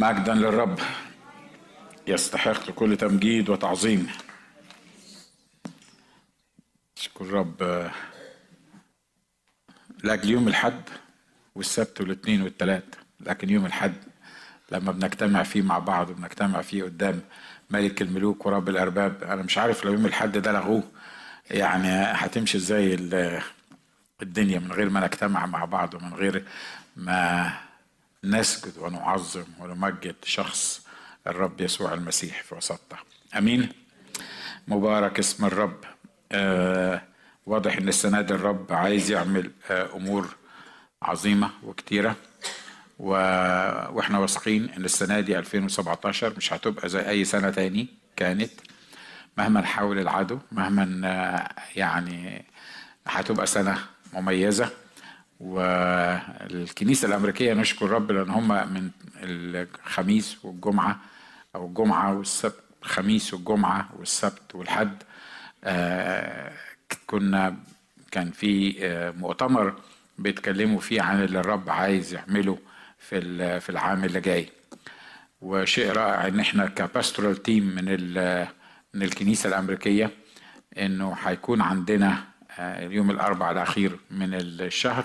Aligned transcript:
مجدا 0.00 0.34
للرب. 0.34 0.78
يستحق 2.06 2.70
كل 2.70 2.96
تمجيد 2.96 3.48
وتعظيم. 3.50 4.06
اشكر 6.98 7.24
الرب. 7.24 7.90
لاجل 10.04 10.30
يوم 10.30 10.48
الحد 10.48 10.82
والسبت 11.54 12.00
والاثنين 12.00 12.42
والثلاث. 12.42 12.84
لكن 13.20 13.50
يوم 13.50 13.66
الحد 13.66 13.94
لما 14.72 14.92
بنجتمع 14.92 15.42
فيه 15.42 15.62
مع 15.62 15.78
بعض 15.78 16.10
وبنجتمع 16.10 16.62
فيه 16.62 16.84
قدام 16.84 17.20
ملك 17.70 18.02
الملوك 18.02 18.46
ورب 18.46 18.68
الأرباب 18.68 19.24
أنا 19.24 19.42
مش 19.42 19.58
عارف 19.58 19.84
لو 19.84 19.92
يوم 19.92 20.06
الحد 20.06 20.38
ده 20.38 20.52
لغوه 20.52 20.82
يعني 21.50 21.88
هتمشي 21.88 22.58
إزاي 22.58 22.94
الدنيا 24.22 24.58
من 24.58 24.72
غير 24.72 24.90
ما 24.90 25.00
نجتمع 25.00 25.46
مع 25.46 25.64
بعض 25.64 25.94
ومن 25.94 26.14
غير 26.14 26.44
ما 26.96 27.52
نسجد 28.24 28.78
ونعظم 28.78 29.44
ونمجد 29.58 30.14
شخص 30.24 30.86
الرب 31.26 31.60
يسوع 31.60 31.94
المسيح 31.94 32.42
في 32.42 32.54
وسطنا. 32.54 32.98
آمين. 33.36 33.68
مبارك 34.68 35.18
اسم 35.18 35.44
الرب. 35.44 35.84
آه 36.32 37.02
واضح 37.46 37.76
إن 37.76 37.88
السنة 37.88 38.20
دي 38.20 38.34
الرب 38.34 38.66
عايز 38.72 39.10
يعمل 39.10 39.50
آه 39.70 39.88
أمور 39.96 40.28
عظيمة 41.02 41.50
وكتيرة. 41.62 42.16
و... 42.98 43.10
وإحنا 43.92 44.18
واثقين 44.18 44.70
إن 44.70 44.84
السنة 44.84 45.20
دي 45.20 45.38
2017 45.38 46.34
مش 46.36 46.52
هتبقى 46.52 46.88
زي 46.88 47.08
أي 47.08 47.24
سنة 47.24 47.50
تاني 47.50 47.88
كانت. 48.16 48.50
مهما 49.38 49.62
حاول 49.62 49.98
العدو 49.98 50.38
مهما 50.52 51.48
يعني 51.76 52.44
هتبقى 53.06 53.46
سنة 53.46 53.78
مميزة. 54.12 54.70
والكنيسة 55.40 57.08
الأمريكية 57.08 57.54
نشكر 57.54 57.86
الرب 57.86 58.12
لأن 58.12 58.30
هم 58.30 58.48
من 58.48 58.90
الخميس 59.22 60.44
والجمعة 60.44 60.98
أو 61.54 61.66
الجمعة 61.66 62.14
والسبت 62.18 62.54
الخميس 62.82 63.34
والجمعة 63.34 63.88
والسبت 63.98 64.54
والحد. 64.54 65.02
آه 65.64 66.52
كنا 67.06 67.56
كان 68.10 68.30
في 68.30 68.76
آه 68.86 69.10
مؤتمر 69.10 69.74
بيتكلموا 70.18 70.80
فيه 70.80 71.02
عن 71.02 71.22
اللي 71.24 71.40
الرب 71.40 71.70
عايز 71.70 72.14
يعمله 72.14 72.58
في 72.98 73.60
في 73.60 73.70
العام 73.70 74.04
اللي 74.04 74.20
جاي. 74.20 74.48
وشيء 75.40 75.92
رائع 75.92 76.26
إن 76.28 76.40
إحنا 76.40 76.66
كباستورال 76.66 77.42
تيم 77.42 77.62
من 77.66 77.84
من 78.94 79.02
الكنيسة 79.02 79.48
الأمريكية 79.48 80.10
إنه 80.78 81.16
هيكون 81.24 81.60
عندنا 81.60 82.24
اليوم 82.58 83.10
الاربع 83.10 83.50
الأخير 83.50 83.98
من 84.10 84.34
الشهر 84.34 85.04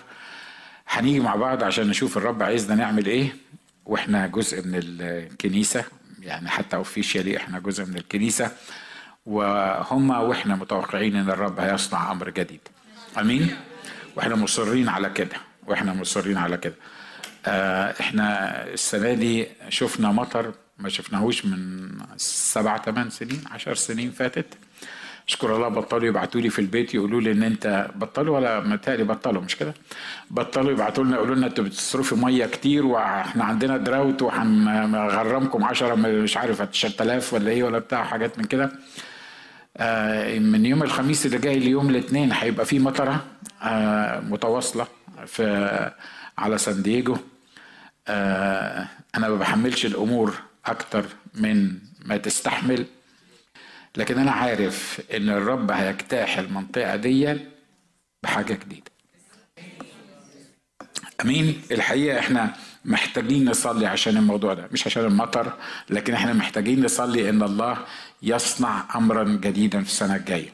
هنيجي 0.88 1.20
مع 1.20 1.36
بعض 1.36 1.64
عشان 1.64 1.88
نشوف 1.88 2.18
الرب 2.18 2.44
عايزنا 2.44 2.76
نعمل 2.76 3.06
إيه 3.06 3.36
وإحنا 3.86 4.28
جزء 4.28 4.68
من 4.68 4.76
الكنيسة. 4.76 5.84
يعني 6.22 6.50
حتى 6.50 6.76
اوفيشيالي 6.76 7.38
إحنا 7.38 7.60
جزء 7.60 7.86
من 7.86 7.98
الكنيسة. 7.98 8.52
وهم 9.26 10.10
وإحنا 10.10 10.56
متوقعين 10.56 11.16
إن 11.16 11.30
الرب 11.30 11.60
هيصنع 11.60 12.12
أمر 12.12 12.30
جديد. 12.30 12.60
آمين؟ 13.20 13.56
وإحنا 14.16 14.36
مصرين 14.36 14.90
على 14.90 15.10
كده. 15.10 15.38
وإحنا 15.68 15.94
مصرين 15.94 16.38
على 16.38 16.58
كده. 16.58 16.76
إحنا 18.00 18.64
السنة 18.74 19.14
دي 19.14 19.48
شفنا 19.70 20.12
مطر 20.12 20.54
ما 20.78 20.90
شفناهوش 20.90 21.46
من 21.46 21.90
سبع 22.18 22.78
ثمان 22.78 23.10
سنين 23.10 23.44
عشر 23.52 23.76
سنين 23.76 24.12
فاتت. 24.12 24.58
اشكر 25.28 25.56
الله 25.56 25.68
بطلوا 25.68 26.08
يبعتوا 26.08 26.42
لي 26.42 26.50
في 26.50 26.60
البيت 26.60 26.94
يقولوا 26.96 27.22
لي 27.22 27.32
إن 27.32 27.44
أنت 27.44 27.88
بطلوا 27.96 28.36
ولا 28.38 28.60
متهيألي 28.60 29.04
بطلوا 29.04 29.42
مش 29.42 29.56
كده؟ 29.56 29.74
بطلوا 30.32 30.72
يبعتوا 30.72 31.04
لنا 31.04 31.16
يقولوا 31.16 31.36
لنا 31.36 31.48
أنتوا 31.48 31.64
بتصرفوا 31.64 32.18
مية 32.18 32.46
كتير 32.46 32.86
وإحنا 32.86 33.44
عندنا 33.44 33.78
drought 33.78 34.22
وهنغرمكم 34.22 35.64
10 35.64 35.96
مش 35.96 36.38
عارف 36.38 36.62
10000 36.62 37.34
ولا 37.34 37.52
إيه 37.52 37.64
ولا 37.64 37.80
بتاع 37.80 38.04
حاجات 38.04 38.40
من 38.40 38.46
كده. 38.46 38.72
آه 39.78 40.40
من 40.40 40.66
يوم 40.66 40.84
الخميس 40.84 41.26
اللي 41.26 41.38
جاي 41.38 41.60
ليوم 41.60 41.90
الاثنين 41.90 42.32
هيبقى 42.34 42.66
في 42.66 42.80
مطرة 42.80 43.26
آه 43.64 44.20
متواصلة 44.20 44.88
في 45.26 45.92
على 46.38 46.58
سان 46.58 46.82
دييجو. 46.82 47.18
آه 48.08 48.88
أنا 49.18 49.30
ما 49.30 49.36
بحملش 49.36 49.86
الأمور 49.86 50.34
أكتر 50.66 51.06
من 51.34 51.72
ما 52.06 52.18
تستحمل 52.18 52.86
لكن 53.98 54.20
أنا 54.20 54.32
عارف 54.32 55.02
إن 55.16 55.30
الرب 55.30 55.72
هيجتاح 55.72 56.38
المنطقة 56.38 56.96
دي 56.96 57.38
بحاجة 58.24 58.54
جديدة. 58.54 58.92
أمين؟ 61.22 61.62
الحقيقة 61.72 62.20
إحنا 62.20 62.54
محتاجين 62.86 63.50
نصلي 63.50 63.86
عشان 63.88 64.18
الموضوع 64.18 64.54
ده 64.54 64.70
مش 64.72 64.88
عشان 64.88 65.06
المطر 65.06 65.54
لكن 65.90 66.14
إحنا 66.14 66.34
محتاجين 66.34 66.86
نصلي 66.86 67.30
إن 67.30 67.44
الله 67.44 67.78
يصنع 68.24 68.86
امرا 68.96 69.24
جديدا 69.24 69.82
في 69.82 69.90
السنة 69.90 70.16
الجاية. 70.16 70.50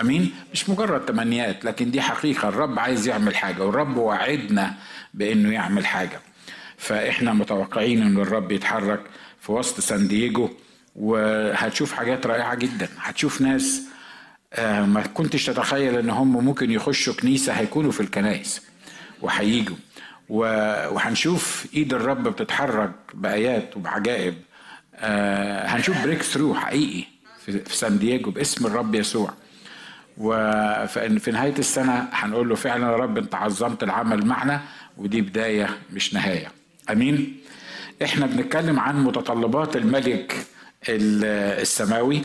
أمين؟ 0.00 0.34
مش 0.52 0.68
مجرد 0.68 1.04
تمنيات 1.06 1.64
لكن 1.64 1.90
دي 1.90 2.00
حقيقة. 2.00 2.48
الرب 2.48 2.78
عايز 2.78 3.08
يعمل 3.08 3.36
حاجة 3.36 3.64
والرب 3.64 3.96
وعدنا 3.96 4.74
بإنه 5.14 5.52
يعمل 5.52 5.86
حاجة. 5.86 6.20
فإحنا 6.76 7.32
متوقعين 7.32 8.02
إن 8.02 8.16
الرب 8.16 8.52
يتحرك 8.52 9.00
في 9.40 9.52
وسط 9.52 9.80
سان 9.80 10.08
دييجو. 10.08 10.50
وهتشوف 10.96 11.92
حاجات 11.92 12.26
رائعة 12.26 12.54
جدا. 12.54 12.88
هتشوف 12.98 13.40
ناس 13.40 13.82
ما 14.58 15.04
كنتش 15.14 15.46
تتخيل 15.46 15.98
إن 15.98 16.10
هم 16.10 16.44
ممكن 16.44 16.70
يخشوا 16.70 17.14
كنيسة 17.14 17.52
هيكونوا 17.52 17.92
في 17.92 18.00
الكنائس 18.00 18.62
وهيجوا. 19.20 19.76
وهنشوف 20.28 21.66
إيد 21.74 21.94
الرب 21.94 22.28
بتتحرك 22.28 22.92
بآيات 23.14 23.76
وبعجائب. 23.76 24.34
هنشوف 25.66 26.02
breakthrough 26.02 26.54
حقيقي 26.54 27.04
في 27.46 27.76
سان 27.76 27.98
دييجو 27.98 28.30
باسم 28.30 28.66
الرب 28.66 28.94
يسوع. 28.94 29.32
وفي 30.18 31.30
نهاية 31.32 31.58
السنة 31.58 32.08
هنقول 32.12 32.48
له 32.48 32.54
فعلا 32.54 32.86
يا 32.86 32.96
رب 32.96 33.18
أنت 33.18 33.34
عظمت 33.34 33.82
العمل 33.82 34.26
معنا 34.26 34.60
ودي 34.96 35.20
بداية 35.20 35.78
مش 35.92 36.14
نهاية. 36.14 36.48
آمين؟ 36.90 37.36
إحنا 38.02 38.26
بنتكلم 38.26 38.80
عن 38.80 39.04
متطلبات 39.04 39.76
الملك 39.76 40.46
السماوي. 40.88 42.22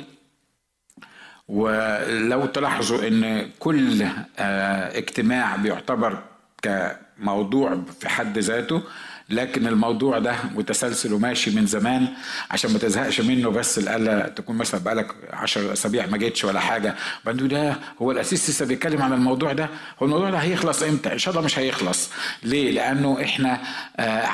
ولو 1.48 2.46
تلاحظوا 2.46 3.08
إن 3.08 3.50
كل 3.60 4.06
اجتماع 4.40 5.56
بيعتبر 5.56 6.24
كموضوع 6.62 7.82
في 8.00 8.10
حد 8.10 8.38
ذاته 8.38 8.84
لكن 9.30 9.68
الموضوع 9.68 10.20
ده 10.20 10.36
متسلسل 10.56 11.14
وماشي 11.14 11.52
من 11.52 11.66
زمان 11.66 12.08
عشان 12.52 12.72
ما 12.74 12.80
تزهقش 12.80 13.22
منه 13.22 13.50
بس 13.50 13.78
الالا 13.78 14.30
تكون 14.30 14.56
مثلا 14.58 14.82
بقالك 14.84 15.16
10 15.34 15.74
اسابيع 15.74 16.06
ما 16.06 16.18
جيتش 16.18 16.46
ولا 16.46 16.60
حاجة 16.60 16.96
بعدين 17.26 17.48
ده 17.48 17.76
هو 18.02 18.12
الأسيس 18.12 18.50
لسه 18.50 18.66
بيتكلم 18.66 19.02
عن 19.02 19.14
الموضوع 19.14 19.54
ده 19.54 19.70
هو 20.00 20.06
الموضوع 20.06 20.30
ده 20.30 20.38
هيخلص 20.38 20.84
إمتى؟ 20.84 21.14
إن 21.14 21.18
شاء 21.18 21.34
الله 21.34 21.46
مش 21.46 21.60
هيخلص 21.60 22.10
ليه؟ 22.44 22.72
لأنه 22.72 23.18
إحنا 23.24 23.62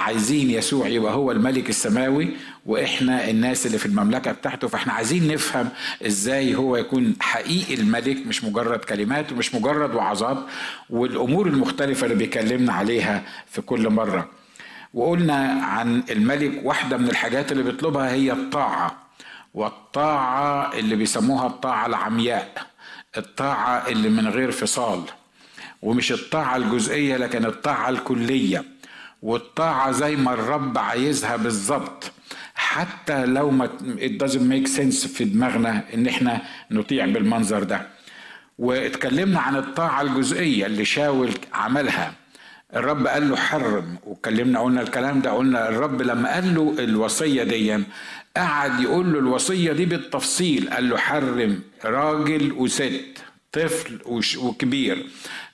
عايزين 0.06 0.50
يسوع 0.52 0.88
يبقى 0.88 1.14
هو 1.14 1.32
الملك 1.32 1.70
السماوي 1.70 2.30
وإحنا 2.66 3.30
الناس 3.30 3.66
اللي 3.66 3.78
في 3.78 3.86
المملكة 3.86 4.32
بتاعته 4.32 4.68
فإحنا 4.68 4.94
عايزين 4.94 5.28
نفهم 5.34 5.70
إزاي 6.06 6.56
هو 6.56 6.78
يكون 6.78 7.16
حقيقي 7.20 7.74
الملك 7.74 8.28
مش 8.28 8.44
مجرد 8.44 8.80
كلمات 8.80 9.32
ومش 9.32 9.56
مجرد 9.56 9.96
وعظات 9.96 10.38
والأمور 10.90 11.48
المختلفة 11.48 12.04
اللي 12.06 12.16
بيكلمنا 12.18 12.74
عليها 12.74 13.24
في 13.52 13.62
كل 13.62 13.90
مرة 13.90 14.30
وقلنا 14.94 15.66
عن 15.66 16.04
الملك 16.10 16.62
واحدة 16.64 16.98
من 16.98 17.10
الحاجات 17.10 17.52
اللي 17.52 17.64
بيطلبها 17.64 18.12
هي 18.12 18.32
الطاعة. 18.32 19.04
والطاعة 19.54 20.74
اللي 20.74 20.96
بيسموها 20.96 21.48
الطاعة 21.48 21.86
العمياء 21.86 22.68
الطاعة 23.18 23.88
اللي 23.88 24.10
من 24.10 24.28
غير 24.28 24.52
فصال. 24.52 25.02
ومش 25.82 26.12
الطاعة 26.12 26.56
الجزئية 26.56 27.18
لكن 27.18 27.46
الطاعة 27.46 27.90
الكلية. 27.90 28.64
والطاعة 29.22 29.92
زي 29.92 30.16
ما 30.16 30.34
الرب 30.34 30.78
عايزها 30.78 31.36
بالظبط. 31.36 32.12
حتى 32.56 33.26
لو 33.26 33.50
ما 33.52 33.68
it 33.98 34.24
doesn't 34.24 34.50
make 34.54 34.68
sense 34.78 35.08
في 35.08 35.24
دماغنا 35.26 35.84
إن 35.94 36.08
إحنا 36.08 36.42
نطيع 36.72 37.06
بالمنظر 37.06 37.64
ده. 37.64 37.88
واتكلمنا 38.58 39.40
عن 39.40 39.56
الطاعة 39.56 40.02
الجزئية 40.02 40.66
اللي 40.66 40.86
شاول 40.86 41.32
عملها. 41.54 42.14
الرب 42.76 43.08
قال 43.08 43.30
له 43.30 43.36
حرم 43.36 43.96
واتكلمنا 44.06 44.60
قلنا 44.60 44.82
الكلام 44.82 45.22
ده 45.22 45.32
قلنا 45.32 45.70
الرب 45.70 46.02
لما 46.02 46.34
قال 46.34 46.56
له 46.56 46.76
الوصية 46.80 47.44
دي 47.44 47.84
قعد 48.38 48.80
يقول 48.80 49.14
له 49.14 49.20
الوصية 49.20 49.72
دي 49.74 49.86
بالتفصيل 49.86 50.70
قال 50.70 50.90
له 50.90 50.98
حرم 50.98 51.60
راجل 51.86 52.52
وست 52.58 53.02
طفل 53.52 54.00
وكبير 54.38 55.06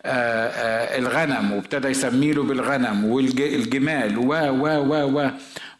آآ 0.06 0.51
آآ 0.54 0.98
الغنم 0.98 1.51
وابتدى 1.51 1.88
يسمي 1.88 2.31
له 2.33 2.44
بالغنم 2.44 3.06
والجمال 3.06 4.18
و 4.18 4.27
و 4.33 4.66
و 4.68 5.19
و 5.19 5.30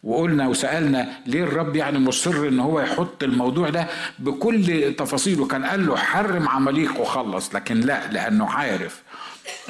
وقلنا 0.04 0.48
وسألنا 0.48 1.08
ليه 1.26 1.42
الرب 1.44 1.76
يعني 1.76 1.98
مصر 1.98 2.48
إن 2.48 2.60
هو 2.60 2.80
يحط 2.80 3.22
الموضوع 3.22 3.68
ده 3.70 3.86
بكل 4.18 4.94
تفاصيله؟ 4.98 5.46
كان 5.46 5.64
قال 5.64 5.86
له 5.86 5.96
حرم 5.96 6.48
عماليق 6.48 7.00
وخلص 7.00 7.54
لكن 7.54 7.80
لا 7.80 8.12
لأنه 8.12 8.50
عارف 8.50 9.02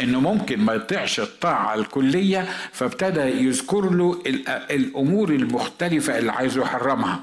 إنه 0.01 0.21
ممكن 0.21 0.61
ما 0.61 0.73
يطيعش 0.75 1.21
الطاعة 1.21 1.75
الكلية 1.75 2.49
فابتدى 2.73 3.21
يذكر 3.21 3.91
له 3.91 4.23
الأمور 4.71 5.31
المختلفة 5.31 6.19
اللي 6.19 6.33
عايزه 6.33 6.63
يحرمها. 6.63 7.21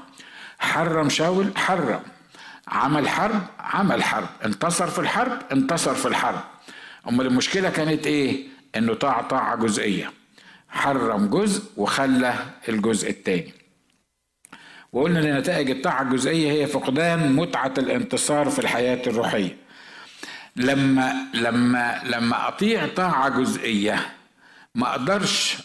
حرم 0.58 1.08
شاول 1.08 1.56
حرم. 1.56 2.00
عمل 2.68 3.08
حرب 3.08 3.42
عمل 3.58 4.02
حرب. 4.04 4.28
انتصر 4.44 4.86
في 4.86 4.98
الحرب 4.98 5.38
انتصر 5.52 5.94
في 5.94 6.08
الحرب. 6.08 6.40
أمال 7.08 7.26
المشكلة 7.26 7.70
كانت 7.70 8.06
إيه؟ 8.06 8.46
إنه 8.76 8.94
طاع 8.94 9.22
طاعة 9.22 9.56
جزئية. 9.56 10.12
حرم 10.68 11.26
جزء 11.26 11.62
وخلى 11.76 12.34
الجزء 12.68 13.10
الثاني 13.10 13.52
وقلنا 14.92 15.20
ان 15.20 15.38
نتائج 15.38 15.70
الطاعة 15.70 16.02
الجزئية 16.02 16.52
هي 16.52 16.66
فقدان 16.66 17.32
متعة 17.32 17.74
الانتصار 17.78 18.50
في 18.50 18.58
الحياة 18.58 19.02
الروحية. 19.06 19.56
لما 20.58 21.12
لما 21.34 22.00
لما 22.06 22.48
أطيع 22.48 22.86
طاعة 22.96 23.28
جزئية 23.28 24.06
ما 24.74 24.90
أقدرش 24.90 25.56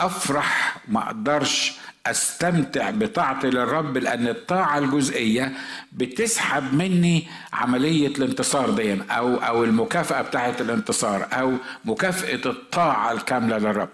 أفرح 0.00 0.76
ما 0.88 1.06
أقدرش 1.06 1.72
أستمتع 2.06 2.90
بطاعتي 2.90 3.50
للرب 3.50 3.96
لأن 3.98 4.28
الطاعة 4.28 4.78
الجزئية 4.78 5.52
بتسحب 5.92 6.74
مني 6.74 7.26
عملية 7.52 8.08
الانتصار 8.08 8.70
دي 8.70 8.98
أو 9.10 9.36
أو 9.36 9.64
المكافأة 9.64 10.22
بتاعه 10.22 10.54
الانتصار 10.60 11.28
أو 11.32 11.52
مكافأة 11.84 12.40
الطاعة 12.50 13.12
الكاملة 13.12 13.58
للرب. 13.58 13.88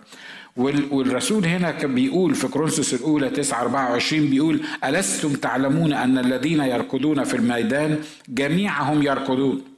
والرسول 0.57 1.47
هنا 1.47 1.71
كان 1.71 1.95
بيقول 1.95 2.35
في 2.35 2.49
كورنثوس 2.49 2.95
الأولى 2.95 3.31
9 3.31 3.61
24 3.63 4.31
بيقول 4.31 4.61
ألستم 4.85 5.33
تعلمون 5.33 5.93
أن 5.93 6.19
الذين 6.19 6.61
يركضون 6.61 7.25
في 7.25 7.37
الميدان 7.37 7.99
جميعهم 8.29 9.03
يركضون؟ 9.03 9.72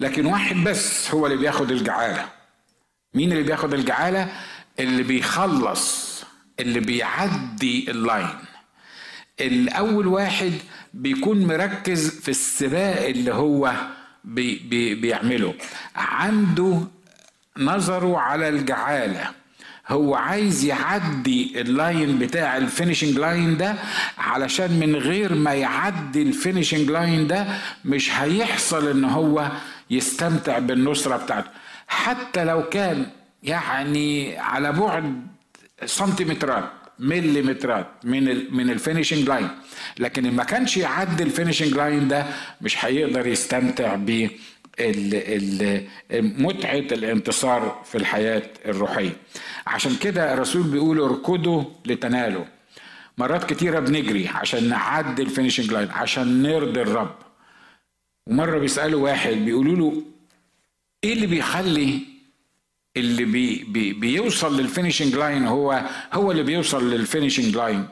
لكن 0.00 0.26
واحد 0.26 0.56
بس 0.56 1.10
هو 1.10 1.26
اللي 1.26 1.36
بياخد 1.38 1.70
الجعالة. 1.70 2.28
مين 3.14 3.32
اللي 3.32 3.42
بياخد 3.42 3.74
الجعالة؟ 3.74 4.28
اللي 4.80 5.02
بيخلص 5.02 6.10
اللي 6.60 6.80
بيعدي 6.80 7.90
ال 7.90 7.96
line. 7.96 8.28
الأول 9.40 10.06
واحد 10.06 10.52
بيكون 10.94 11.46
مركز 11.46 12.20
في 12.20 12.28
السباق 12.28 13.06
اللي 13.06 13.34
هو 13.34 13.72
بي 14.24 14.54
بي 14.58 14.94
بيعمله. 14.94 15.54
عنده 15.96 16.80
نظره 17.58 18.18
على 18.18 18.48
الجعالة. 18.48 19.30
هو 19.88 20.14
عايز 20.14 20.64
يعدي 20.64 21.60
ال 21.60 21.72
line 21.72 22.18
بتاع 22.18 22.56
ال 22.56 22.62
finishing 22.62 23.18
line 23.18 23.56
ده 23.56 23.74
علشان 24.18 24.80
من 24.80 24.96
غير 24.96 25.34
ما 25.34 25.54
يعدي 25.54 26.22
ال 26.22 26.29
finishing 26.29 26.90
line 26.90 27.26
ده 27.26 27.46
مش 27.84 28.10
هيحصل 28.12 28.88
إن 28.90 29.04
هو 29.04 29.50
يستمتع 29.90 30.58
بالنصرة 30.58 31.16
بتاعته. 31.16 31.50
حتى 31.88 32.44
لو 32.44 32.68
كان 32.68 33.06
يعني 33.42 34.38
على 34.38 34.72
بعد 34.72 35.26
سنتيمترات 35.84 36.64
مليمترات 36.98 37.86
من 38.04 38.54
من 38.54 38.70
ال 38.70 38.76
finishing 38.76 39.28
line 39.28 39.48
لكن 39.98 40.30
ما 40.30 40.44
كانش 40.44 40.76
يعدي 40.76 41.22
ال 41.22 41.27
finishing 41.27 41.72
line 41.72 42.08
ده 42.08 42.26
مش 42.60 42.84
هيقدر 42.84 43.26
يستمتع 43.26 43.94
ب 43.94 44.28
متعة 46.12 46.78
الانتصار 46.78 47.82
في 47.84 47.98
الحياة 47.98 48.42
الروحية. 48.66 49.12
عشان 49.66 49.96
كده 49.96 50.34
الرسول 50.34 50.62
بيقول 50.62 51.00
اركضوا 51.00 51.64
لتنالوا. 51.86 52.44
مرات 53.18 53.52
كتيرة 53.52 53.80
بنجري 53.80 54.28
عشان 54.28 54.68
نعدي 54.68 55.22
ال 55.22 55.27
finishing 55.27 55.72
line 55.72 55.90
عشان 55.90 56.42
نرضي 56.42 56.82
الرب. 56.82 57.14
ومرة 58.26 58.58
بيسألوا 58.58 59.02
واحد 59.04 59.32
بيقولوا 59.32 59.76
له 59.76 60.02
إيه 61.04 61.12
اللي 61.12 61.26
بيخلي 61.26 62.00
اللي 62.96 63.24
بي 63.24 63.64
بي 63.64 63.92
بيوصل 63.92 64.60
لل 64.60 64.70
finishing 64.70 65.14
line 65.14 65.46
هو 65.46 65.84
هو 66.12 66.30
اللي 66.30 66.42
بيوصل 66.42 66.90
للفينيشنج 66.90 67.56
لاين 67.56 67.88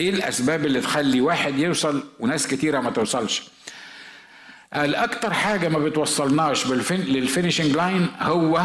إيه 0.00 0.10
الأسباب 0.10 0.66
اللي 0.66 0.80
تخلي 0.80 1.20
واحد 1.20 1.58
يوصل 1.58 2.04
وناس 2.20 2.46
كتيرة 2.46 2.80
ما 2.80 2.90
توصلش؟ 2.90 3.42
الأكتر 4.76 5.32
حاجة 5.32 5.68
ما 5.68 5.78
بتوصلناش 5.78 6.66
لل 6.66 6.86
finishing 6.86 7.76
line 7.76 8.06
هو 8.20 8.62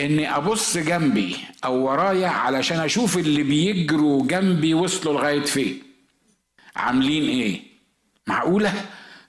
إني 0.00 0.36
أبص 0.36 0.76
جنبي 0.78 1.36
أو 1.64 1.84
ورايا 1.84 2.28
علشان 2.28 2.78
أشوف 2.80 3.18
اللي 3.18 3.42
بيجروا 3.42 4.26
جنبي 4.26 4.74
وصلوا 4.74 5.14
لغاية 5.14 5.40
فين. 5.42 5.82
عاملين 6.76 7.28
إيه؟ 7.28 7.60
معقولة؟ 8.26 8.72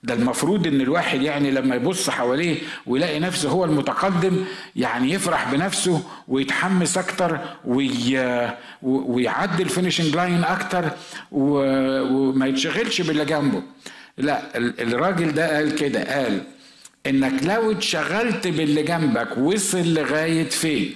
ده 0.04 0.14
المفروض 0.14 0.66
إن 0.66 0.80
الواحد 0.80 1.22
يعني 1.22 1.50
لما 1.50 1.74
يبص 1.76 2.10
حواليه 2.10 2.56
ويلاقي 2.86 3.20
نفسه 3.20 3.48
هو 3.50 3.64
المتقدم 3.64 4.44
يعني 4.76 5.12
يفرح 5.12 5.52
بنفسه 5.52 6.02
ويتحمس 6.28 6.98
أكتر 6.98 7.38
وي... 7.64 8.18
ويعدي 8.82 9.62
ال 9.62 9.67
finishing 9.67 10.16
line 10.16 10.44
أكتر 10.44 10.84
وما 11.32 12.46
يتشغلش 12.46 13.00
باللي 13.00 13.24
جنبه. 13.24 13.62
لا 14.18 14.58
الراجل 14.58 15.32
ده 15.34 15.56
قال 15.56 15.74
كده 15.74 16.14
قال 16.14 16.40
إنك 17.06 17.32
لو 17.42 17.70
اتشغلت 17.72 18.46
باللي 18.48 18.82
جنبك 18.82 19.38
وصل 19.38 19.94
لغاية 19.94 20.48
فين؟ 20.48 20.94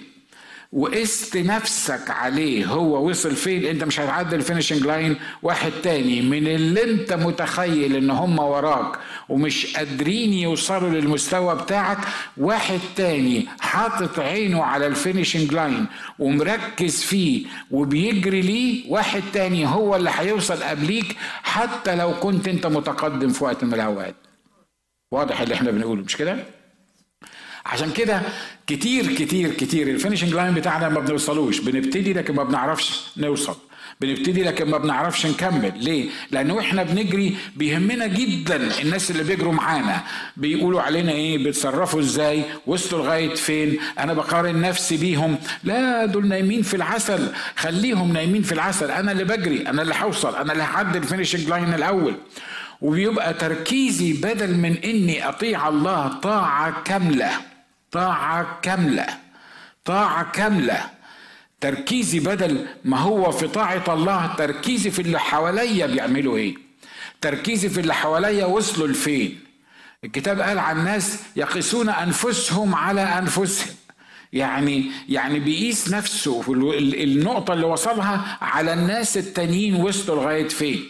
وقست 0.72 1.36
نفسك 1.36 2.10
عليه 2.10 2.66
هو 2.66 3.08
وصل 3.08 3.34
فين؟ 3.36 3.64
انت 3.64 3.84
مش 3.84 4.00
هتعدي 4.00 4.36
ال 4.36 4.41
finishing 4.41 4.82
line 4.86 5.16
واحد 5.42 5.72
تاني. 5.82 6.22
من 6.22 6.46
اللي 6.46 6.82
انت 6.90 7.12
متخيل 7.12 7.96
ان 7.96 8.10
هم 8.10 8.38
وراك 8.38 8.98
ومش 9.28 9.76
قادرين 9.76 10.32
يوصلوا 10.32 10.90
للمستوى 10.90 11.54
بتاعك 11.54 11.98
واحد 12.36 12.78
تاني 12.96 13.46
حاطط 13.60 14.18
عينه 14.18 14.64
على 14.64 14.86
ال 14.86 14.93
finishing 14.93 15.52
line 15.54 15.86
ومركز 16.18 17.02
فيه 17.02 17.46
وبيجري 17.70 18.40
ليه 18.40 18.90
واحد 18.92 19.22
تاني 19.32 19.66
هو 19.66 19.96
اللي 19.96 20.10
هيوصل 20.14 20.62
قبليك 20.62 21.16
حتى 21.42 21.94
لو 21.96 22.12
كنت 22.20 22.48
انت 22.48 22.66
متقدم 22.66 23.28
في 23.28 23.44
وقت 23.44 23.64
من 23.64 23.74
الأوقات. 23.74 24.14
واضح 25.12 25.40
اللي 25.40 25.54
إحنا 25.54 25.70
بنقوله 25.70 26.02
مش 26.02 26.16
كده؟ 26.16 26.57
عشان 27.68 27.90
كده 27.90 28.22
كتير 28.66 29.12
كتير 29.14 29.54
كتير 29.54 29.88
ال 29.88 29.93
finishing 29.93 30.34
line 30.34 30.54
بتاعنا 30.54 30.88
ما 30.88 31.00
بنوصلوش. 31.00 31.60
بنبتدي 31.60 32.12
لكن 32.12 32.34
ما 32.34 32.44
بنعرفش 32.44 33.00
نوصل. 33.16 33.56
بنبتدي 34.00 34.42
لكن 34.42 34.70
ما 34.70 34.78
بنعرفش 34.78 35.26
نكمل. 35.26 35.72
ليه؟ 35.76 36.08
لأن 36.30 36.50
وإحنا 36.50 36.82
بنجري 36.82 37.36
بيهمنا 37.56 38.06
جدا 38.06 38.80
الناس 38.82 39.10
اللي 39.10 39.22
بيجروا 39.22 39.52
معانا. 39.52 40.00
بيقولوا 40.36 40.80
علينا 40.82 41.12
إيه؟ 41.12 41.38
بيتصرفوا 41.38 42.00
إزاي؟ 42.00 42.42
وصلوا 42.66 43.02
لغاية 43.04 43.34
فين؟ 43.34 43.78
أنا 43.98 44.12
بقارن 44.14 44.60
نفسي 44.60 44.96
بيهم. 44.96 45.38
لا 45.64 46.06
دول 46.06 46.28
نايمين 46.28 46.62
في 46.62 46.74
العسل. 46.74 47.32
خليهم 47.56 48.12
نايمين 48.12 48.42
في 48.42 48.52
العسل. 48.52 48.90
أنا 48.90 49.12
اللي 49.12 49.24
بجري. 49.24 49.68
أنا 49.68 49.82
اللي 49.82 49.94
هوصل. 50.00 50.36
أنا 50.36 50.52
اللي 50.52 50.64
هعدي 50.64 50.98
ال 50.98 51.03
finishing 51.03 51.48
line 51.48 51.74
الأول. 51.74 52.14
وبيبقى 52.80 53.34
تركيزي 53.34 54.12
بدل 54.12 54.54
من 54.54 54.76
إني 54.84 55.28
أطيع 55.28 55.68
الله 55.68 56.08
طاعة 56.08 56.82
كاملة. 56.82 57.30
طاعة 57.92 58.58
كاملة 58.62 59.06
طاعة 59.84 60.30
كاملة. 60.32 60.90
تركيزي 61.60 62.20
بدل 62.20 62.66
ما 62.84 62.98
هو 62.98 63.30
في 63.30 63.48
طاعة 63.48 63.84
الله 63.94 64.34
تركيزي 64.38 64.90
في 64.90 65.02
اللي 65.02 65.20
حواليا 65.20 65.86
بيعملوا 65.86 66.36
إيه؟ 66.36 66.54
تركيزي 67.20 67.68
في 67.68 67.80
اللي 67.80 67.94
حواليا 67.94 68.46
وصلوا 68.46 68.88
لفين؟ 68.88 69.40
الكتاب 70.04 70.40
قال 70.40 70.58
عن 70.58 70.78
الناس 70.78 71.22
يقيسون 71.36 71.88
أنفسهم 71.88 72.74
على 72.74 73.00
أنفسهم. 73.00 73.74
يعني 74.32 74.90
يعني 75.08 75.40
بيقيس 75.40 75.90
نفسه 75.90 76.44
النقطة 76.78 77.54
اللي 77.54 77.66
وصلها 77.66 78.38
على 78.40 78.72
الناس 78.72 79.16
التانيين 79.16 79.74
وصلوا 79.74 80.22
لغاية 80.22 80.48
فين؟ 80.48 80.84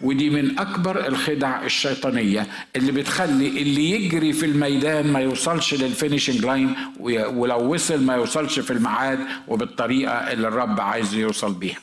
ودي 0.00 0.30
من 0.30 0.58
أكبر 0.58 1.06
الخدع 1.06 1.62
الشيطانية 1.62 2.46
اللي 2.76 2.92
بتخلي 2.92 3.48
اللي 3.48 3.90
يجري 3.90 4.32
في 4.32 4.46
الميدان 4.46 5.12
ما 5.12 5.20
يوصلش 5.20 5.74
لل 5.74 5.87
finishing 5.87 6.44
line 6.44 6.74
ولو 7.00 7.74
وصل 7.74 8.02
ما 8.02 8.14
يوصلش 8.14 8.58
في 8.60 8.70
الميعاد 8.72 9.18
وبالطريقة 9.48 10.12
اللي 10.12 10.48
الرب 10.48 10.80
عايز 10.80 11.14
يوصل 11.14 11.54
بيها. 11.54 11.78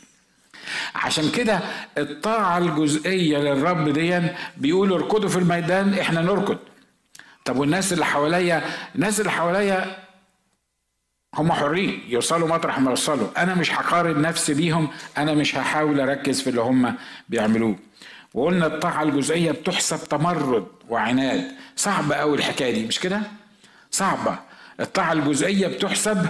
عشان 0.95 1.31
كده 1.31 1.59
الطاعة 1.97 2.57
الجزئية 2.57 3.37
للرب 3.37 3.89
دي 3.89 4.21
بيقولوا 4.57 4.97
اركضوا 4.97 5.29
في 5.29 5.39
الميدان 5.39 5.93
إحنا 5.93 6.21
نركض. 6.21 6.57
طب 7.45 7.57
والناس 7.57 7.93
اللي 7.93 8.05
حواليا 8.05 8.63
الناس 8.95 9.19
اللي 9.19 9.31
حواليا 9.31 9.97
هم 11.35 11.51
حرين 11.51 11.99
يوصلوا 12.07 12.47
مطرح 12.47 12.79
ما 12.79 12.89
يوصلوا. 12.89 13.27
أنا 13.43 13.55
مش 13.55 13.71
هقارن 13.71 14.21
نفسي 14.21 14.53
بيهم 14.53 14.87
أنا 15.17 15.33
مش 15.33 15.55
هحاول 15.55 15.99
أركز 15.99 16.41
في 16.41 16.49
اللي 16.49 16.61
هم 16.61 16.95
بيعملوه. 17.29 17.75
وقلنا 18.35 18.65
الطاعة 18.67 19.03
الجزئية 19.03 19.51
بتحسب 19.51 20.07
تمرد 20.09 20.67
وعناد 20.89 21.51
صعبة 21.75 22.15
أوي 22.15 22.37
الحكاية 22.37 22.73
دي 22.73 22.85
مش 22.85 22.99
كده؟ 22.99 23.21
صعبة 23.91 24.39
الطاعة 24.79 25.13
الجزئية 25.13 25.67
بتحسب 25.67 26.29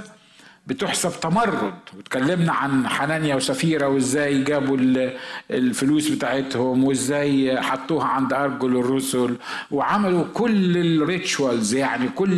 بتحسب 0.67 1.19
تمرد. 1.19 1.73
وتكلمنا 1.97 2.51
عن 2.53 2.87
حنانيا 2.87 3.35
وسفيرة 3.35 3.87
وإزاي 3.87 4.43
جابوا 4.43 4.77
الفلوس 5.51 6.07
بتاعتهم 6.07 6.83
وإزاي 6.83 7.61
حطوها 7.61 8.05
عند 8.05 8.33
أرجل 8.33 8.77
الرسل 8.77 9.35
وعملوا 9.71 10.23
كل 10.33 10.77
الريتشوالز 10.77 11.73
يعني 11.75 12.07
كل 12.15 12.29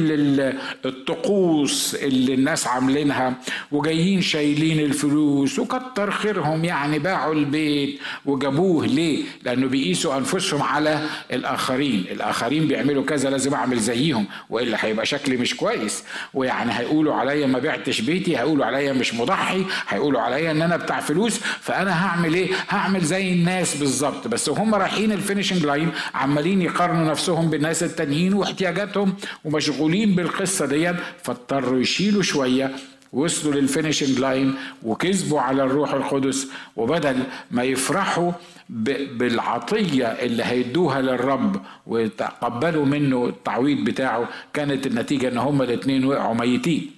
الطقوس 0.86 1.96
اللي 1.96 2.34
الناس 2.34 2.68
عاملينها 2.68 3.34
وجايين 3.72 4.22
شايلين 4.22 4.80
الفلوس 4.80 5.60
وكتر 5.60 6.12
خيرهم 6.12 6.66
يعني 6.66 7.00
باعوا 7.00 7.34
البيت 7.34 8.00
وجابوه. 8.26 8.86
ليه؟ 8.86 9.24
لأنه 9.44 9.68
بيقيسوا 9.68 10.18
أنفسهم 10.18 10.62
على 10.62 11.02
الآخرين. 11.32 12.06
الآخرين 12.12 12.68
بيعملوا 12.68 13.04
كذا 13.04 13.30
لازم 13.30 13.54
أعمل 13.54 13.80
زيهم 13.80 14.26
وإلا 14.50 14.86
هيبقى 14.86 15.06
شكلي 15.06 15.38
مش 15.38 15.56
كويس. 15.56 16.04
ويعني 16.34 16.72
هيقولوا 16.80 17.14
عليا 17.14 17.48
ما 17.48 17.60
بعتش 17.60 18.02
بيت 18.02 18.17
بيتي 18.18 18.38
هيقولوا 18.38 18.66
عليا 18.66 18.94
مش 18.94 19.14
مضحي 19.14 19.66
هيقولوا 19.88 20.22
عليا 20.22 20.52
إن 20.52 20.62
أنا 20.62 20.78
بتاع 20.78 21.00
فلوس 21.00 21.38
فأنا 21.40 22.06
هعمل 22.06 22.34
إيه؟ 22.34 22.50
هعمل 22.70 23.02
زي 23.02 23.34
الناس 23.34 23.78
بالظبط. 23.78 24.28
بس 24.28 24.50
وهم 24.50 24.76
رايحين 24.76 25.12
ال 25.12 25.17
finishing 25.17 25.66
line 25.66 25.90
عمالين 26.16 26.62
يقارنوا 26.62 27.10
نفسهم 27.12 27.50
بالناس 27.50 27.84
التانيين 27.84 28.34
واحتياجاتهم 28.34 29.14
ومشغولين 29.46 30.16
بالقصة 30.16 30.66
ديت 30.66 30.96
فاضطروا 31.24 31.80
يشيلوا 31.80 32.22
شوية 32.24 32.76
وصلوا 33.14 33.54
لل 33.54 33.66
finishing 33.66 34.20
line 34.20 34.56
وكذبوا 34.84 35.42
على 35.42 35.64
الروح 35.64 35.94
القدس. 35.94 36.48
وبدل 36.76 37.24
ما 37.52 37.64
يفرحوا 37.64 38.32
بالعطية 38.70 40.06
اللي 40.06 40.44
هيدوها 40.44 41.02
للرب 41.02 41.62
ويتقبلوا 41.88 42.86
منه 42.86 43.26
التعويض 43.26 43.78
بتاعه 43.84 44.30
كانت 44.54 44.88
النتيجة 44.88 45.28
إن 45.28 45.38
هما 45.38 45.64
الاتنين 45.64 46.06
وقعوا 46.06 46.34
ميتين. 46.36 46.97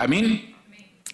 آمين. 0.00 0.52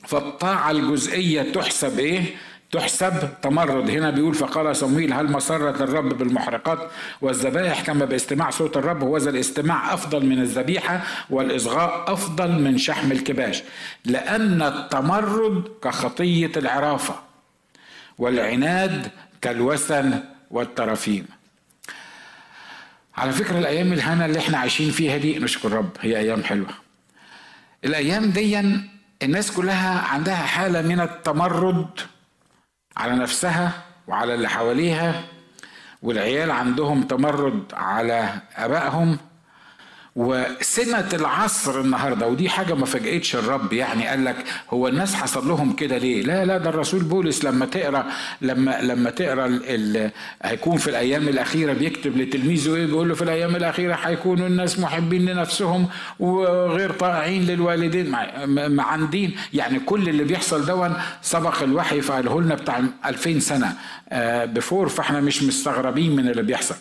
فالطاعة 0.06 0.70
الجزئية 0.70 1.52
تحسب 1.52 1.98
إيه؟ 1.98 2.24
تحسب 2.72 3.28
تمرد. 3.42 3.90
هنا 3.90 4.10
بيقول 4.10 4.34
فقال 4.34 4.76
صمويل 4.76 5.12
هل 5.12 5.32
مسرة 5.32 5.84
الرب 5.84 6.18
بالمحرقات 6.18 6.90
والذبائح 7.20 7.80
كما 7.82 8.04
باستماع 8.04 8.50
صوت 8.50 8.76
الرب؟ 8.76 9.02
وذا 9.02 9.30
الاستماع 9.30 9.94
أفضل 9.94 10.26
من 10.26 10.38
الذبيحة 10.40 11.00
والإصغاء 11.30 12.12
أفضل 12.12 12.50
من 12.52 12.78
شحم 12.78 13.12
الكباش 13.12 13.62
لأن 14.04 14.62
التمرد 14.62 15.64
كخطية 15.82 16.52
العرافة 16.56 17.14
والعناد 18.18 19.10
كالوثن 19.42 20.20
والترافيم. 20.50 21.26
على 23.16 23.32
فكرة 23.32 23.58
الأيام 23.58 23.92
الهنا 23.92 24.26
اللي 24.26 24.38
إحنا 24.38 24.58
عايشين 24.58 24.90
فيها 24.90 25.16
دي 25.16 25.38
نشكر 25.38 25.72
رب 25.72 25.90
هي 26.00 26.18
أيام 26.18 26.42
حلوة. 26.44 26.81
الأيام 27.84 28.30
دي 28.30 28.60
الناس 29.22 29.52
كلها 29.52 30.00
عندها 30.00 30.34
حالة 30.36 30.82
من 30.82 31.00
التمرد 31.00 32.00
على 32.96 33.16
نفسها 33.16 33.72
وعلى 34.08 34.34
اللي 34.34 34.48
حواليها 34.48 35.24
والعيال 36.02 36.50
عندهم 36.50 37.02
تمرد 37.02 37.62
على 37.74 38.40
آبائهم 38.56 39.18
وسمة 40.16 41.08
العصر 41.14 41.80
النهارده 41.80 42.26
ودي 42.26 42.48
حاجة 42.48 42.74
ما 42.74 42.86
فاجئتش 42.86 43.36
الرب 43.36 43.72
يعني 43.72 44.06
قال 44.06 44.24
لك 44.24 44.36
هو 44.70 44.88
الناس 44.88 45.14
حصل 45.14 45.48
لهم 45.48 45.72
كده 45.72 45.98
ليه؟ 45.98 46.22
لا 46.22 46.44
لا 46.44 46.58
ده 46.58 46.70
الرسول 46.70 47.02
بولس 47.02 47.44
لما 47.44 47.66
تقرأ 47.66 48.06
لما 48.40 48.82
لما 48.82 49.10
تقرأ 49.10 49.60
هيكون 50.42 50.76
في 50.76 50.90
الأيام 50.90 51.28
الأخيرة 51.28 51.72
بيكتب 51.72 52.16
لتلميذه 52.16 52.74
إيه؟ 52.74 52.86
بيقول 52.86 53.08
له 53.08 53.14
في 53.14 53.22
الأيام 53.22 53.56
الأخيرة 53.56 53.94
هيكونوا 53.94 54.46
الناس 54.46 54.78
محبين 54.78 55.26
لنفسهم 55.26 55.88
وغير 56.20 56.92
طائعين 56.92 57.46
للوالدين 57.46 58.14
معندين 58.68 59.34
يعني 59.52 59.80
كل 59.80 60.08
اللي 60.08 60.24
بيحصل 60.24 60.66
دون 60.66 60.94
سبق 61.22 61.62
الوحي 61.62 62.00
فقاله 62.00 62.40
لنا 62.40 62.54
بتاع 62.54 62.82
2000 63.06 63.38
سنة 63.38 63.76
بفور 64.44 64.86
آه، 64.86 64.88
فاحنا 64.88 65.20
مش 65.20 65.42
مستغربين 65.42 66.16
من 66.16 66.28
اللي 66.28 66.42
بيحصل 66.42 66.74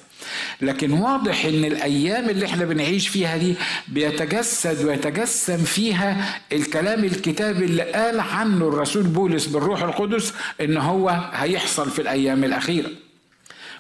لكن 0.62 0.92
واضح 0.92 1.46
إن 1.46 1.66
الأيام 1.66 2.30
اللي 2.30 2.46
إحنا 2.46 2.66
بنعيش 2.66 3.08
فيها 3.08 3.38
دي 3.38 3.56
بيتجسد 3.88 4.86
ويتجسم 4.86 5.58
فيها 5.58 6.40
الكلام 6.52 7.04
الكتابي 7.04 7.66
اللي 7.66 7.84
قال 7.92 8.20
عنه 8.20 8.68
الرسول 8.68 9.04
بولس 9.04 9.46
بالروح 9.46 9.82
القدس 9.84 10.34
إن 10.62 10.78
هو 10.78 11.10
هيحصل 11.34 11.92
في 11.92 12.02
الأيام 12.02 12.44
الأخيرة. 12.44 12.90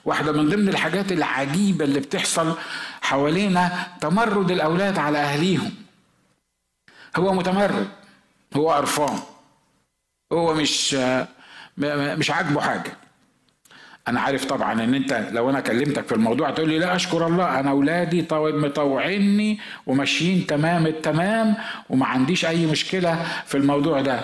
واحدة 0.05 0.31
من 0.31 0.50
ضمن 0.50 0.69
الحاجات 0.69 1.12
العجيبة 1.12 1.86
اللي 1.86 2.00
بتحصل 2.00 2.57
حوالينا 3.01 3.88
تمرد 4.01 4.51
الأولاد 4.51 4.98
على 4.98 5.17
أهليهم. 5.17 5.71
هو 7.15 7.33
متمرد 7.33 7.88
هو 8.55 8.71
قرفان 8.71 9.19
هو 10.33 10.53
مش 10.53 10.93
مش 12.17 12.31
عاجبه 12.31 12.62
حاجة. 12.62 12.98
أنا 14.08 14.20
عارف 14.22 14.46
طبعا 14.46 14.84
إن 14.84 14.93
أنت 14.93 15.27
لو 15.31 15.50
أنا 15.50 15.60
كلمتك 15.60 16.05
في 16.08 16.12
الموضوع 16.15 16.50
تقول 16.50 16.70
لي 16.70 16.79
لا 16.79 16.96
أشكر 16.96 17.27
الله 17.27 17.60
أنا 17.60 17.70
أولادي 17.72 18.25
مطوعيني 18.31 19.60
وماشيين 19.88 20.48
تمام 20.48 20.88
التمام 20.88 21.53
وما 21.89 22.05
عنديش 22.05 22.46
أي 22.46 22.65
مشكلة 22.65 23.25
في 23.46 23.58
الموضوع 23.58 24.01
ده. 24.01 24.20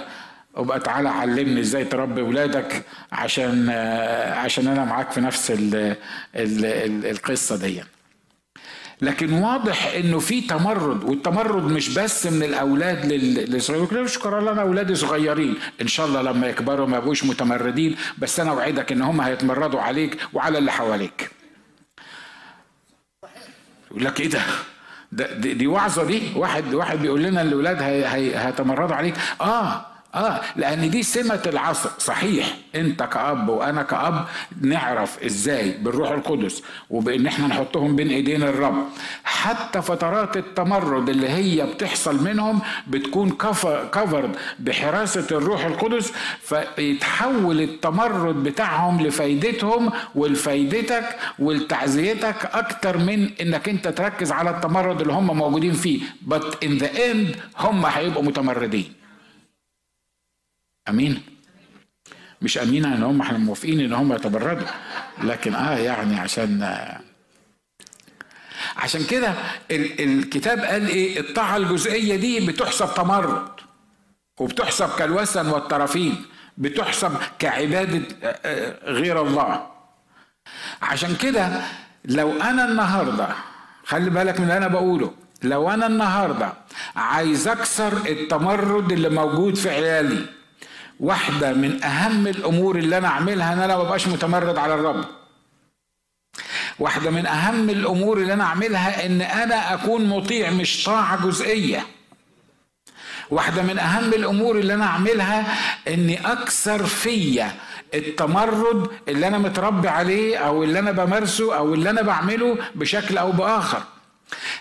وبقى 0.56 0.80
تعالى 0.80 1.10
علمني 1.10 1.60
إزاي 1.60 1.86
تربي 1.86 2.22
ولادك 2.22 2.84
عشان 3.12 3.70
عشان 4.38 4.68
أنا 4.68 4.86
معاك 4.86 5.12
في 5.12 5.22
نفس 5.22 5.52
ال 5.52 5.76
ال 6.36 6.66
ال 6.66 7.06
القصة 7.06 7.58
دي 7.58 7.84
لكن 9.02 9.34
واضح 9.34 9.94
إنه 9.96 10.20
في 10.20 10.42
تمرد 10.42 11.04
والتمرد 11.04 11.64
مش 11.64 11.90
بس 11.90 12.28
من 12.28 12.44
الأولاد 12.44 13.06
للصغيرين. 13.06 14.04
اشكر 14.04 14.40
الله 14.40 14.52
أنا 14.52 14.62
أولادي 14.62 14.96
صغيرين. 14.96 15.56
إن 15.82 15.88
شاء 15.88 16.06
الله 16.06 16.22
لما 16.22 16.48
يكبروا 16.48 16.88
ما 16.88 16.98
يبقوش 16.98 17.24
متمردين 17.24 17.96
بس 18.18 18.40
أنا 18.40 18.52
أوعدك 18.52 18.92
إن 18.92 19.02
هم 19.02 19.22
هيتمردوا 19.22 19.82
عليك 19.82 20.18
وعلى 20.34 20.58
اللي 20.58 20.72
حواليك. 20.72 21.32
يقول 23.92 24.06
لك 24.06 24.20
إيه 24.22 24.30
ده؟ 24.30 24.42
ده 25.12 25.34
دي, 25.34 25.54
دي 25.54 25.68
وعظة 25.68 26.04
دي؟ 26.04 26.22
واحد 26.36 26.74
واحد 26.74 27.00
بيقول 27.00 27.24
لنا 27.24 27.42
الأولاد 27.42 27.82
هيتمردوا 27.82 28.96
عليك. 28.96 29.16
آه 29.42 29.86
آه 30.16 30.42
لأن 30.56 30.90
دي 30.90 31.04
سمة 31.04 31.42
العصر. 31.48 31.90
صحيح 31.98 32.56
أنت 32.76 33.04
كأب 33.04 33.50
وأنا 33.50 33.84
كأب 33.84 34.26
نعرف 34.62 35.24
إزاي 35.24 35.72
بالروح 35.72 36.12
القدس 36.12 36.64
وبإن 36.90 37.28
إحنا 37.28 37.48
نحطهم 37.48 37.96
بين 37.96 38.10
إيدين 38.10 38.44
الرب. 38.44 38.84
حتى 39.24 39.82
فترات 39.82 40.38
التمرد 40.38 41.10
اللي 41.10 41.30
هي 41.30 41.66
بتحصل 41.66 42.24
منهم 42.24 42.60
بتكون 42.88 43.30
كفرد 43.94 44.36
بحراسة 44.60 45.28
الروح 45.32 45.66
القدس 45.66 46.12
فيتحول 46.42 47.62
التمرد 47.62 48.44
بتاعهم 48.44 49.02
لفايدتهم 49.02 49.92
ولفايدتك 50.16 51.18
ولتعزيتك 51.40 52.46
أكتر 52.54 52.98
من 52.98 53.30
إنك 53.42 53.70
أنت 53.70 53.88
تركز 53.88 54.32
على 54.32 54.50
التمرد 54.50 55.02
اللي 55.02 55.14
هم 55.14 55.38
موجودين 55.38 55.74
فيه. 55.74 56.00
But 56.30 56.44
in 56.66 56.80
the 56.84 56.90
end 56.98 57.38
هم 57.60 57.86
هيبقوا 57.86 58.24
متمردين. 58.24 58.97
أمين. 60.90 61.22
مش 62.42 62.58
امينه 62.58 62.96
إن 62.96 63.04
هم 63.04 63.22
إحنا 63.22 63.38
موافقين 63.38 63.80
إن 63.80 63.94
هم 63.94 64.14
يتبردوا 64.14 64.68
لكن 65.24 65.56
آه 65.56 65.78
يعني 65.78 66.20
عشان 66.20 66.74
عشان 68.78 69.04
كده 69.04 69.34
الكتاب 69.72 70.60
قال 70.60 70.88
إيه؟ 70.88 71.20
الطاعة 71.20 71.58
الجزئية 71.58 72.16
دي 72.16 72.48
بتحسب 72.48 72.94
تمرد 72.94 73.48
وبتحسب 74.40 74.90
كالوثن 74.98 75.48
والترافين 75.50 76.26
بتحسب 76.58 77.12
كعبادة 77.40 78.02
آه، 78.24 78.40
آه، 78.46 78.92
غير 78.92 79.22
الله. 79.22 79.68
عشان 80.82 81.16
كده 81.16 81.62
لو 82.06 82.42
أنا 82.42 82.66
النهارده 82.66 83.28
خلي 83.86 84.10
بالك 84.10 84.40
من 84.40 84.44
اللي 84.44 84.58
أنا 84.58 84.68
بقوله 84.68 85.14
لو 85.44 85.70
أنا 85.70 85.88
النهارده 85.88 86.54
عايز 86.96 87.48
أكسر 87.48 87.94
التمرد 87.98 88.92
اللي 88.92 89.10
موجود 89.10 89.56
في 89.56 89.70
عيالي 89.70 90.26
واحدة 91.00 91.54
من 91.54 91.84
أهم 91.84 92.28
الأمور 92.28 92.78
اللي 92.78 92.98
أنا 92.98 93.08
أعملها 93.08 93.54
إن 93.54 93.60
أنا 93.60 93.78
ما 93.78 93.84
بقاش 93.84 94.08
متمرد 94.08 94.58
على 94.58 94.74
الرب. 94.74 95.06
واحدة 96.80 97.10
من 97.12 97.26
أهم 97.26 97.70
الأمور 97.70 98.18
اللي 98.18 98.34
أنا 98.34 98.44
أعملها 98.44 99.06
إن 99.06 99.22
أنا 99.22 99.74
أكون 99.74 100.06
مطيع 100.06 100.50
مش 100.52 100.84
طاعة 100.84 101.26
جزئية. 101.26 101.86
واحدة 103.30 103.62
من 103.62 103.80
أهم 103.80 104.14
الأمور 104.14 104.60
اللي 104.60 104.74
أنا 104.74 104.86
أعملها 104.86 105.46
إني 105.88 106.32
أكثر 106.32 106.86
فيا 106.86 107.52
التمرد 107.94 108.88
اللي 109.08 109.28
أنا 109.28 109.38
متربي 109.38 109.88
عليه 109.88 110.38
أو 110.38 110.64
اللي 110.64 110.80
أنا 110.80 110.92
بمارسه 110.92 111.56
أو 111.58 111.74
اللي 111.74 111.90
أنا 111.90 112.02
بعمله 112.02 112.58
بشكل 112.76 113.18
أو 113.18 113.32
بآخر. 113.32 113.84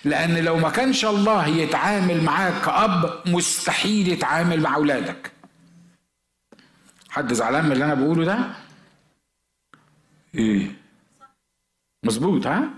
لأن 0.04 0.38
لو 0.38 0.56
ما 0.56 0.70
كانش 0.70 1.04
الله 1.04 1.46
يتعامل 1.46 2.22
معاك 2.24 2.52
كأب 2.64 3.20
مستحيل 3.26 4.08
يتعامل 4.08 4.60
مع 4.60 4.74
أولادك. 4.76 5.35
حد 7.16 7.32
زعلان 7.32 7.64
من 7.64 7.72
اللي 7.72 7.84
أنا 7.84 7.94
بقوله 7.94 8.24
ده؟ 8.24 8.38
إيه؟ 10.34 10.66
مظبوط 12.04 12.46
ها؟ 12.46 12.68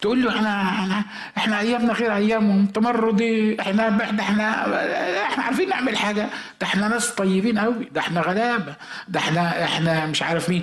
تقول 0.00 0.22
له 0.24 0.30
إحنا 0.36 0.62
إحنا 0.62 1.04
إحنا 1.36 1.60
أيامنا 1.60 1.92
غير 1.92 2.14
أيامهم 2.16 2.66
تمردي 2.66 3.60
إحنا 3.60 3.88
إحنا 4.04 4.20
إحنا 4.22 5.22
إحنا 5.22 5.44
عارفين 5.44 5.68
نعمل 5.68 5.96
حاجة. 5.96 6.28
ده 6.60 6.66
إحنا 6.66 6.88
ناس 6.88 7.10
طيبين 7.14 7.58
قوي 7.58 7.84
ده 7.92 8.00
إحنا 8.00 8.20
غلابة 8.20 8.74
ده 9.08 9.20
إحنا 9.20 9.64
إحنا 9.64 10.06
مش 10.06 10.22
عارف 10.22 10.48
مين. 10.50 10.62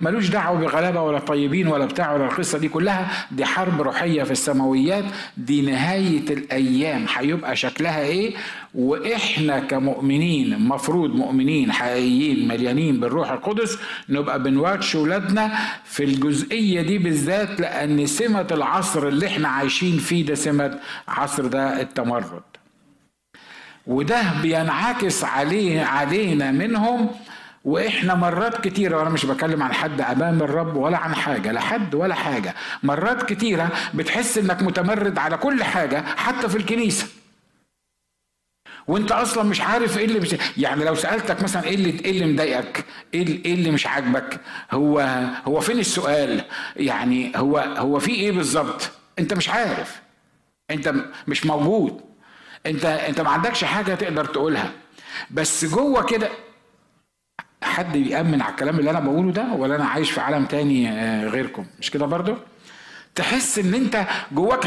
ملوش 0.00 0.28
دعوة 0.28 0.58
بغلابة 0.60 1.02
ولا 1.02 1.18
طيبين 1.18 1.66
ولا 1.66 1.84
بتاع 1.86 2.12
ولا 2.12 2.24
القصة 2.24 2.58
دي 2.58 2.68
كلها. 2.68 3.26
دي 3.30 3.44
حرب 3.44 3.80
روحية 3.82 4.22
في 4.22 4.30
السماويات 4.30 5.04
دي 5.36 5.62
نهاية 5.62 6.30
الأيام. 6.34 7.06
هيبقى 7.16 7.56
شكلها 7.56 8.00
إيه؟ 8.00 8.34
وإحنا 8.74 9.58
كمؤمنين 9.58 10.58
مفروض 10.68 11.10
مؤمنين 11.14 11.72
حقيقيين 11.72 12.48
مليانين 12.48 13.00
بالروح 13.00 13.30
القدس 13.30 13.78
نبقى 14.08 14.42
بنواتش 14.42 14.94
ولادنا 14.94 15.58
في 15.84 16.04
الجزئية 16.04 16.82
دي 16.82 16.98
بالذات 16.98 17.60
لأن 17.60 18.06
سمة 18.06 18.46
العصر 18.50 19.08
اللي 19.08 19.26
إحنا 19.26 19.48
عايشين 19.48 19.98
فيه 19.98 20.26
ده 20.26 20.34
سمة 20.34 20.78
عصر 21.08 21.46
ده 21.46 21.80
التمرد. 21.80 22.42
وده 23.86 24.22
بينعكس 24.42 25.24
عليه 25.24 25.82
علينا 25.82 26.50
منهم 26.52 27.10
وإحنا 27.64 28.14
مرات 28.14 28.64
كتيرة 28.68 28.96
وأنا 28.96 29.10
مش 29.10 29.26
بكلم 29.26 29.62
عن 29.62 29.72
حد 29.72 30.00
أمام 30.00 30.42
الرب 30.42 30.76
ولا 30.76 30.98
عن 30.98 31.14
حاجة 31.14 31.52
لا 31.52 31.60
حد 31.60 31.94
ولا 31.94 32.14
حاجة 32.14 32.54
مرات 32.82 33.22
كتيرة 33.22 33.68
بتحس 33.94 34.38
إنك 34.38 34.62
متمرد 34.62 35.18
على 35.18 35.36
كل 35.36 35.64
حاجة 35.64 36.04
حتى 36.16 36.48
في 36.48 36.56
الكنيسة. 36.56 37.06
وانت 38.88 39.12
أصلا 39.12 39.42
مش 39.42 39.60
عارف 39.60 39.98
إيه 39.98 40.04
اللي 40.04 40.20
مش 40.20 40.36
يعني 40.56 40.84
لو 40.84 40.94
سألتك 40.94 41.42
مثلا 41.42 41.64
إيه 41.64 41.74
اللي 41.74 41.90
إيه 41.90 42.10
اللي 42.10 42.32
مضايقك؟ 42.32 42.84
إيه 43.14 43.44
إيه 43.44 43.54
اللي 43.54 43.70
مش 43.70 43.86
عاجبك؟ 43.86 44.40
هو 44.70 45.00
هو 45.44 45.60
فين 45.60 45.78
السؤال؟ 45.78 46.44
يعني 46.76 47.32
هو 47.36 47.58
هو 47.58 47.98
في 47.98 48.10
إيه 48.10 48.32
بالظبط؟ 48.32 48.90
انت 49.18 49.34
مش 49.34 49.48
عارف. 49.48 50.02
انت 50.70 50.94
مش 51.28 51.46
موجود. 51.46 52.00
انت 52.66 52.84
انت 52.84 53.20
ما 53.20 53.30
عندكش 53.30 53.64
حاجة 53.64 53.94
تقدر 53.94 54.24
تقولها. 54.24 54.70
بس 55.30 55.64
جوه 55.64 56.02
كده 56.02 56.28
حد 57.62 57.92
بيأمن 57.92 58.42
على 58.42 58.50
الكلام 58.50 58.78
اللي 58.78 58.90
أنا 58.90 59.00
بقوله 59.00 59.32
ده 59.32 59.52
ولا 59.52 59.76
أنا 59.76 59.84
عايش 59.84 60.10
في 60.10 60.20
عالم 60.20 60.44
تاني 60.44 60.88
آه، 60.90 61.24
غيركم؟ 61.28 61.66
مش 61.80 61.90
كده 61.90 62.06
برضه 62.06 62.36
تحس 63.18 63.58
إن 63.58 63.74
أنت 63.74 64.06
جواك 64.32 64.64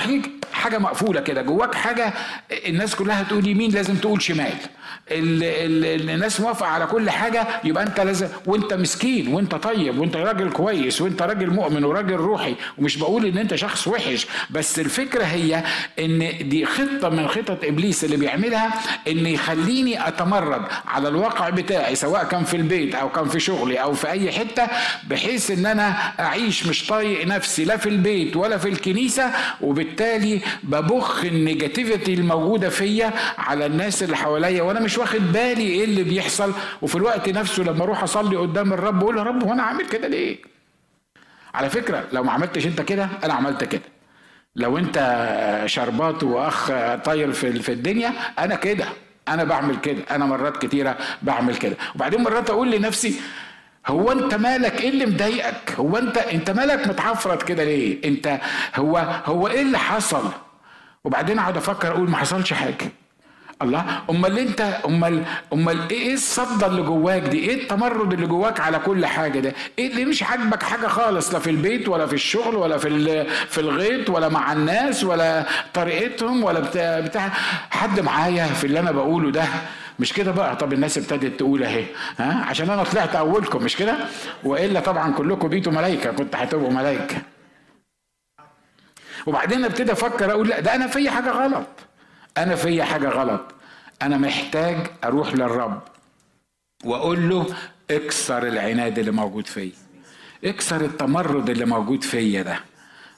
حاجة 0.53 0.77
مقفولة 0.77 1.21
كده 1.21 1.41
جواك 1.41 1.75
حاجة 1.75 2.13
الناس 2.67 2.95
كلها 2.95 3.23
تقول 3.23 3.47
يمين 3.47 3.71
لازم 3.71 3.95
تقول 3.95 4.21
شمال. 4.21 4.53
الناس 5.11 6.41
موافقة 6.41 6.67
على 6.67 6.85
كل 6.85 7.09
حاجة 7.09 7.47
يبقى 7.63 7.83
انت 7.83 7.99
لازم 7.99 8.27
وانت 8.45 8.73
مسكين 8.73 9.33
وانت 9.33 9.55
طيب 9.55 9.99
وانت 9.99 10.15
راجل 10.15 10.51
كويس 10.51 11.01
وانت 11.01 11.21
راجل 11.21 11.49
مؤمن 11.49 11.83
وراجل 11.83 12.15
روحي 12.15 12.55
ومش 12.77 12.97
بقول 12.97 13.25
ان 13.25 13.37
انت 13.37 13.55
شخص 13.55 13.87
وحش 13.87 14.27
بس 14.49 14.79
الفكرة 14.79 15.23
هي 15.23 15.63
ان 15.99 16.49
دي 16.49 16.65
خطة 16.65 17.09
من 17.09 17.27
خطط 17.27 17.63
إبليس 17.63 18.03
اللي 18.03 18.17
بيعملها 18.17 18.73
ان 19.07 19.25
يخليني 19.25 20.07
أتمرد 20.07 20.61
على 20.87 21.07
الواقع 21.07 21.49
بتاعي 21.49 21.95
سواء 21.95 22.23
كان 22.23 22.43
في 22.43 22.57
البيت 22.57 22.95
أو 22.95 23.09
كان 23.09 23.25
في 23.27 23.39
شغلي 23.39 23.77
أو 23.81 23.93
في 23.93 24.09
أي 24.09 24.31
حتة 24.31 24.67
بحيث 25.09 25.51
إن 25.51 25.65
أنا 25.65 25.89
أعيش 26.19 26.67
مش 26.67 26.87
طايق 26.87 27.27
نفسي 27.27 27.65
لا 27.65 27.77
في 27.77 27.89
البيت 27.89 28.35
ولا 28.35 28.57
في 28.57 28.69
الكنيسة 28.69 29.31
وبالتالي 29.61 30.41
ببخ 30.63 31.23
النيجاتيفيتي 31.25 32.13
الموجودة 32.13 32.69
فيا 32.69 33.13
على 33.37 33.65
الناس 33.65 34.03
اللي 34.03 34.17
حواليا 34.17 34.61
وأنا 34.63 34.79
مش 34.81 34.97
واخد 34.97 35.19
بالي 35.31 35.63
إيه 35.67 35.83
اللي 35.83 36.03
بيحصل. 36.03 36.53
وفي 36.81 36.95
الوقت 36.95 37.29
نفسه 37.29 37.63
لما 37.63 37.83
أروح 37.83 38.03
أصلي 38.03 38.35
قدام 38.35 38.73
الرب 38.73 39.01
أقول 39.03 39.17
يا 39.17 39.23
رب 39.23 39.43
وأنا 39.43 39.63
عامل 39.63 39.85
كده 39.85 40.07
ليه؟ 40.07 40.37
على 41.53 41.69
فكرة 41.69 42.03
لو 42.11 42.23
ما 42.23 42.31
عملتش 42.31 42.65
أنت 42.65 42.81
كده 42.81 43.09
أنا 43.23 43.33
عملت 43.33 43.63
كده. 43.63 43.81
لو 44.55 44.77
أنت 44.77 44.97
شربات 45.65 46.23
وأخ 46.23 46.67
طاير 47.05 47.31
في 47.31 47.59
في 47.59 47.71
الدنيا 47.71 48.13
أنا 48.39 48.55
كده. 48.55 48.85
أنا 49.27 49.43
بعمل 49.43 49.75
كده. 49.77 50.03
أنا 50.11 50.25
مرات 50.25 50.65
كتيرة 50.65 50.97
بعمل 51.21 51.55
كده. 51.55 51.75
وبعدين 51.95 52.21
مرات 52.23 52.49
أقول 52.49 52.71
لنفسي 52.71 53.15
هو 53.87 54.11
أنت 54.11 54.35
مالك؟ 54.35 54.81
إيه 54.81 54.89
اللي 54.89 55.05
مضايقك؟ 55.05 55.71
هو 55.79 55.97
أنت 55.97 56.17
أنت 56.17 56.49
مالك 56.51 56.87
متعفرت 56.87 57.43
كده 57.43 57.63
ليه؟ 57.63 58.03
أنت 58.05 58.39
هو 58.75 58.97
هو 59.25 59.47
إيه 59.47 59.61
اللي 59.61 59.77
حصل؟ 59.77 60.23
وبعدين 61.03 61.39
أقعد 61.39 61.57
أفكر 61.57 61.87
أقول 61.91 62.09
ما 62.09 62.17
حصلش 62.17 62.53
حاجة. 62.53 62.91
الله. 63.63 63.85
أمال 64.09 64.39
أنت 64.39 64.61
أمال 64.85 65.23
أمال 65.53 65.89
إيه 65.89 66.13
الصدى 66.13 66.65
اللي 66.65 66.81
جواك 66.81 67.21
دي؟ 67.21 67.39
إيه 67.39 67.63
التمرد 67.63 68.13
اللي 68.13 68.27
جواك 68.27 68.59
على 68.59 68.79
كل 68.79 69.05
حاجة 69.05 69.39
ده؟ 69.39 69.53
إيه 69.79 69.91
اللي 69.91 70.05
مش 70.05 70.23
عاجبك 70.23 70.63
حاجة 70.63 70.87
خالص؟ 70.87 71.33
لا 71.33 71.39
في 71.39 71.49
البيت 71.49 71.89
ولا 71.89 72.05
في 72.07 72.13
الشغل 72.13 72.55
ولا 72.55 72.77
في 72.77 73.25
في 73.49 73.57
الغيط 73.57 74.09
ولا 74.09 74.29
مع 74.29 74.53
الناس 74.53 75.03
ولا 75.03 75.45
طريقتهم 75.73 76.43
ولا 76.43 76.59
بتاع, 76.59 76.99
بتاع. 76.99 77.29
حد 77.69 77.99
معايا 77.99 78.45
في 78.45 78.63
اللي 78.67 78.79
أنا 78.79 78.91
بقوله 78.91 79.31
ده؟ 79.31 79.43
مش 79.99 80.13
كده 80.13 80.31
بقى؟ 80.31 80.55
طب 80.55 80.73
الناس 80.73 80.97
ابتدت 80.97 81.39
تقول 81.39 81.63
أهي 81.63 81.85
ها؟ 82.19 82.45
عشان 82.49 82.69
أنا 82.69 82.83
طلعت 82.83 83.15
أولكم 83.15 83.63
مش 83.63 83.75
كده؟ 83.75 83.95
وإلا 84.43 84.79
طبعا 84.79 85.13
كلكم 85.13 85.47
بيتوا 85.47 85.71
ملائكه 85.73 86.11
كنت 86.11 86.35
هتبقوا 86.35 86.71
ملائكه 86.71 87.17
وبعدين 89.25 89.65
أبتدي 89.65 89.91
أفكر 89.91 90.31
أقول 90.31 90.47
لا 90.47 90.59
ده 90.59 90.75
أنا 90.75 90.87
في 90.87 91.09
حاجة 91.09 91.29
غلط. 91.31 91.67
أنا 92.37 92.55
في 92.55 92.83
حاجة 92.83 93.09
غلط. 93.09 93.41
أنا 94.01 94.17
محتاج 94.17 94.87
أروح 95.03 95.33
للرب 95.33 95.81
وأقول 96.83 97.29
له 97.29 97.45
اكسر 97.91 98.47
العناد 98.47 98.99
اللي 98.99 99.11
موجود 99.11 99.47
فيا. 99.47 99.71
اكسر 100.43 100.81
التمرد 100.81 101.49
اللي 101.49 101.65
موجود 101.65 102.03
فيا 102.03 102.41
ده. 102.41 102.59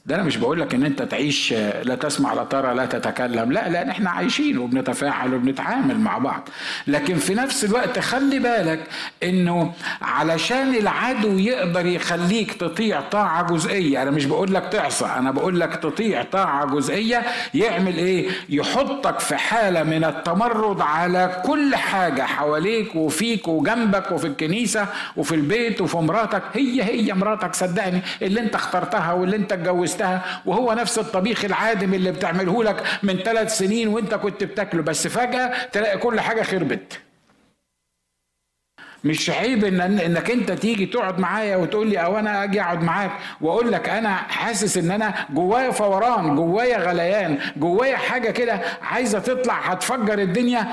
ده 0.06 0.16
أنا 0.16 0.24
مش 0.24 0.38
بقول 0.38 0.62
لك 0.62 0.74
إن 0.74 0.84
أنت 0.84 1.02
تعيش 1.02 1.54
لا 1.84 1.96
تسمع 1.96 2.34
لا 2.34 2.44
ترى 2.44 2.74
لا 2.74 2.86
تتكلم 2.86 3.52
لا 3.52 3.70
لأن 3.70 3.90
إحنا 3.90 4.10
عايشين 4.10 4.58
وبنتفاعل 4.58 5.34
وبنتعامل 5.34 6.00
مع 6.00 6.18
بعض. 6.18 6.50
لكن 6.88 7.16
في 7.16 7.34
نفس 7.36 7.66
الوقت 7.66 8.00
خلي 8.00 8.40
بالك 8.40 8.80
إنه 9.24 9.74
علشان 10.02 10.76
العدو 10.76 11.38
يقدر 11.38 11.86
يخليك 11.86 12.54
تطيع 12.54 13.02
طاعة 13.02 13.48
جزئية 13.54 14.02
أنا 14.02 14.12
مش 14.12 14.26
بقول 14.26 14.54
لك 14.54 14.64
تعصى 14.72 15.06
أنا 15.06 15.32
بقول 15.32 15.60
لك 15.60 15.76
تطيع 15.76 16.24
طاعة 16.24 16.66
جزئية 16.66 17.22
يعمل 17.54 17.98
إيه؟ 17.98 18.30
يحطك 18.50 19.20
في 19.20 19.36
حالة 19.36 19.84
من 19.84 20.04
التمرد 20.04 20.82
على 20.82 21.42
كل 21.46 21.76
حاجة 21.76 22.22
حواليك 22.22 22.96
وفيك 22.96 23.48
وجنبك 23.48 24.12
وفي 24.12 24.28
الكنيسة 24.28 24.88
وفي 25.18 25.36
البيت 25.36 25.82
وفي 25.82 25.98
مراتك. 25.98 26.44
هي 26.54 26.84
هي 26.84 27.14
مراتك 27.14 27.56
صدقني 27.56 28.02
اللي 28.22 28.40
أنت 28.40 28.56
اخترتها 28.56 29.12
واللي 29.14 29.36
أنت 29.36 29.52
اتجوزتها. 29.54 29.93
جوزتها 29.94 30.42
وهو 30.46 30.74
نفس 30.74 31.00
الطبيخ 31.00 31.46
العادم 31.46 31.94
اللي 31.94 32.12
بتعمله 32.12 32.64
لك 32.64 32.84
من 33.04 33.18
ثلاث 33.18 33.58
سنين 33.58 33.88
وانت 33.88 34.14
كنت 34.14 34.44
بتاكله. 34.44 34.82
بس 34.84 35.08
فجأة 35.08 35.66
تلاقي 35.72 35.98
كل 35.98 36.20
حاجة 36.20 36.42
خربت. 36.44 37.00
مش 39.04 39.30
عيب 39.30 39.66
ان 39.66 39.82
إنك 39.82 40.32
أنت 40.32 40.52
تيجي 40.52 40.86
تقعد 40.86 41.20
معايا 41.20 41.56
وتقول 41.56 41.88
لي 41.90 41.98
أو 41.98 42.20
أنا 42.20 42.44
أجي 42.44 42.62
أقعد 42.62 42.84
معاك 42.84 43.12
وأقول 43.42 43.72
لك 43.72 43.90
أنا 43.90 44.16
حاسس 44.16 44.78
إن 44.78 44.92
أنا 44.92 45.14
جوايا 45.30 45.72
فوران 45.72 46.36
جوايا 46.36 46.78
غليان 46.78 47.40
جوايا 47.58 47.98
حاجة 47.98 48.32
كده 48.32 48.62
عايزة 48.82 49.20
تطلع 49.20 49.60
هتفجر 49.60 50.20
الدنيا. 50.20 50.68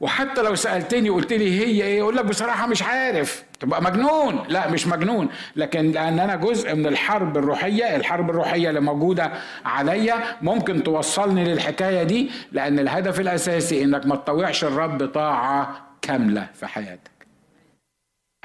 وحتى 0.00 0.42
لو 0.42 0.54
سألتني 0.54 1.08
قلت 1.08 1.32
لي 1.32 1.60
هي 1.60 1.82
إيه 1.84 2.02
أقول 2.02 2.16
لك 2.16 2.24
بصراحة 2.24 2.66
مش 2.66 2.82
عارف. 2.82 3.44
تبقى 3.64 3.82
مجنون. 3.82 4.44
لا 4.48 4.70
مش 4.70 4.86
مجنون. 4.86 5.28
لكن 5.56 5.90
لأن 5.90 6.18
أنا 6.18 6.36
جزء 6.36 6.74
من 6.74 6.86
الحرب 6.86 7.36
الروحية 7.36 7.96
الحرب 7.96 8.30
الروحية 8.30 8.68
اللي 8.68 8.80
موجودة 8.80 9.32
عليا 9.64 10.14
ممكن 10.42 10.82
توصلني 10.82 11.44
للحكاية 11.44 12.02
دي 12.02 12.30
لأن 12.52 12.78
الهدف 12.78 13.20
الأساسي 13.20 13.84
إنك 13.84 14.06
ما 14.06 14.16
تطوعش 14.16 14.64
الرب 14.64 15.06
طاعة 15.06 15.86
كاملة 16.02 16.46
في 16.54 16.66
حياتك. 16.66 17.10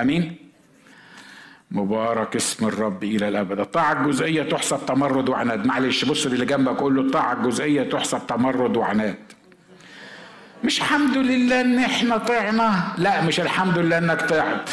أمين؟ 0.01 0.36
مبارك 1.71 2.36
اسم 2.36 2.67
الرب 2.67 3.03
إلى 3.03 3.27
الأبد. 3.27 3.60
الطاعة 3.60 3.93
الجزئية 3.93 4.43
تحسب 4.43 4.86
تمرد 4.86 5.29
وعناد. 5.29 5.65
معلش 5.65 6.05
بص 6.05 6.25
اللي 6.25 6.45
جنبك 6.45 6.77
قول 6.77 6.95
له 6.95 7.01
الطاعة 7.01 7.34
الجزئية 7.34 7.84
تحسب 7.89 8.27
تمرد 8.27 8.77
وعناد. 8.77 9.15
مش 10.63 10.79
الحمد 10.79 11.17
لله 11.17 11.62
إن 11.62 11.79
إحنا 11.79 12.17
طعنا. 12.17 12.84
لا 12.97 13.21
مش 13.21 13.39
الحمد 13.39 13.77
لله 13.77 13.97
إنك 13.97 14.21
طعت. 14.21 14.69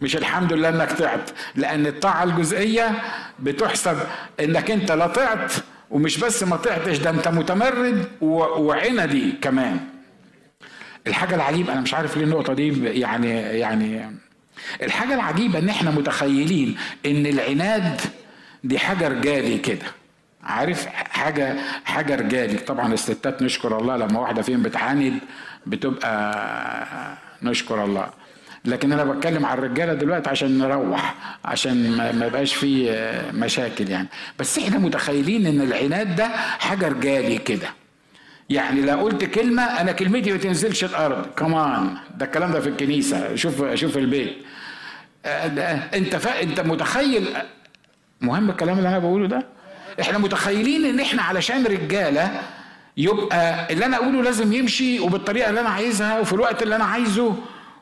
مش 0.00 0.16
الحمد 0.16 0.52
لله 0.52 0.68
إنك 0.68 0.92
طعت 0.92 1.30
لأن 1.54 1.86
الطاعة 1.86 2.24
الجزئية 2.24 3.02
بتحسب 3.40 3.98
إنك 4.40 4.70
أنت 4.70 4.92
لا 4.92 5.06
طعت 5.06 5.52
ومش 5.90 6.18
بس 6.18 6.42
ما 6.42 6.56
طعتش 6.56 6.98
ده 6.98 7.10
أنت 7.10 7.28
متمرد 7.28 8.08
وعندي 8.20 9.32
كمان. 9.42 9.80
الحاجة 11.06 11.34
العجيبة 11.34 11.72
أنا 11.72 11.80
مش 11.80 11.94
عارف 11.94 12.16
ليه 12.16 12.24
النقطة 12.24 12.52
دي 12.52 12.84
يعني 13.00 13.30
يعني 13.40 14.16
الحاجة 14.82 15.14
العجيبة 15.14 15.58
إن 15.58 15.68
إحنا 15.68 15.90
متخيلين 15.90 16.76
إن 17.06 17.26
العناد 17.26 18.00
دي 18.64 18.78
حاجة 18.78 19.08
رجالي 19.08 19.58
كده. 19.58 19.86
عارف؟ 20.42 20.86
حاجة 20.86 21.56
حاجة 21.84 22.14
رجالي. 22.16 22.58
طبعا 22.58 22.92
الستات 22.94 23.42
نشكر 23.42 23.78
الله 23.78 23.96
لما 23.96 24.20
واحدة 24.20 24.42
فيهم 24.42 24.62
بتعاند 24.62 25.18
بتبقى 25.66 27.16
نشكر 27.42 27.84
الله. 27.84 28.08
لكن 28.64 28.92
أنا 28.92 29.04
بتكلم 29.04 29.46
على 29.46 29.58
الرجالة 29.58 29.94
دلوقتي 29.94 30.30
عشان 30.30 30.58
نروح 30.58 31.14
عشان 31.44 31.90
ما 32.18 32.26
يبقاش 32.26 32.54
في 32.54 32.90
مشاكل 33.34 33.90
يعني. 33.90 34.08
بس 34.38 34.58
إحنا 34.58 34.78
متخيلين 34.78 35.46
إن 35.46 35.60
العناد 35.60 36.16
ده 36.16 36.28
حاجة 36.58 36.88
رجالي 36.88 37.38
كده. 37.38 37.68
يعني 38.50 38.80
لو 38.82 38.98
قلت 38.98 39.24
كلمة 39.24 39.62
أنا 39.62 39.92
كلمتي 39.92 40.32
ما 40.32 40.38
تنزلش 40.38 40.84
الأرض. 40.84 41.26
كمان 41.36 41.96
ده 42.16 42.26
الكلام 42.26 42.52
ده 42.52 42.60
في 42.60 42.68
الكنيسة. 42.68 43.34
شوف 43.36 43.74
شوف 43.74 43.96
البيت. 43.96 44.36
أنت 45.94 46.16
فا... 46.16 46.42
أنت 46.42 46.60
متخيل 46.60 47.28
مهم 48.20 48.50
الكلام 48.50 48.78
اللي 48.78 48.88
أنا 48.88 48.98
بقوله 48.98 49.26
ده؟ 49.26 49.46
إحنا 50.00 50.18
متخيلين 50.18 50.84
إن 50.84 51.00
إحنا 51.00 51.22
علشان 51.22 51.64
رجالة 51.66 52.40
يبقى 52.96 53.72
اللي 53.72 53.86
أنا 53.86 53.96
أقوله 53.96 54.22
لازم 54.22 54.52
يمشي 54.52 55.00
وبالطريقة 55.00 55.48
اللي 55.50 55.60
أنا 55.60 55.68
عايزها 55.68 56.20
وفي 56.20 56.32
الوقت 56.32 56.62
اللي 56.62 56.76
أنا 56.76 56.84
عايزه. 56.84 57.34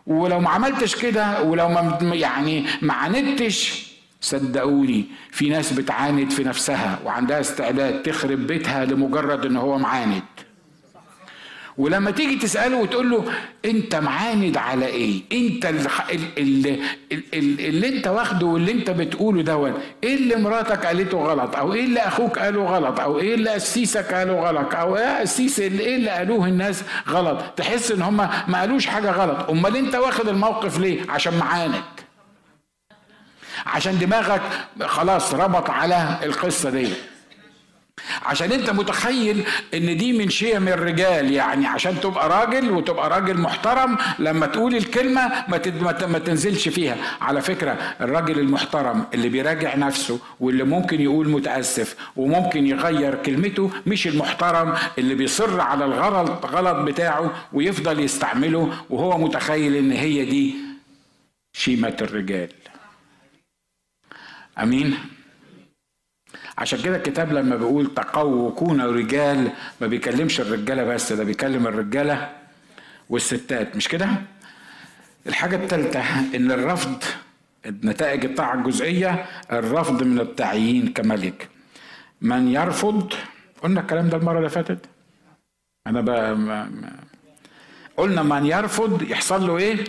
ولو 0.06 0.40
ما 0.40 0.50
عملتش 0.50 0.96
كده 0.96 1.42
ولو 1.42 1.68
ما 1.68 1.98
يعني 2.14 2.66
ما 2.82 2.94
عاندتش 2.94 3.86
صدقوني 4.20 5.04
في 5.30 5.48
ناس 5.48 5.72
بتعاند 5.72 6.30
في 6.30 6.44
نفسها 6.44 6.98
وعندها 7.04 7.40
استعداد 7.40 8.02
تخرب 8.02 8.46
بيتها 8.46 8.84
لمجرد 8.84 9.46
إن 9.46 9.56
هو 9.56 9.78
معاند. 9.78 10.22
ولما 11.78 12.10
تيجي 12.10 12.36
تسأله 12.36 12.76
وتقول 12.76 13.10
له 13.10 13.24
أنت 13.64 13.94
معاند 13.94 14.56
على 14.56 14.86
إيه؟ 14.86 15.22
أنت 15.32 15.66
اللي, 15.66 15.88
اللي, 16.38 17.68
اللي 17.68 17.88
أنت 17.88 18.06
واخده 18.06 18.46
واللي 18.46 18.72
أنت 18.72 18.90
بتقوله 18.90 19.42
دوت 19.42 19.72
إيه 20.04 20.14
اللي 20.14 20.36
مراتك 20.36 20.86
قالته 20.86 21.18
غلط؟ 21.18 21.56
أو 21.56 21.72
إيه 21.74 21.84
اللي 21.84 22.00
أخوك 22.00 22.38
قاله 22.38 22.64
غلط؟ 22.64 23.00
أو 23.00 23.18
إيه 23.18 23.34
اللي 23.34 23.50
قسيسك 23.50 24.14
قاله 24.14 24.40
غلط؟ 24.40 24.74
أو 24.74 24.96
إيه 24.96 25.20
قسيس 25.20 25.60
إيه 25.60 25.96
اللي 25.96 26.10
قالوه 26.10 26.46
الناس 26.46 26.82
غلط؟ 27.08 27.40
تحس 27.56 27.90
إن 27.90 28.02
هم 28.02 28.16
ما 28.48 28.60
قالوش 28.60 28.86
حاجة 28.86 29.10
غلط. 29.10 29.50
أمال 29.50 29.76
أنت 29.76 29.94
واخد 29.94 30.28
الموقف 30.28 30.78
ليه؟ 30.78 31.00
عشان 31.10 31.38
معاند. 31.38 31.74
عشان 33.66 33.98
دماغك 33.98 34.42
خلاص 34.82 35.34
ربط 35.34 35.70
على 35.70 36.18
القصة 36.22 36.70
دي 36.70 36.88
عشان 38.22 38.52
انت 38.52 38.70
متخيل 38.70 39.44
ان 39.74 39.96
دي 39.96 40.12
من 40.12 40.30
شيم 40.30 40.68
الرجال 40.68 41.32
يعني 41.32 41.66
عشان 41.66 42.00
تبقى 42.00 42.28
راجل 42.28 42.70
وتبقى 42.70 43.10
راجل 43.10 43.38
محترم 43.40 43.98
لما 44.18 44.46
تقول 44.46 44.74
الكلمة 44.76 45.28
ما, 45.48 45.60
ما 46.06 46.18
تنزلش 46.18 46.68
فيها. 46.68 46.96
على 47.20 47.40
فكرة 47.40 47.72
الراجل 48.00 48.38
المحترم 48.38 49.04
اللي 49.14 49.28
بيراجع 49.28 49.76
نفسه 49.76 50.18
واللي 50.40 50.64
ممكن 50.64 51.00
يقول 51.00 51.28
متأسف 51.28 51.96
وممكن 52.16 52.66
يغير 52.66 53.14
كلمته 53.14 53.70
مش 53.86 54.06
المحترم 54.06 54.74
اللي 54.98 55.14
بيصر 55.14 55.60
على 55.60 55.84
الغلط 55.84 56.46
غلط 56.46 56.76
بتاعه 56.76 57.48
ويفضل 57.52 58.00
يستعمله 58.00 58.72
وهو 58.90 59.18
متخيل 59.18 59.76
إن 59.76 59.92
هي 59.92 60.24
دي 60.24 60.54
شيمة 61.52 61.96
الرجال. 62.00 62.48
أمين؟ 64.62 64.98
عشان 66.62 66.82
كده 66.82 66.96
الكتاب 66.96 67.32
لما 67.32 67.56
بيقول 67.56 67.94
تقووا 67.94 68.50
كونوا 68.50 68.92
رجال 68.92 69.50
ما 69.80 69.86
بيكلمش 69.86 70.40
الرجالة 70.40 70.84
بس 70.84 71.12
ده 71.12 71.24
بيكلم 71.24 71.66
الرجالة 71.66 72.30
والستات 73.10 73.76
مش 73.76 73.88
كده؟ 73.88 74.08
الحاجة 75.26 75.56
الثالثه 75.56 76.00
إن 76.36 76.50
الرفض 76.52 77.04
نتائج 77.66 78.24
الطاعه 78.24 78.54
الجزئية 78.54 79.26
الرفض 79.52 80.02
من 80.02 80.20
التعيين 80.20 80.92
كملك. 80.92 81.48
من 82.20 82.48
يرفض 82.48 83.12
قلنا 83.62 83.80
الكلام 83.80 84.08
ده 84.08 84.16
المرة 84.16 84.38
اللي 84.38 84.50
فاتت. 84.50 84.86
أنا 85.86 86.00
بقى 86.00 86.36
ما 86.36 86.64
ما 86.64 86.92
قلنا 87.96 88.22
من 88.22 88.46
يرفض 88.46 89.02
يحصل 89.02 89.46
له 89.46 89.56
إيه؟ 89.58 89.84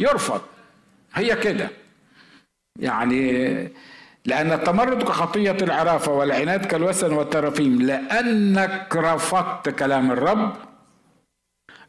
يرفض. 0.00 0.40
هي 1.14 1.36
كده. 1.36 1.68
يعني 2.78 3.72
لأن 4.26 4.52
التمرد 4.52 5.02
كخطية 5.02 5.56
العرافة 5.62 6.12
والعناد 6.12 6.64
كالوسن 6.66 7.12
والترافيم 7.12 7.82
لأنك 7.82 8.96
رفضت 8.96 9.68
كلام 9.68 10.10
الرب 10.10 10.52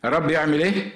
الرب 0.06 0.30
يعمل 0.32 0.60
إيه؟ 0.60 0.92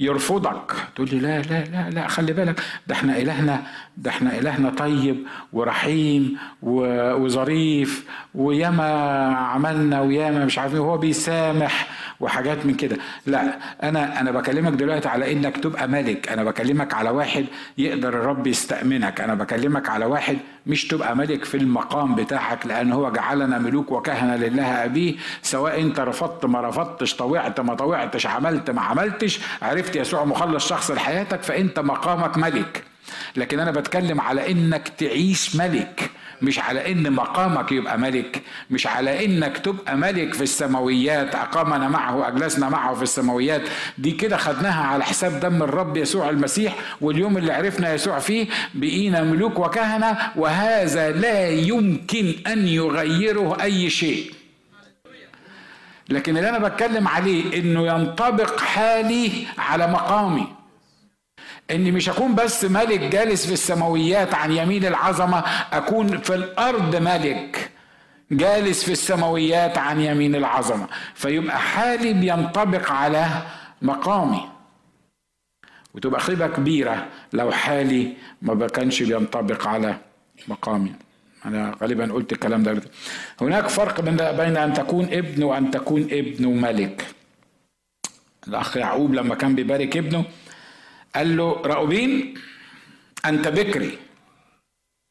يرفضك 0.00 0.72
تقول 0.94 1.08
لي 1.12 1.18
لا 1.18 1.42
لا 1.42 1.64
لا 1.64 1.90
لا 1.90 2.08
خلي 2.08 2.32
بالك 2.32 2.60
ده 2.86 2.94
إحنا 2.94 3.16
إلهنا 3.16 3.62
ده 3.96 4.10
إحنا 4.10 4.38
إلهنا 4.38 4.70
طيب 4.70 5.26
ورحيم 5.52 6.38
وظريف 6.62 8.04
وياما 8.34 8.84
عملنا 9.36 10.00
وياما 10.00 10.44
مش 10.44 10.58
عارفين 10.58 10.78
هو 10.78 10.96
بيسامح 10.98 11.86
وحاجات 12.20 12.66
من 12.66 12.74
كده. 12.74 12.96
لا 13.26 13.58
أنا 13.82 14.20
أنا 14.20 14.30
بكلمك 14.30 14.72
دلوقتي 14.72 15.08
على 15.08 15.32
إنك 15.32 15.56
تبقى 15.56 15.88
ملك. 15.88 16.28
أنا 16.28 16.44
بكلمك 16.44 16.94
على 16.94 17.10
واحد 17.10 17.44
يقدر 17.78 18.08
الرب 18.08 18.46
يستأمنك. 18.46 19.20
أنا 19.20 19.34
بكلمك 19.34 19.88
على 19.88 20.04
واحد 20.04 20.38
مش 20.66 20.86
تبقى 20.86 21.16
ملك 21.16 21.44
في 21.44 21.56
المقام 21.56 22.14
بتاعك 22.14 22.66
لأن 22.66 22.92
هو 22.92 23.12
جعلنا 23.12 23.58
ملوك 23.58 23.92
وكهنة 23.92 24.36
لله 24.36 24.84
أبيه. 24.84 25.14
سواء 25.42 25.80
أنت 25.80 26.00
رفضت 26.00 26.46
ما 26.46 26.60
رفضتش 26.68 27.14
طوعت 27.16 27.60
ما 27.60 27.74
طوعتش 27.74 28.26
عملت 28.26 28.70
ما 28.70 28.80
عملتش 28.82 29.40
عرفت 29.62 29.96
يسوع 29.96 30.24
مخلص 30.24 30.68
شخص 30.68 30.90
لحياتك 30.90 31.42
فأنت 31.42 31.78
مقامك 31.80 32.38
ملك. 32.38 32.84
لكن 33.36 33.60
أنا 33.60 33.70
بتكلم 33.70 34.20
على 34.20 34.50
إنك 34.52 34.88
تعيش 34.88 35.56
ملك. 35.56 36.10
مش 36.42 36.58
على 36.58 36.92
إن 36.92 37.12
مقامك 37.12 37.72
يبقى 37.72 37.98
ملك 37.98 38.42
مش 38.70 38.86
على 38.86 39.24
إنك 39.24 39.58
تبقى 39.58 39.96
ملك 39.96 40.34
في 40.34 40.42
السماويات 40.42 41.34
أقامنا 41.34 41.88
معه 41.88 42.16
واجلسنا 42.16 42.68
معه 42.68 42.94
في 42.94 43.02
السماويات. 43.02 43.62
دي 43.98 44.10
كده 44.12 44.36
خدناها 44.36 44.84
على 44.86 45.04
حساب 45.04 45.40
دم 45.40 45.62
الرب 45.62 45.96
يسوع 45.96 46.30
المسيح 46.30 46.74
واليوم 47.00 47.36
اللي 47.36 47.52
عرفنا 47.52 47.94
يسوع 47.94 48.18
فيه 48.18 48.46
بقينا 48.74 49.22
ملوك 49.22 49.58
وكهنة 49.58 50.18
وهذا 50.36 51.10
لا 51.10 51.48
يمكن 51.48 52.34
أن 52.46 52.68
يغيره 52.68 53.62
أي 53.62 53.90
شيء. 53.90 54.32
لكن 56.08 56.36
اللي 56.36 56.48
أنا 56.48 56.58
بتكلم 56.58 57.08
عليه 57.08 57.60
إنه 57.60 57.86
ينطبق 57.86 58.60
حالي 58.60 59.46
على 59.58 59.86
مقامي. 59.86 60.46
إني 61.70 61.90
مش 61.90 62.08
أكون 62.08 62.34
بس 62.34 62.64
ملك 62.64 63.00
جالس 63.00 63.46
في 63.46 63.52
السماويات 63.52 64.34
عن 64.34 64.52
يمين 64.52 64.84
العظمة 64.86 65.44
أكون 65.72 66.18
في 66.18 66.34
الأرض 66.34 66.96
ملك 66.96 67.70
جالس 68.30 68.84
في 68.84 68.92
السماويات 68.92 69.78
عن 69.78 70.00
يمين 70.00 70.34
العظمة. 70.34 70.86
فيبقى 71.14 71.58
حالي 71.58 72.12
بينطبق 72.12 72.92
على 72.92 73.26
مقامي. 73.82 74.48
وتبقى 75.94 76.20
خيبة 76.20 76.46
كبيرة 76.46 77.06
لو 77.32 77.50
حالي 77.52 78.12
ما 78.42 78.66
كانش 78.66 79.02
بينطبق 79.02 79.66
على 79.66 79.96
مقامي. 80.48 80.92
أنا 81.44 81.76
غالبا 81.82 82.12
قلت 82.12 82.32
الكلام 82.32 82.62
ده. 82.62 82.82
هناك 83.40 83.68
فرق 83.68 84.00
بين 84.00 84.56
أن 84.56 84.74
تكون 84.74 85.04
ابن 85.04 85.42
وأن 85.42 85.70
تكون 85.70 86.02
ابن 86.02 86.46
ملك. 86.46 87.06
الأخ 88.48 88.76
يعقوب 88.76 89.14
لما 89.14 89.34
كان 89.34 89.54
بيبارك 89.54 89.96
ابنه 89.96 90.24
قال 91.16 91.36
له 91.36 91.62
راؤوبين 91.64 92.34
أنت 93.26 93.48
بكري 93.48 93.98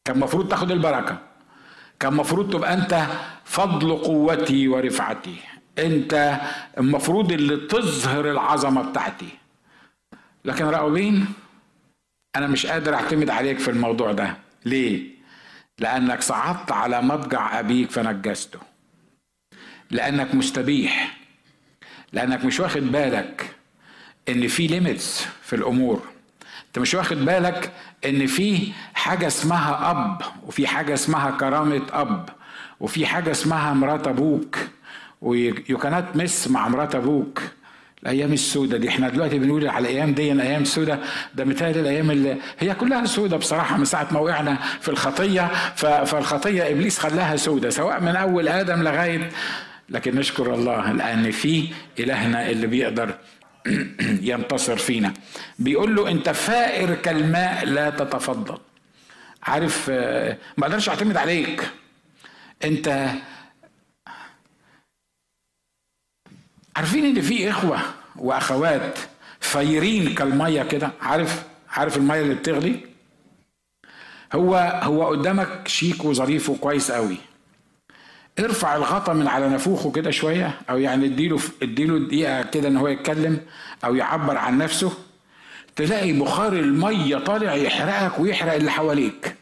كان 0.04 0.16
المفروض 0.16 0.48
تاخد 0.48 0.70
البركة 0.70 1.18
كان 2.00 2.12
المفروض 2.12 2.52
تبقى 2.52 2.74
أنت 2.74 3.06
فضل 3.44 3.96
قوتي 3.96 4.68
ورفعتي 4.68 5.36
أنت 5.78 6.40
المفروض 6.78 7.32
اللي 7.32 7.56
تظهر 7.56 8.30
العظمة 8.30 8.82
بتاعتي. 8.90 9.28
لكن 10.44 10.64
راؤوبين 10.64 11.26
أنا 12.36 12.46
مش 12.46 12.66
قادر 12.66 12.94
أعتمد 12.94 13.30
عليك 13.30 13.58
في 13.58 13.70
الموضوع 13.70 14.12
ده. 14.12 14.36
ليه؟ 14.64 15.10
لأنك 15.78 16.22
صعدت 16.22 16.72
على 16.72 17.02
مضجع 17.02 17.60
أبيك 17.60 17.90
فنجسته. 17.90 18.58
لأنك 19.90 20.34
مستبيح. 20.34 21.18
لأنك 22.12 22.44
مش 22.44 22.60
واخد 22.60 22.82
بالك 22.82 23.49
إن 24.30 24.48
في 24.48 24.66
limits 24.66 25.26
في 25.42 25.56
الأمور. 25.56 26.02
أنت 26.66 26.78
مش 26.78 26.94
واخد 26.94 27.16
بالك 27.24 27.70
إن 28.04 28.26
في 28.26 28.72
حاجة 28.94 29.26
اسمها 29.26 29.90
أب 29.90 30.22
وفي 30.46 30.66
حاجة 30.66 30.94
اسمها 30.94 31.30
كرامة 31.30 31.82
أب 31.92 32.28
وفي 32.80 33.06
حاجة 33.06 33.30
اسمها 33.30 33.72
مرات 33.72 34.06
أبوك 34.08 34.58
ويو 35.22 35.78
كانت 35.82 36.06
مس 36.14 36.48
مع 36.48 36.68
مرات 36.68 36.94
أبوك. 36.94 37.42
الأيام 38.02 38.32
السوداء 38.32 38.80
دي 38.80 38.88
إحنا 38.88 39.08
دلوقتي 39.08 39.38
بنقول 39.38 39.68
على 39.68 39.88
الأيام 39.88 40.14
دي 40.14 40.32
الأيام 40.32 40.62
السوداء 40.62 41.04
ده 41.34 41.44
مثال 41.44 41.78
الأيام 41.78 42.10
اللي 42.10 42.36
هي 42.58 42.74
كلها 42.74 43.04
سوداء 43.04 43.38
بصراحة 43.38 43.76
من 43.76 43.84
ساعة 43.84 44.08
ما 44.10 44.20
وقعنا 44.20 44.58
في 44.80 44.88
الخطية 44.88 45.50
فالخطية 45.76 46.70
إبليس 46.70 46.98
خلاها 46.98 47.36
سوداء 47.36 47.70
سواء 47.70 48.00
من 48.00 48.16
أول 48.16 48.48
آدم 48.48 48.82
لغاية 48.82 49.30
لكن 49.88 50.16
نشكر 50.16 50.54
الله 50.54 50.92
لأن 50.92 51.30
في 51.30 51.68
إلهنا 51.98 52.50
اللي 52.50 52.66
بيقدر 52.66 53.14
ينتصر 54.30 54.76
فينا. 54.76 55.14
بيقول 55.58 55.96
له 55.96 56.10
انت 56.10 56.28
فائر 56.30 56.94
كالماء 56.94 57.64
لا 57.64 57.90
تتفضل. 57.90 58.58
عارف 59.42 59.90
ما 59.90 60.38
أقدرش 60.66 60.88
اعتمد 60.88 61.16
عليك. 61.16 61.70
انت 62.64 63.10
عارفين 66.76 67.04
ان 67.04 67.20
في 67.20 67.50
اخوة 67.50 67.80
واخوات 68.16 68.98
فايرين 69.40 70.14
كالمية 70.14 70.62
كده؟ 70.62 70.90
عارف 71.00 71.44
عارف 71.68 71.96
المية 71.96 72.20
اللي 72.20 72.34
بتغلي؟ 72.34 72.80
هو 74.32 74.80
هو 74.82 75.08
قدامك 75.08 75.68
شيك 75.68 76.04
وظريف 76.04 76.50
وكويس 76.50 76.90
قوي. 76.90 77.16
ارفع 78.38 78.76
الغطا 78.76 79.12
من 79.12 79.28
على 79.28 79.48
نافوخه 79.48 79.90
كده 79.92 80.10
شوية 80.10 80.60
أو 80.70 80.78
يعني 80.78 81.06
اديله 81.06 81.40
اديله 81.62 81.98
دقيقة 81.98 82.42
كده 82.42 82.68
إن 82.68 82.76
هو 82.76 82.88
يتكلم 82.88 83.40
أو 83.84 83.94
يعبر 83.94 84.36
عن 84.36 84.58
نفسه. 84.58 84.92
تلاقي 85.76 86.12
بخار 86.12 86.52
المية 86.52 87.16
طالع 87.16 87.54
يحرقك 87.54 88.20
ويحرق 88.20 88.52
اللي 88.54 88.70
حواليك. 88.70 89.34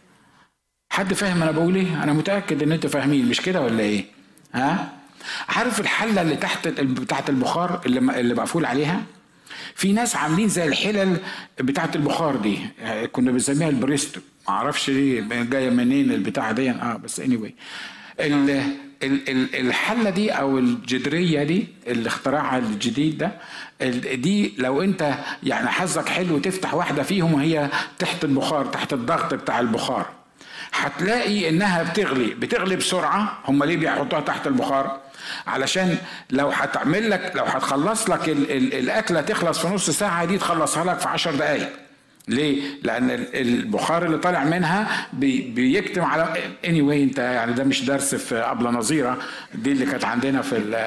حد 0.91 1.15
فاهم 1.15 1.43
أنا 1.43 1.51
بقول 1.51 1.77
إيه؟ 1.77 2.03
أنا 2.03 2.13
متأكد 2.13 2.63
إن 2.63 2.73
أنتوا 2.73 2.91
فاهمين 2.91 3.29
مش 3.29 3.41
كده 3.41 3.61
ولا 3.61 3.81
إيه؟ 3.81 4.05
ها؟ 4.55 4.93
عارف 5.49 5.81
الحلة 5.81 6.23
اللي 6.23 6.37
تحت 6.37 6.69
بتاعت 6.69 7.31
البخار 7.31 7.81
اللي 7.87 8.21
اللي 8.21 8.35
مقفول 8.35 8.65
عليها؟ 8.65 9.03
في 9.75 9.93
ناس 9.93 10.17
عاملين 10.17 10.49
زي 10.49 10.67
الحلل 10.67 11.17
بتاعت 11.61 11.97
البخار 11.97 12.37
دي. 12.37 12.59
كنا 13.13 13.31
بنسميها 13.31 13.69
البريستو. 13.69 14.21
ما 14.49 14.55
أعرفش 14.55 14.91
ليه 14.91 15.21
جاية 15.43 15.71
منين 15.71 16.13
البتاعة 16.13 16.53
دي. 16.53 16.71
آه 16.71 16.97
بس 16.97 17.21
اني 17.21 17.39
anyway. 17.39 17.53
الحله 19.55 20.11
دي 20.11 20.31
أو 20.31 20.59
الجدريه 20.59 21.43
دي 21.43 21.69
الاختراع 21.87 22.57
الجديد 22.59 23.19
ده 23.19 23.33
دي 24.15 24.55
لو 24.59 24.83
أنت 24.83 25.15
يعني 25.43 25.69
حظك 25.69 26.09
حلو 26.09 26.39
تفتح 26.39 26.75
واحدة 26.75 27.03
فيهم 27.03 27.35
وهي 27.35 27.69
تحت 27.99 28.25
البخار 28.25 28.67
تحت 28.67 28.93
الضغط 28.93 29.35
بتاع 29.35 29.61
البخار. 29.61 30.07
هتلاقي 30.73 31.49
إنها 31.49 31.83
بتغلي 31.83 32.35
بتغلي 32.35 32.77
بسرعة 32.77 33.39
هم 33.45 33.65
ليه 33.65 33.77
بيحطوها 33.77 34.21
تحت 34.21 34.47
البخار؟ 34.47 35.01
علشان 35.47 35.99
لو 36.31 36.49
هتعمل 36.49 37.11
لك 37.11 37.33
لو 37.35 37.45
هتخلص 37.45 38.11
لك 38.11 38.29
ال 38.29 38.51
ال 38.51 38.75
الأكلة 38.75 39.21
تخلص 39.21 39.59
في 39.59 39.69
نص 39.69 39.91
ساعة 39.91 40.25
دي 40.25 40.39
تخلصها 40.39 40.85
لك 40.85 40.99
في 40.99 41.09
10 41.09 41.33
دقائق 41.33 41.69
ليه؟ 42.29 42.63
لأن 42.83 43.11
البخار 43.35 44.07
اللي 44.07 44.19
طالع 44.19 44.45
منها 44.45 45.07
بي 45.13 45.41
بيكتم 45.41 46.05
على 46.05 46.35
اني 46.65 46.81
anyway 46.81 47.03
انت 47.03 47.19
يعني 47.19 47.53
ده 47.53 47.65
مش 47.65 47.85
درس 47.85 48.15
في 48.15 48.35
أبلة 48.35 48.71
نظيرة 48.71 49.19
دي 49.55 49.73
اللي 49.73 49.87
كانت 49.87 50.05
عندنا 50.05 50.43
في 50.43 50.87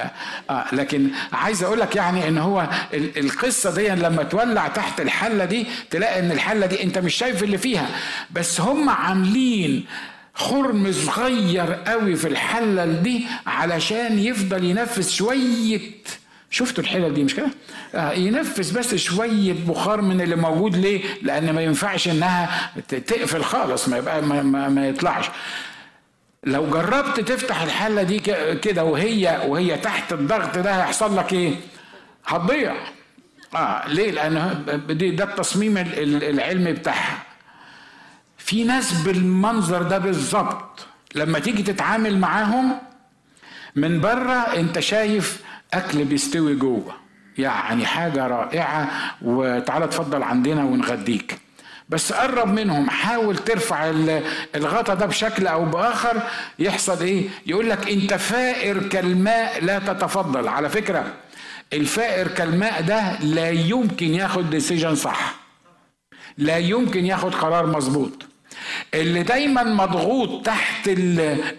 آه 0.49 0.65
لكن 0.75 1.08
عايز 1.34 1.63
أقول 1.63 1.80
لك 1.80 1.95
يعني 1.95 2.27
إن 2.27 2.38
هو 2.38 2.69
القصة 2.93 3.75
دي 3.75 3.88
لما 3.89 4.23
تولع 4.23 4.67
تحت 4.67 5.01
الحلة 5.01 5.45
دي 5.45 5.65
تلاقي 5.89 6.19
إن 6.19 6.32
الحلة 6.32 6.65
دي 6.65 6.84
أنت 6.84 6.97
مش 6.97 7.15
شايف 7.15 7.43
اللي 7.43 7.58
فيها 7.58 7.88
بس 8.32 8.62
هم 8.62 8.89
عاملين 8.89 9.86
خرم 10.34 10.91
صغير 10.91 11.73
قوي 11.73 12.15
في 12.15 12.27
الحلة 12.27 12.86
دي 12.86 13.25
علشان 13.47 14.19
يفضل 14.19 14.63
ينفس 14.63 15.12
شوية 15.12 15.80
شفتوا 16.51 16.83
الحلل 16.83 17.13
دي 17.13 17.23
مش 17.23 17.35
كده؟ 17.35 17.49
آه 17.95 18.11
ينفس 18.11 18.71
بس 18.71 18.95
شوية 18.95 19.53
بخار 19.67 20.01
من 20.01 20.21
اللي 20.21 20.35
موجود 20.35 20.75
ليه؟ 20.75 21.03
لأن 21.21 21.53
ما 21.53 21.61
ينفعش 21.61 22.07
إنها 22.07 22.71
تقفل 22.87 23.43
خالص 23.43 23.87
ما 23.89 23.97
يبقى 23.97 24.21
ما, 24.21 24.41
ما, 24.43 24.69
ما 24.69 24.87
يطلعش. 24.87 25.25
لو 26.43 26.69
جربت 26.69 27.19
تفتح 27.19 27.61
الحلة 27.61 28.03
دي 28.03 28.19
كده 28.55 28.83
وهي 28.83 29.41
وهي 29.47 29.77
تحت 29.77 30.13
الضغط 30.13 30.57
ده 30.57 30.75
هيحصل 30.77 31.17
لك 31.17 31.33
إيه؟ 31.33 31.55
هتضيع. 32.25 32.75
آه 33.55 33.87
ليه؟ 33.87 34.11
لأن 34.11 34.63
ده 35.15 35.23
التصميم 35.23 35.77
العلمي 35.77 36.73
بتاعها. 36.73 37.17
في 38.37 38.63
ناس 38.63 38.93
بالمنظر 39.01 39.81
ده 39.83 39.97
بالظبط 39.97 40.85
لما 41.15 41.39
تيجي 41.39 41.63
تتعامل 41.63 42.17
معاهم 42.19 42.77
من 43.75 44.01
بره 44.01 44.33
أنت 44.33 44.79
شايف 44.79 45.41
أكل 45.73 46.03
بيستوي 46.03 46.55
جوه. 46.55 46.93
يعني 47.38 47.86
حاجة 47.86 48.27
رائعة 48.27 48.91
وتعالى 49.21 49.86
اتفضل 49.86 50.23
عندنا 50.23 50.63
ونغديك. 50.63 51.39
بس 51.89 52.13
قرب 52.13 52.47
منهم 52.47 52.89
حاول 52.89 53.38
ترفع 53.38 53.89
الغطا 54.55 54.93
ده 54.93 55.05
بشكل 55.05 55.47
أو 55.47 55.65
بآخر. 55.65 56.21
يحصل 56.60 57.03
إيه؟ 57.03 57.29
يقول 57.45 57.69
لك 57.69 57.89
أنت 57.89 58.13
فائر 58.13 58.88
كالماء 58.88 59.63
لا 59.63 59.79
تتفضل. 59.79 60.47
على 60.47 60.69
فكرة 60.69 61.13
الفائر 61.73 62.27
كالماء 62.27 62.81
ده 62.81 63.19
لا 63.19 63.49
يمكن 63.49 64.13
ياخد 64.13 64.49
ديسيجن 64.49 64.95
صح. 64.95 65.36
لا 66.38 66.57
يمكن 66.57 67.05
ياخد 67.05 67.36
قرار 67.36 67.65
مظبوط. 67.65 68.25
اللي 68.93 69.24
دايما 69.24 69.63
مضغوط 69.63 70.45
تحت 70.45 70.89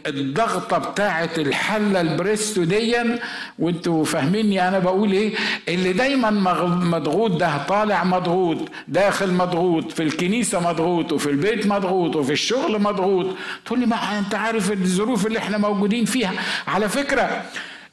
الضغطة 0.07 0.79
بتاعه 0.79 1.31
الحلة 1.39 2.01
البريستو 2.01 2.65
ديا 2.65 3.19
وانتوا 3.59 4.05
فاهميني 4.05 4.69
أنا 4.69 4.79
بقول 4.79 5.13
إيه 5.13 5.35
اللي 5.69 5.93
دايما 5.93 6.31
مضغوط 6.71 7.31
ده 7.31 7.67
طالع 7.69 8.05
مضغوط 8.05 8.59
داخل 8.89 9.33
مضغوط 9.35 9.93
في 9.93 10.03
الكنيسة 10.03 10.61
مضغوط 10.61 11.13
وفي 11.13 11.31
البيت 11.31 11.67
مضغوط 11.67 12.17
وفي 12.17 12.33
الشغل 12.33 12.83
مضغوط. 12.83 13.27
تقول 13.67 13.81
لي 13.81 13.87
ما 13.87 14.19
أنت 14.19 14.35
عارف 14.35 14.73
الظروف 14.73 15.27
اللي 15.27 15.39
إحنا 15.39 15.59
موجودين 15.59 16.05
فيها. 16.05 16.33
على 16.69 16.89
فكرة 16.89 17.43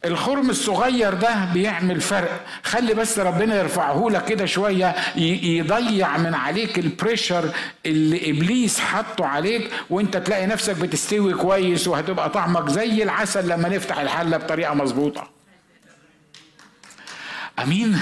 الخرم 0.06 0.50
الصغير 0.50 1.14
ده 1.14 1.46
بيعمل 1.54 2.02
فرق. 2.02 2.46
خلي 2.64 2.94
بس 2.94 3.20
ربنا 3.20 3.56
يرفعه 3.60 4.08
لك 4.12 4.26
كده 4.26 4.46
شوية 4.46 4.96
يضيع 5.16 6.18
من 6.18 6.34
عليك 6.34 6.80
ال 6.80 6.88
pressure 6.88 7.52
اللي 7.86 8.30
إبليس 8.32 8.80
حطه 8.80 9.26
عليك 9.26 9.72
وأنت 9.90 10.18
تلاقي 10.18 10.46
نفسك 10.48 10.76
بتستوي 10.76 11.34
كويس 11.34 11.88
وهتبقى 11.88 12.30
طعمك 12.30 12.70
زي 12.70 13.04
العسل 13.04 13.48
لما 13.50 13.70
نفتح 13.70 14.00
الحلة 14.00 14.38
بطريقة 14.38 14.74
مظبوطة. 14.74 15.30
أمين؟ 17.60 18.00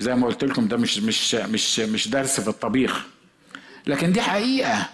زي 0.00 0.14
ما 0.14 0.26
قلت 0.26 0.44
لكم 0.44 0.68
ده 0.68 0.76
مش 0.76 0.98
مش 0.98 1.34
مش 1.34 1.80
مش 1.80 2.08
درس 2.08 2.40
في 2.40 2.48
الطبيخ. 2.48 3.04
لكن 3.86 4.12
دي 4.12 4.22
حقيقة. 4.22 4.88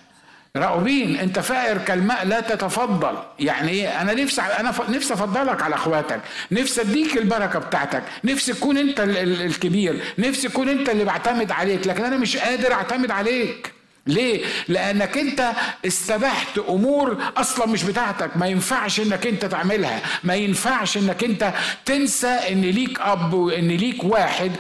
راؤوبين 0.57 1.17
انت 1.17 1.39
فائر 1.39 1.79
كالماء 1.79 2.27
لا 2.27 2.41
تتفضل. 2.41 3.15
يعني 3.39 3.71
إيه؟ 3.71 4.01
أنا 4.01 4.15
نفسي 4.15 4.43
أنا 4.43 4.75
نفسي 4.89 5.15
افضلك 5.15 5.63
على 5.63 5.75
اخواتك. 5.75 6.21
نفسي 6.53 6.81
اديك 6.81 7.17
البركة 7.17 7.59
بتاعتك. 7.59 8.03
نفسي 8.25 8.53
تكون 8.53 8.79
انت 8.79 9.01
الكبير. 9.01 10.01
نفسي 10.19 10.49
تكون 10.49 10.69
انت 10.69 10.89
اللي 10.89 11.05
بعتمد 11.05 11.53
عليك. 11.53 11.87
لكن 11.87 12.05
أنا 12.05 12.17
مش 12.17 12.37
قادر 12.37 12.73
اعتمد 12.73 13.11
عليك. 13.11 13.73
ليه؟ 14.07 14.45
لأنك 14.69 15.19
أنت 15.19 15.51
استبحت 15.87 16.59
أمور 16.59 17.17
أصلا 17.37 17.67
مش 17.67 17.85
بتاعتك. 17.85 18.37
ما 18.37 18.47
ينفعش 18.47 19.01
إنك 19.01 19.27
أنت 19.27 19.45
تعملها. 19.45 20.01
ما 20.25 20.35
ينفعش 20.35 20.97
إنك 20.97 21.25
أنت 21.25 21.53
تنسى 21.85 22.27
إن 22.29 22.61
ليك 22.61 23.01
أب 23.01 23.35
وإن 23.35 23.69
ليك 23.69 24.05
واحد. 24.05 24.53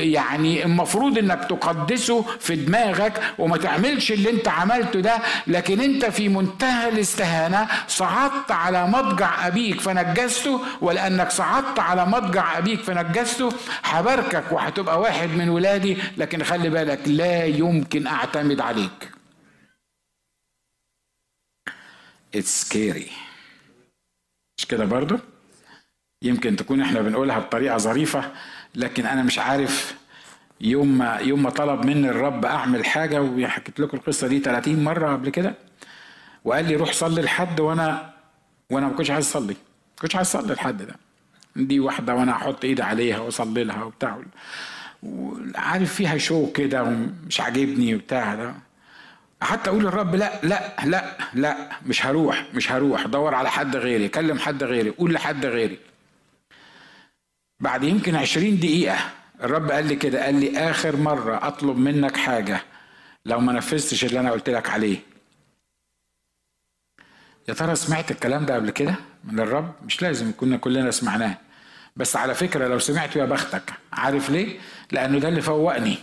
يعني 0.00 0.64
المفروض 0.64 1.18
إنك 1.18 1.44
تقدسه 1.44 2.24
في 2.40 2.56
دماغك 2.56 3.12
وما 3.38 3.56
تعملش 3.56 4.12
اللي 4.12 4.30
أنت 4.30 4.48
عملته 4.48 5.00
ده. 5.00 5.18
لكن 5.46 5.80
أنت 5.80 6.04
في 6.04 6.28
منتهى 6.28 6.88
الاستهانة 6.88 7.66
صعدت 7.88 8.50
على 8.50 8.86
مضجع 8.86 9.46
أبيك 9.46 9.80
فنجسته. 9.80 10.60
ولأنك 10.80 11.30
صعدت 11.30 11.78
على 11.78 12.06
مضجع 12.06 12.58
أبيك 12.58 12.80
فنجسته 12.82 13.48
هباركك 13.84 14.44
وهتبقى 14.52 15.00
واحد 15.00 15.28
من 15.28 15.48
ولادي. 15.48 15.96
لكن 16.16 16.42
خلي 16.42 16.68
بالك 16.70 17.00
لا 17.06 17.44
يمكن 17.44 18.06
أعتمد 18.06 18.55
عليك. 18.60 19.10
It's 22.36 22.64
scary. 22.64 23.10
مش 24.58 24.66
كده 24.68 24.84
برضو؟ 24.84 25.18
يمكن 26.22 26.56
تكون 26.56 26.80
إحنا 26.80 27.00
بنقولها 27.00 27.38
بطريقة 27.38 27.76
ظريفة 27.78 28.32
لكن 28.74 29.06
أنا 29.06 29.22
مش 29.22 29.38
عارف 29.38 29.94
يوم 30.60 30.98
ما 30.98 31.16
يوم 31.16 31.42
ما 31.42 31.50
طلب 31.50 31.84
مني 31.84 32.08
الرب 32.10 32.44
أعمل 32.44 32.84
حاجة 32.86 33.22
وحكيت 33.22 33.80
لكم 33.80 33.96
القصة 33.96 34.26
دي 34.28 34.40
30 34.40 34.84
مرة 34.84 35.12
قبل 35.12 35.30
كده 35.30 35.54
وقال 36.44 36.64
لي 36.64 36.76
روح 36.76 36.92
صلي 36.92 37.22
لحد 37.22 37.60
وأنا 37.60 38.14
وأنا 38.70 38.88
ما 38.88 38.94
كنتش 38.94 39.10
عايز 39.10 39.26
أصلي. 39.26 39.54
ما 39.54 40.00
كنتش 40.02 40.16
عايز 40.16 40.26
أصلي 40.36 40.54
لحد 40.54 40.82
ده. 40.82 40.94
دي 41.56 41.80
واحدة 41.80 42.14
وأنا 42.14 42.32
أحط 42.32 42.64
إيدي 42.64 42.82
عليها 42.82 43.18
وأصلي 43.18 43.64
لها 43.64 43.84
وبتاع. 43.84 44.22
وعارف 45.06 45.94
فيها 45.94 46.18
شو 46.18 46.52
كده 46.52 46.82
ومش 46.82 47.40
عاجبني 47.40 47.94
وبتاع 47.94 48.34
ده 48.34 48.54
حتى 49.42 49.70
أقول 49.70 49.84
للرب 49.84 50.14
لا 50.14 50.40
لا 50.42 50.76
لا 50.84 51.16
لا 51.34 51.68
مش 51.86 52.06
هروح 52.06 52.46
مش 52.54 52.72
هروح 52.72 53.06
دور 53.06 53.34
على 53.34 53.50
حد 53.50 53.76
غيري 53.76 54.08
كلم 54.08 54.38
حد 54.38 54.64
غيري 54.64 54.90
قول 54.90 55.12
لحد 55.14 55.46
غيري. 55.46 55.78
بعد 57.60 57.84
يمكن 57.84 58.14
عشرين 58.16 58.58
دقيقة 58.58 58.98
الرب 59.42 59.70
قال 59.70 59.86
لي 59.86 59.96
كده 59.96 60.24
قال 60.24 60.34
لي 60.40 60.58
آخر 60.70 60.96
مرة 60.96 61.46
أطلب 61.46 61.78
منك 61.78 62.16
حاجة 62.16 62.60
لو 63.26 63.40
ما 63.40 63.52
نفذتش 63.52 64.04
اللي 64.04 64.20
أنا 64.20 64.30
قلت 64.30 64.50
لك 64.50 64.70
عليه. 64.70 64.98
يا 67.48 67.54
ترى 67.54 67.74
سمعت 67.76 68.10
الكلام 68.10 68.46
ده 68.46 68.54
قبل 68.54 68.70
كده 68.70 68.94
من 69.24 69.40
الرب؟ 69.40 69.74
مش 69.84 70.02
لازم 70.02 70.32
كنا 70.36 70.56
كلنا 70.56 70.90
سمعناه. 70.90 71.38
بس 71.96 72.16
على 72.16 72.34
فكرة 72.34 72.68
لو 72.68 72.78
سمعته 72.78 73.18
يا 73.18 73.24
بختك 73.24 73.72
عارف 73.92 74.30
ليه؟ 74.30 74.58
لأنه 74.92 75.18
ده 75.18 75.28
اللي 75.28 75.42
فوقني. 75.42 75.98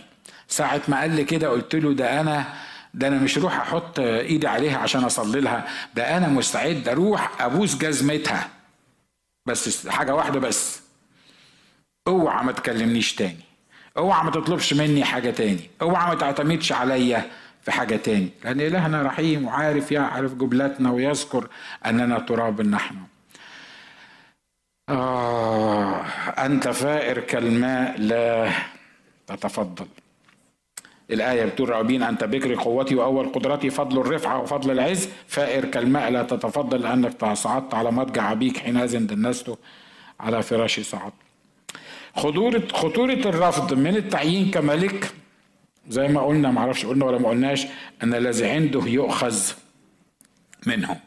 ساعة 0.48 0.82
ما 0.88 1.00
قال 1.00 1.10
لي 1.16 1.24
كده 1.24 1.48
قلت 1.48 1.74
له 1.74 1.92
ده 1.92 2.20
أنا 2.20 2.44
ده 2.94 3.08
أنا 3.08 3.18
مش 3.18 3.38
روح 3.38 3.60
أحط 3.60 3.98
إيدي 4.00 4.46
عليها 4.46 4.78
عشان 4.78 5.04
أصلي 5.04 5.40
لها 5.40 5.68
ده 5.94 6.16
أنا 6.16 6.28
مستعد 6.28 6.88
أروح 6.88 7.42
أبوس 7.42 7.76
جزمتها. 7.76 8.48
بس 9.46 9.88
حاجة 9.88 10.14
واحدة 10.14 10.40
بس. 10.40 10.80
اوعى 12.08 12.44
ما 12.44 12.52
تكلمنيش 12.52 13.14
تاني. 13.14 13.44
اوعى 13.96 14.24
ما 14.24 14.30
تطلبش 14.30 14.74
مني 14.74 15.04
حاجة 15.04 15.30
تاني. 15.30 15.70
اوعى 15.82 16.08
ما 16.08 16.14
تعتمدش 16.14 16.72
عليا 16.72 17.30
في 17.62 17.72
حاجة 17.72 17.96
تاني. 17.96 18.28
لأن 18.44 18.60
إلهنا 18.60 19.02
رحيم 19.02 19.44
وعارف 19.44 19.92
يعرف 19.92 20.34
جبلتنا 20.34 20.90
ويذكر 20.90 21.48
أننا 21.86 22.18
تراب 22.18 22.60
نحن. 22.60 22.96
آه 24.88 26.00
أنت 26.46 26.68
فائر 26.68 27.20
كالماء 27.20 28.00
لا 28.00 28.50
تتفضل. 29.26 29.86
الآية 31.10 31.44
بتقول 31.44 31.68
رابين 31.68 32.02
أنت 32.02 32.24
بكر 32.24 32.54
قوتي 32.54 32.94
وأول 32.94 33.32
قدرتي 33.32 33.70
فضل 33.70 34.00
الرفعة 34.00 34.40
وفضل 34.40 34.70
العز. 34.70 35.08
فائر 35.28 35.64
كالماء 35.64 36.10
لا 36.10 36.22
تتفضل 36.22 36.80
لأنك 36.80 37.32
صعدت 37.32 37.74
على 37.74 37.90
مضجع 37.90 38.32
أبيك 38.32 38.56
حينئذ 38.56 39.06
دنست 39.06 39.58
على 40.20 40.42
فراشي 40.42 40.82
صعد. 40.82 41.12
خطورة 42.16 42.62
خطورة 42.72 43.12
الرفض 43.12 43.74
من 43.74 43.96
التعيين 43.96 44.50
كملك 44.50 45.12
زي 45.88 46.08
ما 46.08 46.20
قلنا 46.20 46.50
معرفش 46.50 46.86
قلنا 46.86 47.04
ولا 47.04 47.18
ما 47.18 47.28
قلناش 47.28 47.66
أن 48.02 48.14
الذي 48.14 48.46
عنده 48.46 48.82
يؤخذ 48.86 49.52
منه. 50.66 51.00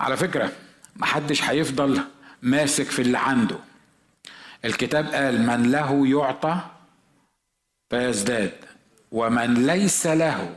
على 0.00 0.16
فكرة 0.16 0.52
محدش 0.96 1.44
هيفضل 1.44 2.00
ماسك 2.44 2.84
في 2.90 3.02
اللي 3.02 3.18
عنده. 3.18 3.58
الكتاب 4.64 5.06
قال 5.06 5.46
من 5.46 5.70
له 5.72 6.06
يعطى 6.08 6.60
فيزداد 7.90 8.52
ومن 9.12 9.66
ليس 9.66 10.06
له 10.06 10.56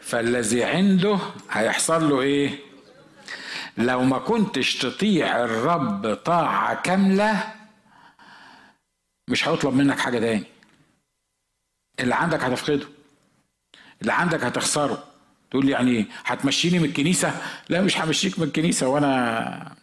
فالذي 0.00 0.64
عنده 0.64 1.18
هيحصل 1.50 2.10
له 2.10 2.20
إيه؟ 2.20 2.58
لو 3.78 4.02
ما 4.02 4.18
كنتش 4.18 4.78
تطيع 4.78 5.44
الرب 5.44 6.14
طاعة 6.14 6.82
كاملة 6.82 7.54
مش 9.28 9.48
هيطلب 9.48 9.74
منك 9.74 9.98
حاجة 9.98 10.18
تاني. 10.18 10.44
اللي 12.00 12.14
عندك 12.14 12.42
هتفقده 12.42 12.86
اللي 14.02 14.12
عندك 14.12 14.44
هتخسره. 14.44 15.04
تقول 15.50 15.66
لي 15.66 15.72
يعني 15.72 16.06
هتمشيني 16.24 16.78
من 16.78 16.84
الكنيسة؟ 16.84 17.40
لا 17.68 17.80
مش 17.80 17.98
همشيك 18.00 18.38
من 18.38 18.44
الكنيسة 18.46 18.88
وأنا 18.88 19.76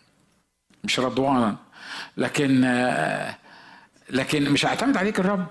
مش 0.83 0.99
رضوانا 0.99 1.55
لكن 2.17 2.61
لكن 4.09 4.49
مش 4.51 4.65
هيعتمد 4.65 4.97
عليك 4.97 5.19
الرب. 5.19 5.45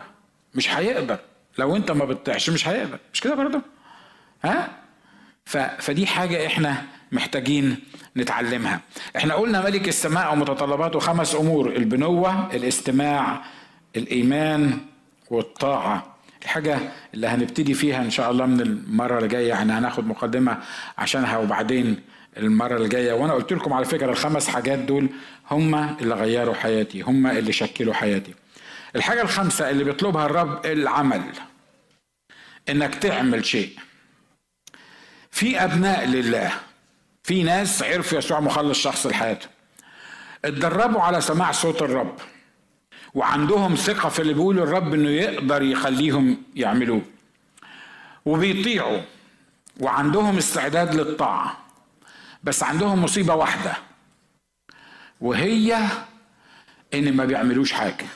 مش 0.55 0.71
هيقدر 0.75 1.19
لو 1.59 1.77
انت 1.77 1.91
ما 1.91 2.05
بتطيعش 2.05 2.51
مش 2.51 2.69
هيقدر 2.69 2.99
مش 3.13 3.21
كده 3.21 3.35
برضه؟ 3.35 3.63
ها؟ 4.45 4.69
فدي 5.79 6.07
حاجة 6.07 6.47
إحنا 6.47 6.83
محتاجين 7.13 7.77
نتعلمها. 8.17 8.81
إحنا 9.17 9.35
قلنا 9.35 9.61
ملك 9.65 9.89
السماء 9.89 10.33
ومتطلباته 10.33 10.99
خمس 10.99 11.35
أمور 11.35 11.77
البنوة 11.77 12.55
الاستماع 12.55 13.43
الإيمان 13.97 14.79
والطاعة. 15.31 16.17
الحاجة 16.43 16.79
اللي 17.15 17.27
هنبتدي 17.27 17.75
فيها 17.75 18.03
إن 18.03 18.11
شاء 18.11 18.31
الله 18.31 18.47
من 18.47 18.61
المرة 18.61 19.17
اللي 19.19 19.29
جاية 19.29 19.49
يعني 19.49 19.73
هناخد 19.73 20.07
مقدمة 20.07 20.59
عشانها 20.99 21.39
وبعدين 21.39 22.03
المرة 22.37 22.77
اللي 22.77 22.89
جاية 22.89 23.13
وأنا 23.13 23.33
قلت 23.33 23.53
لكم 23.53 23.73
على 23.73 23.85
فكرة 23.85 24.11
الخمس 24.11 24.49
حاجات 24.49 24.79
دول 24.79 25.09
هم 25.51 25.75
اللي 25.75 26.15
غيروا 26.15 26.55
حياتي 26.55 27.01
هم 27.01 27.27
اللي 27.27 27.53
شكلوا 27.53 27.95
حياتي. 27.95 28.35
الحاجة 28.97 29.23
الخامسة 29.23 29.71
اللي 29.71 29.85
بيطلبها 29.85 30.27
الرب 30.27 30.67
العمل 30.67 31.23
إنك 32.69 32.95
تعمل 32.95 33.45
شيء. 33.45 33.79
في 35.31 35.65
أبناء 35.65 36.07
لله 36.07 36.53
في 37.23 37.43
ناس 37.43 37.83
عرفوا 37.83 38.19
يسوع 38.19 38.41
مخلص 38.41 38.79
شخص 38.79 39.07
لحياته 39.07 39.47
اتدربوا 40.45 41.01
على 41.01 41.21
سماع 41.21 41.53
صوت 41.53 41.83
الرب 41.83 42.17
وعندهم 43.15 43.75
ثقة 43.75 44.09
في 44.09 44.19
اللي 44.23 44.35
بيقوله 44.35 44.63
الرب 44.63 44.95
إنه 44.95 45.09
يقدر 45.11 45.63
يخليهم 45.63 46.43
يعملوه. 46.55 47.03
وبيطيعوا 48.25 49.01
وعندهم 49.81 50.37
استعداد 50.39 50.95
للطاعة. 50.95 51.62
بس 52.43 52.63
عندهم 52.63 53.03
مصيبة 53.05 53.35
واحدة. 53.35 53.77
وهي 55.21 55.89
إن 56.95 57.17
ما 57.17 57.25
بيعملوش 57.25 57.73
حاجة. 57.73 58.07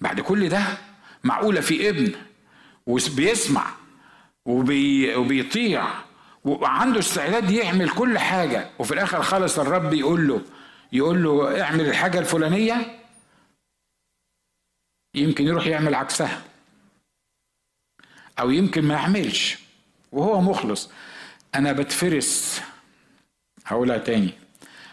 بعد 0.00 0.20
كل 0.20 0.48
ده 0.48 0.62
معقولة 1.24 1.60
في 1.60 1.88
ابن 1.88 2.14
وبيسمع 2.86 3.66
وبي 4.46 5.14
وبيطيع 5.16 5.84
وعنده 6.44 6.98
استعداد 6.98 7.50
يعمل 7.50 7.90
كل 7.90 8.18
حاجة 8.18 8.70
وفي 8.78 8.94
الآخر 8.94 9.22
خالص 9.22 9.58
الرب 9.58 9.92
يقول 9.92 10.28
له 10.28 10.44
يقول 10.92 11.22
له 11.24 11.62
اعمل 11.62 11.86
الحاجة 11.86 12.18
الفلانية؟ 12.18 12.98
يمكن 15.14 15.46
يروح 15.46 15.66
يعمل 15.66 15.94
عكسها. 15.94 16.42
أو 18.40 18.50
يمكن 18.50 18.84
ما 18.84 18.94
يعملش 18.94 19.58
وهو 20.12 20.40
مخلص. 20.40 20.90
أنا 21.54 21.72
بتفرس. 21.72 22.62
هقولها 23.66 23.98
تاني. 23.98 24.30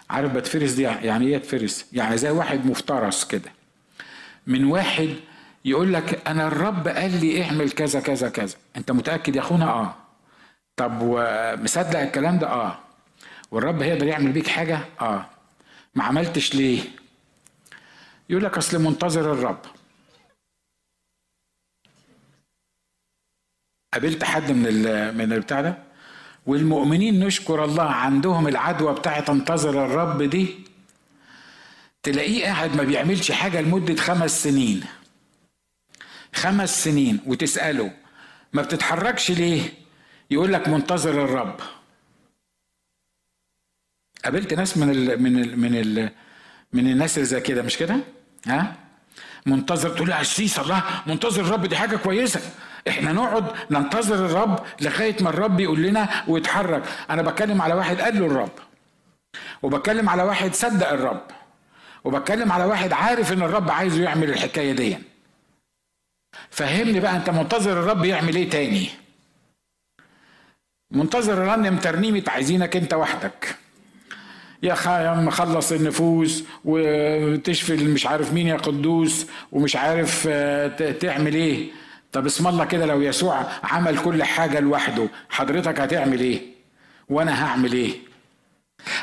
عارف 0.10 0.34
بتفرس 0.34 0.72
دي 0.72 0.82
يعني 0.82 1.28
إيه 1.28 1.38
تفرس؟ 1.38 1.86
يعني 1.94 2.18
زي 2.18 2.30
واحد 2.30 2.66
مفترس 2.66 3.26
كده. 3.26 3.52
من 4.48 4.66
واحد 4.66 5.10
يقول 5.66 5.94
لك 5.94 6.28
أنا 6.28 6.48
الرب 6.48 6.88
قال 6.88 7.20
لي 7.26 7.44
اعمل 7.44 7.72
كذا 7.72 8.00
كذا 8.00 8.30
كذا. 8.30 8.56
أنت 8.78 8.92
متأكد 8.92 9.36
يا 9.36 9.42
أخونا؟ 9.42 9.66
آه. 9.66 9.96
طب 10.76 10.98
ومصدق 11.02 12.00
الكلام 12.00 12.40
ده؟ 12.40 12.48
آه. 12.48 12.80
والرب 13.52 13.82
هيقدر 13.82 14.08
يعمل 14.08 14.32
بيك 14.32 14.48
حاجة؟ 14.48 14.80
آه. 15.02 15.26
ما 15.96 16.04
عملتش 16.04 16.56
ليه؟ 16.56 16.82
يقول 18.30 18.44
لك 18.44 18.58
أصل 18.58 18.82
منتظر 18.82 19.34
الرب. 19.34 19.60
قابلت 23.94 24.24
حد 24.24 24.52
من 24.52 24.64
من 25.18 25.34
البتاع 25.34 25.62
ده؟ 25.62 25.78
والمؤمنين 26.46 27.26
نشكر 27.26 27.66
الله 27.66 27.84
عندهم 27.84 28.48
العدوى 28.48 28.94
بتاعت 28.96 29.30
انتظر 29.30 29.86
الرب 29.86 30.24
دي. 30.24 30.56
تلاقيه 32.04 32.46
قاعد 32.46 32.76
ما 32.76 32.84
بيعملش 32.84 33.32
حاجة 33.32 33.62
لمدة 33.62 33.96
خمس 33.96 34.44
سنين. 34.44 34.84
خمس 36.36 36.84
سنين 36.84 37.20
وتسأله 37.26 37.92
ما 38.54 38.62
بتتحركش 38.62 39.32
ليه؟ 39.32 39.74
يقول 40.32 40.54
لك 40.54 40.68
منتظر 40.68 41.24
الرب. 41.24 41.60
قابلت 44.26 44.54
ناس 44.54 44.78
من 44.78 44.90
ال 44.90 45.22
من 45.24 45.40
ال 45.44 45.60
من 45.60 45.76
ال 45.76 46.10
من 46.74 46.92
الناس 46.92 47.18
اللي 47.18 47.26
زي 47.26 47.42
كده 47.42 47.62
مش 47.62 47.78
كده؟ 47.78 48.00
ها؟ 48.48 48.76
منتظر 49.46 49.90
تقول 49.90 50.12
عشيس 50.12 50.60
الله 50.60 50.84
منتظر 51.08 51.42
الرب 51.42 51.66
دي 51.66 51.78
حاجة 51.78 51.96
كويسة. 51.96 52.42
إحنا 52.88 53.14
نقعد 53.14 53.46
ننتظر 53.72 54.26
الرب 54.26 54.60
لغاية 54.82 55.24
ما 55.24 55.30
الرب 55.30 55.60
يقول 55.60 55.82
لنا 55.82 56.24
ويتحرك. 56.28 56.84
أنا 57.10 57.22
بتكلم 57.22 57.62
على 57.62 57.74
واحد 57.74 58.02
قال 58.02 58.20
له 58.20 58.26
الرب 58.26 58.52
وبتكلم 59.64 60.10
على 60.10 60.24
واحد 60.24 60.54
صدق 60.54 60.90
الرب 60.90 61.22
وبتكلم 62.04 62.52
على 62.52 62.66
واحد 62.66 62.94
عارف 62.94 63.34
إن 63.34 63.42
الرب 63.42 63.72
عايزه 63.72 64.04
يعمل 64.04 64.30
الحكاية 64.30 64.72
دي. 64.72 64.98
فهمني 66.50 67.00
بقى 67.00 67.16
أنت 67.16 67.30
منتظر 67.30 67.72
الرب 67.72 68.06
يعمل 68.06 68.36
إيه 68.36 68.50
تاني؟ 68.50 68.90
منتظر 70.92 71.38
رنم 71.38 71.78
ترنيمة 71.78 72.24
عايزينك 72.28 72.76
أنت 72.76 72.94
وحدك. 72.94 73.56
يا 74.64 74.74
خا 74.74 75.14
مخلص 75.14 75.72
النفوس 75.72 76.44
وتشفي 76.66 77.74
مش 77.74 78.08
عارف 78.08 78.34
مين 78.34 78.48
يا 78.48 78.56
قدوس 78.56 79.26
ومش 79.52 79.76
عارف 79.76 80.28
تعمل 81.00 81.34
إيه؟ 81.34 81.68
طب 82.12 82.26
اسم 82.26 82.48
الله 82.48 82.66
كده 82.66 82.86
لو 82.86 83.02
يسوع 83.02 83.44
عمل 83.64 83.98
كل 83.98 84.24
حاجة 84.24 84.60
لوحده 84.60 85.08
حضرتك 85.30 85.80
هتعمل 85.80 86.20
إيه؟ 86.20 86.42
وأنا 87.10 87.46
هعمل 87.46 87.74
إيه؟ 87.74 87.92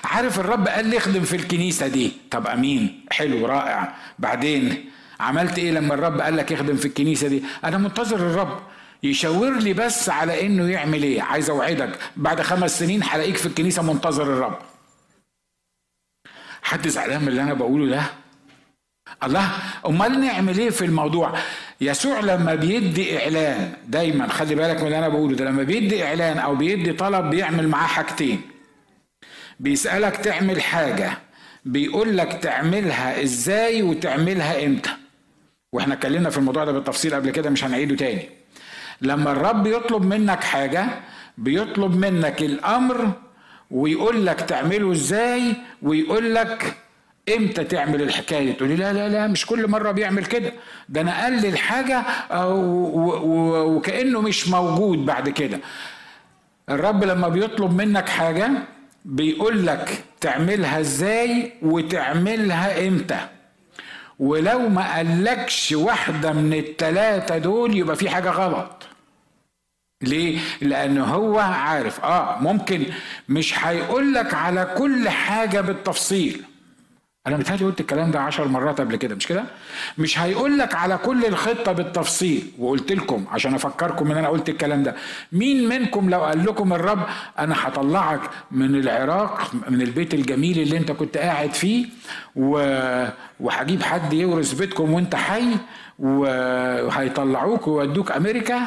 عارف 0.04 0.40
الرب 0.40 0.68
قال 0.68 0.86
لي 0.86 0.96
اخدم 0.98 1.20
في 1.22 1.36
الكنيسة 1.36 1.88
دي. 1.88 2.12
طب 2.30 2.46
أمين 2.46 3.04
حلو 3.10 3.46
رائع. 3.46 3.94
بعدين 4.18 4.84
عملت 5.20 5.58
إيه 5.58 5.70
لما 5.70 5.94
الرب 5.94 6.20
قال 6.20 6.36
لك 6.36 6.52
اخدم 6.52 6.76
في 6.76 6.86
الكنيسة 6.86 7.28
دي؟ 7.28 7.42
أنا 7.64 7.78
منتظر 7.78 8.16
الرب 8.16 8.58
يشاور 9.02 9.58
لي 9.58 9.72
بس 9.72 10.08
على 10.08 10.46
إنه 10.46 10.68
يعمل 10.70 11.02
إيه. 11.02 11.22
عايز 11.22 11.50
أوعدك 11.50 11.98
بعد 12.16 12.40
خمس 12.42 12.78
سنين 12.78 13.00
هلاقيك 13.02 13.36
في 13.36 13.46
الكنيسة 13.46 13.82
منتظر 13.82 14.22
الرب. 14.22 14.58
حد 16.66 16.88
زعلان 16.88 17.22
من 17.22 17.28
اللي 17.28 17.42
أنا 17.42 17.54
بقوله 17.54 17.86
ده؟ 17.96 18.02
الله 19.24 19.48
أمال 19.86 20.20
نعمل 20.20 20.58
إيه 20.58 20.70
في 20.70 20.84
الموضوع؟ 20.84 21.38
يسوع 21.80 22.20
لما 22.20 22.54
بيدي 22.54 23.18
إعلان 23.22 23.72
دايما 23.88 24.28
خلي 24.28 24.54
بالك 24.54 24.80
من 24.80 24.86
اللي 24.86 24.98
أنا 24.98 25.08
بقوله 25.08 25.36
ده 25.36 25.44
لما 25.44 25.62
بيدي 25.62 26.04
إعلان 26.04 26.38
أو 26.38 26.54
بيدي 26.54 26.92
طلب 26.92 27.30
بيعمل 27.30 27.68
معاه 27.68 27.86
حاجتين. 27.86 28.40
بيسألك 29.60 30.16
تعمل 30.16 30.62
حاجة 30.62 31.18
بيقول 31.64 32.16
لك 32.18 32.32
تعملها 32.32 33.22
إزاي 33.22 33.82
وتعملها 33.82 34.66
إمتى. 34.66 34.90
وإحنا 35.72 35.94
اتكلمنا 35.94 36.30
في 36.30 36.38
الموضوع 36.38 36.64
ده 36.64 36.72
بالتفصيل 36.72 37.14
قبل 37.14 37.30
كده 37.30 37.50
مش 37.50 37.64
هنعيده 37.64 37.96
تاني. 37.96 38.28
لما 39.00 39.32
الرب 39.32 39.66
يطلب 39.66 40.02
منك 40.04 40.44
حاجة 40.44 40.86
بيطلب 41.38 41.96
منك 41.96 42.42
الأمر 42.42 43.12
ويقول 43.70 44.26
لك 44.26 44.40
تعمله 44.40 44.92
إزاي 44.92 45.56
ويقول 45.82 46.34
لك 46.34 46.76
إمتى 47.36 47.64
تعمل 47.64 48.02
الحكاية. 48.02 48.52
تقول 48.56 48.68
لي 48.68 48.76
لا 48.76 48.92
لا 48.92 49.08
لا 49.08 49.26
مش 49.26 49.46
كل 49.46 49.68
مرة 49.70 49.90
بيعمل 49.90 50.24
كده. 50.26 50.52
ده 50.88 51.00
أنا 51.00 51.22
قال 51.22 51.32
لي 51.42 51.48
الحاجة 51.48 52.02
وكأنه 53.64 54.20
مش 54.20 54.48
موجود 54.48 55.06
بعد 55.06 55.28
كده. 55.28 55.60
الرب 56.70 57.04
لما 57.04 57.28
بيطلب 57.28 57.74
منك 57.76 58.08
حاجة 58.08 58.50
بيقول 59.04 59.66
لك 59.66 60.04
تعملها 60.20 60.80
إزاي 60.80 61.52
وتعملها 61.62 62.88
إمتى. 62.88 63.18
ولو 64.18 64.68
ما 64.68 64.94
قالكش 64.96 65.72
واحدة 65.72 66.32
من 66.32 66.52
التلاتة 66.52 67.38
دول 67.38 67.76
يبقى 67.76 67.96
في 67.96 68.10
حاجة 68.10 68.30
غلط. 68.30 68.75
ليه؟ 70.02 70.38
لأنه 70.60 71.04
هو 71.04 71.38
عارف. 71.38 72.04
آه 72.04 72.38
ممكن 72.40 72.84
مش 73.28 73.64
هيقولك 73.66 74.34
على 74.34 74.74
كل 74.78 75.08
حاجة 75.08 75.60
بالتفصيل. 75.60 76.42
أنا 77.26 77.36
متهيألي 77.36 77.64
قلت 77.64 77.80
الكلام 77.80 78.10
ده 78.10 78.20
عشر 78.20 78.48
مرات 78.48 78.80
قبل 78.80 78.96
كده 78.96 79.14
مش 79.14 79.26
كده؟ 79.26 79.44
مش 79.98 80.18
هيقول 80.18 80.58
لك 80.58 80.74
على 80.74 80.98
كل 80.98 81.24
الخطة 81.24 81.72
بالتفصيل. 81.72 82.50
وقلت 82.58 82.92
لكم 82.92 83.24
عشان 83.30 83.54
أفكركم 83.54 84.10
إن 84.12 84.18
أنا 84.18 84.28
قلت 84.28 84.48
الكلام 84.48 84.82
ده. 84.82 84.94
مين 85.32 85.68
منكم 85.68 86.10
لو 86.10 86.20
قال 86.24 86.44
لكم 86.46 86.72
الرب 86.72 87.06
أنا 87.38 87.54
هطلعك 87.58 88.20
من 88.50 88.74
العراق 88.74 89.50
من 89.68 89.82
البيت 89.82 90.14
الجميل 90.14 90.58
اللي 90.58 90.76
أنت 90.76 90.92
كنت 90.92 91.16
قاعد 91.18 91.54
فيه 91.54 91.86
وهجيب 92.36 93.82
حد 93.82 94.12
يورث 94.12 94.52
بيتكم 94.52 94.92
وأنت 94.92 95.14
حي 95.14 95.44
وهيطلعوك 95.98 97.68
ويودوك 97.68 98.12
أمريكا 98.12 98.60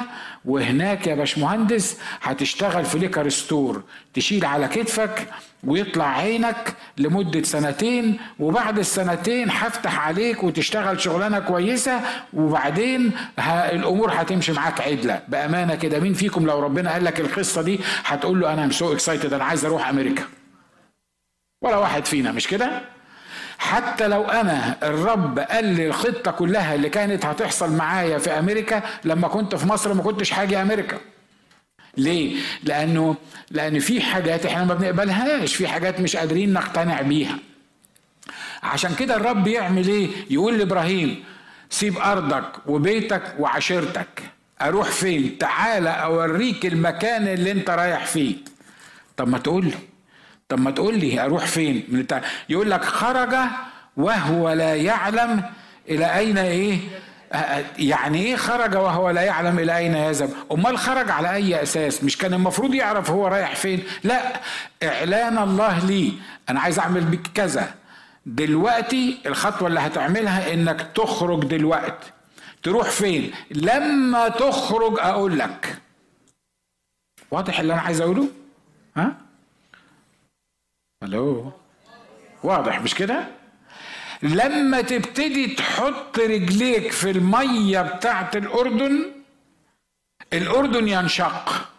وهناك 0.46 1.08
يا 1.08 1.16
باشمهندس 1.16 1.98
هتشتغل 2.22 2.86
في 2.86 3.00
liquor 3.00 3.30
store. 3.30 3.84
تشيل 4.14 4.46
على 4.46 4.68
كتفك 4.68 5.28
ويطلع 5.64 6.18
عينك 6.18 6.74
لمدة 6.98 7.44
سنتين 7.44 8.20
وبعد 8.40 8.80
السنتين 8.80 9.50
هفتح 9.50 10.08
عليك 10.08 10.44
وتشتغل 10.44 11.02
شغلانة 11.02 11.40
كويسة 11.40 12.02
وبعدين 12.34 13.12
الأمور 13.50 14.12
هتمشي 14.14 14.52
معاك 14.52 14.82
عدلة. 14.82 15.22
بأمانة 15.28 15.76
كده 15.76 16.00
مين 16.00 16.14
فيكم 16.14 16.46
لو 16.46 16.60
ربنا 16.60 16.92
قال 16.92 17.04
لك 17.04 17.20
القصة 17.20 17.62
دي 17.62 17.80
هتقول 18.06 18.40
له 18.40 18.54
أنا 18.54 18.72
so 18.72 18.94
excited 18.94 19.34
أنا 19.34 19.44
عايز 19.44 19.66
أروح 19.66 19.90
أمريكا. 19.90 20.24
ولا 21.62 21.78
واحد 21.78 22.06
فينا 22.06 22.32
مش 22.32 22.48
كده؟ 22.48 22.82
حتى 23.60 24.08
لو 24.08 24.24
أنا 24.24 24.78
الرب 24.84 25.40
قال 25.40 25.66
لي 25.66 25.88
الخطة 25.88 26.32
كلها 26.32 26.76
اللي 26.76 26.90
كانت 26.90 27.26
هتحصل 27.26 27.74
معايا 27.76 28.18
في 28.18 28.30
أمريكا 28.32 28.84
لما 29.04 29.28
كنت 29.28 29.56
في 29.56 29.68
مصر 29.68 29.94
ما 29.94 30.04
كنتش 30.04 30.32
حاجة 30.32 30.62
أمريكا. 30.62 30.98
ليه؟ 31.98 32.36
لأنه 32.64 33.16
لأن 33.52 33.80
في 33.80 34.02
حاجات 34.02 34.46
إحنا 34.46 34.64
ما 34.66 34.74
بنقبلهاش 34.74 35.56
في 35.56 35.68
حاجات 35.68 36.00
مش 36.00 36.16
قادرين 36.16 36.54
نقتنع 36.54 37.02
بيها. 37.02 37.38
عشان 38.64 38.96
كده 38.96 39.16
الرب 39.16 39.48
يعمل 39.48 39.88
إيه؟ 39.88 40.10
يقول 40.30 40.58
لإبراهيم 40.58 41.24
سيب 41.70 41.98
أرضك 41.98 42.52
وبيتك 42.66 43.24
وعشيرتك. 43.40 44.24
أروح 44.62 44.88
فين؟ 44.90 45.38
تعالى 45.38 45.90
أوريك 45.90 46.66
المكان 46.66 47.28
اللي 47.28 47.52
أنت 47.52 47.70
رايح 47.70 48.06
فيه. 48.06 48.36
طب 49.18 49.28
ما 49.28 49.38
تقول 49.38 49.66
لي 49.66 49.89
طب 50.50 50.60
ما 50.60 50.72
تقول 50.72 51.00
لي 51.00 51.26
أروح 51.26 51.46
فين؟ 51.46 51.84
من 51.90 52.00
التع... 52.00 52.22
يقول 52.50 52.72
لك 52.72 52.84
خرج 52.86 53.36
وهو 53.98 54.52
لا 54.52 54.76
يعلم 54.76 55.44
إلى 55.90 56.18
أين 56.18 56.38
إيه؟ 56.38 56.80
يعني 57.78 58.26
إيه 58.26 58.36
خرج 58.36 58.76
وهو 58.76 59.10
لا 59.10 59.22
يعلم 59.22 59.60
إلى 59.60 59.78
أين 59.78 59.96
يذهب؟ 59.96 60.30
أمال 60.52 60.78
خرج 60.78 61.12
على 61.12 61.34
أي 61.34 61.64
أساس؟ 61.64 62.04
مش 62.04 62.18
كان 62.18 62.34
المفروض 62.34 62.74
يعرف 62.74 63.12
هو 63.12 63.28
رايح 63.28 63.56
فين؟ 63.56 63.84
لا 64.04 64.40
إعلان 64.84 65.38
الله 65.38 65.86
لي. 65.86 66.14
أنا 66.50 66.60
عايز 66.60 66.80
أعمل 66.80 67.02
بك 67.02 67.28
كذا. 67.36 67.74
دلوقتي 68.26 69.18
الخطوة 69.26 69.68
اللي 69.68 69.80
هتعملها 69.80 70.54
إنك 70.54 70.82
تخرج 70.96 71.46
دلوقتي 71.46 72.12
تروح 72.64 72.90
فين؟ 72.90 73.32
لما 73.52 74.28
تخرج 74.30 75.00
أقول 75.00 75.40
لك. 75.40 75.78
واضح 77.32 77.60
اللي 77.60 77.74
أنا 77.74 77.82
عايز 77.82 78.02
أقوله؟ 78.02 78.28
ها؟ 78.98 79.18
ألو 81.04 81.52
واضح 82.44 82.82
مش 82.82 82.96
كده؟ 82.96 83.28
لما 84.24 84.82
تبتدي 84.82 85.48
تحط 85.48 86.20
رجليك 86.20 86.92
في 86.92 87.10
المية 87.10 87.82
بتاعت 87.82 88.36
الأردن 88.36 89.12
الأردن 90.34 90.88
ينشق. 90.88 91.70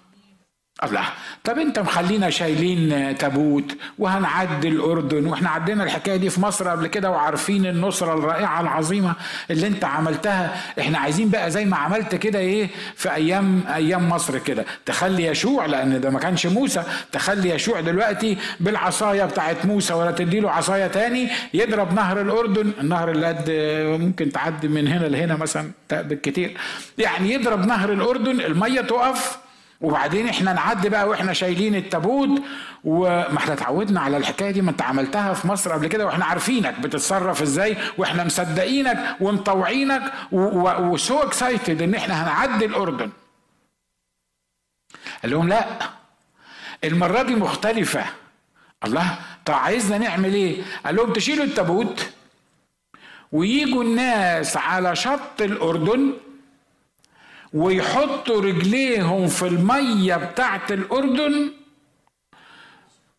الله 0.85 1.05
طب 1.45 1.59
أنت 1.59 1.79
مخلينا 1.79 2.31
شايلين 2.31 3.17
تابوت 3.19 3.77
وهنعدي 3.99 4.69
الاردن 4.69 5.27
وإحنا 5.27 5.51
عدينا 5.51 5.85
الحكاية 5.85 6.17
دي 6.17 6.31
في 6.31 6.41
مصر 6.41 6.69
قبل 6.69 6.87
كده 6.87 7.11
وعارفين 7.11 7.67
النصرة 7.67 8.15
الرائعة 8.15 8.61
العظيمة 8.61 9.13
اللي 9.51 9.67
أنت 9.67 9.85
عملتها. 9.85 10.57
إحنا 10.81 10.99
عايزين 10.99 11.29
بقى 11.29 11.51
زي 11.51 11.65
ما 11.65 11.77
عملت 11.77 12.15
كده 12.15 12.39
إيه 12.39 12.69
في 12.97 13.15
أيام 13.15 13.61
أيام 13.75 14.09
مصر 14.09 14.39
كده. 14.39 14.65
تخلي 14.87 15.27
يشوع 15.27 15.67
لأن 15.67 16.01
ده 16.01 16.11
ما 16.11 16.19
كانش 16.19 16.47
موسى. 16.47 16.83
تخلي 17.13 17.51
يشوع 17.51 17.81
دلوقتي 17.81 18.39
بالعصاية 18.61 19.25
بتاعت 19.25 19.67
موسى 19.67 19.95
ولا 19.95 20.11
تديله 20.11 20.51
عصاية 20.51 20.87
تاني 20.87 21.29
يضرب 21.55 21.95
نهر 21.95 22.21
الأردن. 22.21 22.73
النهر 22.81 23.11
اللي 23.11 23.27
قد 23.27 23.45
ممكن 24.01 24.33
تعدي 24.33 24.69
من 24.69 24.89
هنا 24.89 25.07
لهنا 25.07 25.37
مثلا 25.37 25.71
بالكتير. 25.91 26.57
يعني 26.99 27.33
يضرب 27.33 27.67
نهر 27.67 27.93
الأردن 27.93 28.41
المية 28.41 28.81
تقف 28.81 29.39
وبعدين 29.81 30.29
إحنا 30.29 30.53
نعدي 30.53 30.89
بقى 30.89 31.09
وإحنا 31.09 31.33
شايلين 31.33 31.75
التابوت 31.75 32.43
وما 32.85 33.37
إحنا 33.37 33.53
اتعودنا 33.53 34.01
على 34.01 34.17
الحكاية 34.17 34.51
دي 34.51 34.63
ما 34.63 34.71
انت 34.71 34.83
عملتها 34.83 35.35
في 35.35 35.49
مصر 35.49 35.73
قبل 35.73 35.87
كده 35.87 36.07
وإحنا 36.07 36.25
عارفينك 36.25 36.79
بتتصرف 36.81 37.43
إزاي 37.43 37.77
وإحنا 37.99 38.25
مصدقينك 38.25 39.17
ومطوعينك 39.21 40.03
وسو 40.33 41.19
اكسايتد 41.19 41.83
ان 41.83 41.95
إحنا 41.95 42.23
هنعدي 42.25 42.65
الأردن. 42.65 43.11
قال 45.23 45.31
لهم 45.33 45.49
لا 45.49 45.67
المرة 46.85 47.23
دي 47.23 47.35
مختلفة. 47.37 48.05
الله 48.85 49.19
طب 49.45 49.55
عايزنا 49.55 49.99
نعمل 49.99 50.35
إيه؟ 50.35 50.63
قال 50.87 50.97
لهم 50.97 51.13
تشيلوا 51.13 51.45
التابوت 51.45 52.11
ويجوا 53.33 53.83
الناس 53.85 54.57
على 54.57 54.97
شط 54.97 55.41
الأردن 55.41 56.13
ويحطوا 57.55 58.41
رجليهم 58.43 59.27
في 59.27 59.47
المية 59.47 60.17
بتاعت 60.17 60.73
الأردن 60.73 61.51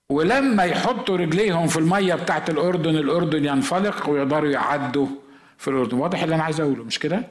ولما 0.10 0.64
يحطوا 0.64 1.18
رجليهم 1.18 1.68
في 1.68 1.78
المية 1.78 2.16
بتاعت 2.16 2.50
الأردن 2.50 2.96
الأردن 2.96 3.46
ينفلق 3.46 4.10
ويقدروا 4.10 4.50
يعدوا 4.50 5.08
في 5.58 5.68
الأردن 5.68 5.98
واضح 5.98 6.24
اللي 6.24 6.36
أنا 6.36 6.44
عايز 6.44 6.62
أقوله 6.62 6.84
مش 6.84 7.00
كده؟ 7.00 7.24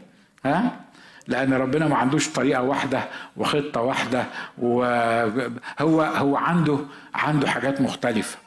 ها؟ 0.45 0.81
لأن 1.29 1.53
ربنا 1.53 1.89
ما 1.89 1.97
عندوش 1.97 2.29
طريقة 2.29 2.63
واحدة 2.63 3.09
وخطة 3.37 3.81
واحدة 3.81 4.25
وهو 4.59 6.03
هو 6.03 6.37
عنده 6.37 6.79
عنده 7.15 7.49
حاجات 7.49 7.81
مختلفة 7.81 8.39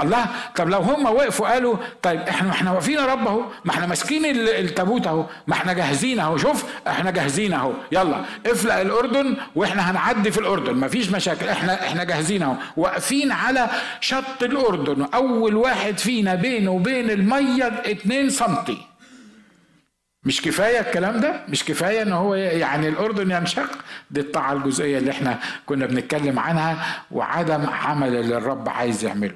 الله 0.00 0.26
طب 0.56 0.68
لو 0.68 0.78
هم 0.78 1.04
وقفوا 1.06 1.48
قالوا 1.48 1.76
طيب 2.02 2.20
إحنا 2.20 2.50
إحنا 2.50 2.72
واقفين 2.72 2.94
يا 2.98 3.06
رب 3.06 3.26
أهو 3.26 3.42
ما 3.64 3.70
إحنا 3.70 3.86
ماسكين 3.86 4.24
التابوت 4.36 5.06
أهو 5.06 5.26
ما 5.46 5.54
إحنا 5.54 5.72
جاهزين 5.72 6.20
أهو 6.20 6.36
شوف 6.36 6.64
إحنا 6.86 7.10
جاهزين 7.10 7.52
أهو 7.52 7.72
يلا 7.92 8.24
افلق 8.46 8.74
الأردن 8.74 9.36
وإحنا 9.54 9.90
هنعدي 9.90 10.30
في 10.30 10.38
الأردن 10.38 10.72
ما 10.74 10.88
فيش 10.88 11.10
مشاكل 11.10 11.48
إحنا 11.48 11.86
إحنا 11.86 12.04
جاهزين 12.04 12.42
أهو 12.42 12.54
واقفين 12.76 13.32
على 13.32 13.68
شط 14.00 14.42
الأردن 14.42 15.06
أول 15.14 15.56
واحد 15.56 15.98
فينا 15.98 16.34
بينه 16.34 16.70
وبين 16.70 17.10
المية 17.10 17.66
2 17.66 18.30
سنتي. 18.30 18.78
مش 20.24 20.42
كفاية 20.42 20.80
الكلام 20.80 21.20
ده؟ 21.20 21.40
مش 21.48 21.64
كفاية 21.64 22.02
إن 22.02 22.12
هو 22.12 22.34
يعني 22.34 22.88
الأردن 22.88 23.30
ينشق؟ 23.30 23.70
دي 24.10 24.20
الطاعة 24.20 24.52
الجزئية 24.52 24.98
اللي 24.98 25.10
إحنا 25.10 25.38
كنا 25.66 25.86
بنتكلم 25.86 26.38
عنها 26.38 26.76
وعدم 27.10 27.66
عمل 27.66 28.16
اللي 28.16 28.36
الرب 28.36 28.68
عايز 28.68 29.04
يعمله. 29.04 29.34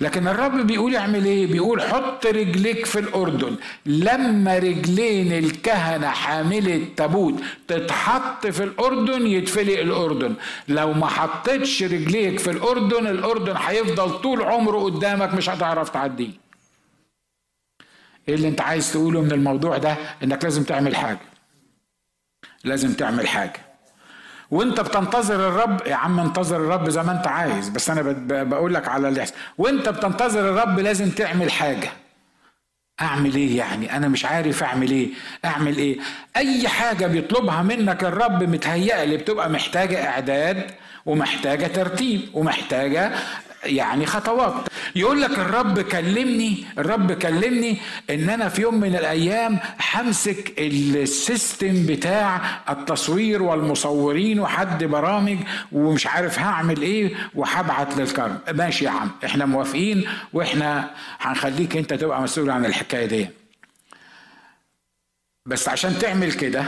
لكن 0.00 0.28
الرب 0.28 0.66
بيقول 0.66 0.96
اعمل 0.96 1.24
إيه؟ 1.24 1.46
بيقول 1.46 1.82
حط 1.82 2.26
رجليك 2.26 2.86
في 2.86 2.98
الأردن. 2.98 3.56
لما 3.86 4.58
رجلين 4.58 5.32
الكهنة 5.32 6.08
حامل 6.08 6.68
التابوت 6.68 7.34
تتحط 7.68 8.46
في 8.46 8.64
الأردن 8.64 9.26
يتفلق 9.26 9.78
الأردن. 9.78 10.34
لو 10.68 10.92
ما 10.92 11.06
حطيتش 11.06 11.82
رجليك 11.82 12.38
في 12.38 12.50
الأردن 12.50 13.06
الأردن 13.06 13.54
هيفضل 13.56 14.20
طول 14.20 14.42
عمره 14.42 14.78
قدامك 14.78 15.34
مش 15.34 15.50
هتعرف 15.50 15.88
تعديه. 15.90 16.30
إيه 18.28 18.34
اللي 18.34 18.48
أنت 18.48 18.60
عايز 18.60 18.92
تقوله 18.92 19.20
من 19.20 19.32
الموضوع 19.32 19.78
ده؟ 19.78 19.96
إنك 20.22 20.44
لازم 20.44 20.64
تعمل 20.64 20.96
حاجة. 20.96 21.20
لازم 22.64 22.92
تعمل 22.92 23.28
حاجة. 23.28 23.65
وانت 24.50 24.80
بتنتظر 24.80 25.48
الرب 25.48 25.86
يا 25.86 25.94
عم 25.94 26.20
انتظر 26.20 26.56
الرب 26.56 26.88
زي 26.90 27.02
ما 27.02 27.12
انت 27.12 27.26
عايز 27.26 27.68
بس 27.68 27.90
أنا 27.90 28.02
بقول 28.44 28.74
لك 28.74 28.88
على 28.88 29.08
اللي 29.08 29.20
يحصل. 29.20 29.34
وانت 29.58 29.88
بتنتظر 29.88 30.40
الرب 30.40 30.78
لازم 30.80 31.10
تعمل 31.10 31.50
حاجة. 31.52 31.88
اعمل 33.00 33.34
إيه 33.34 33.58
يعني؟ 33.58 33.96
أنا 33.96 34.08
مش 34.08 34.24
عارف 34.24 34.62
اعمل 34.62 34.90
إيه. 34.90 35.08
اعمل 35.44 35.76
إيه؟ 35.76 35.98
اي 36.36 36.68
حاجة 36.68 37.06
بيطلبها 37.06 37.62
منك 37.62 38.04
الرب 38.04 38.42
متهيأ 38.42 39.04
لي 39.04 39.16
بتبقى 39.16 39.50
محتاجة 39.50 40.06
اعداد 40.08 40.70
ومحتاجة 41.06 41.66
ترتيب 41.66 42.20
ومحتاجة 42.34 43.12
يعني 43.66 44.06
خطوات. 44.06 44.54
يقول 44.96 45.22
لك 45.22 45.30
الرب 45.38 45.80
كلمني 45.80 46.64
الرب 46.78 47.12
كلمني 47.12 47.78
إن 48.10 48.30
أنا 48.30 48.48
في 48.48 48.62
يوم 48.62 48.80
من 48.80 48.96
الأيام 48.96 49.58
همسك 49.94 50.54
السيستم 50.58 51.86
بتاع 51.86 52.40
التصوير 52.68 53.42
والمصورين 53.42 54.40
وحد 54.40 54.84
برامج 54.84 55.38
ومش 55.72 56.06
عارف 56.06 56.38
هعمل 56.38 56.82
إيه 56.82 57.14
وهبعت 57.34 57.96
للكرم 57.96 58.38
ماشي 58.52 58.84
يا 58.84 58.90
عم 58.90 59.10
إحنا 59.24 59.46
موافقين 59.46 60.08
وإحنا 60.32 60.90
هنخليك 61.20 61.76
أنت 61.76 61.94
تبقى 61.94 62.22
مسؤول 62.22 62.50
عن 62.50 62.64
الحكاية 62.64 63.06
دي. 63.06 63.28
بس 65.46 65.68
عشان 65.68 65.98
تعمل 65.98 66.32
كده 66.32 66.64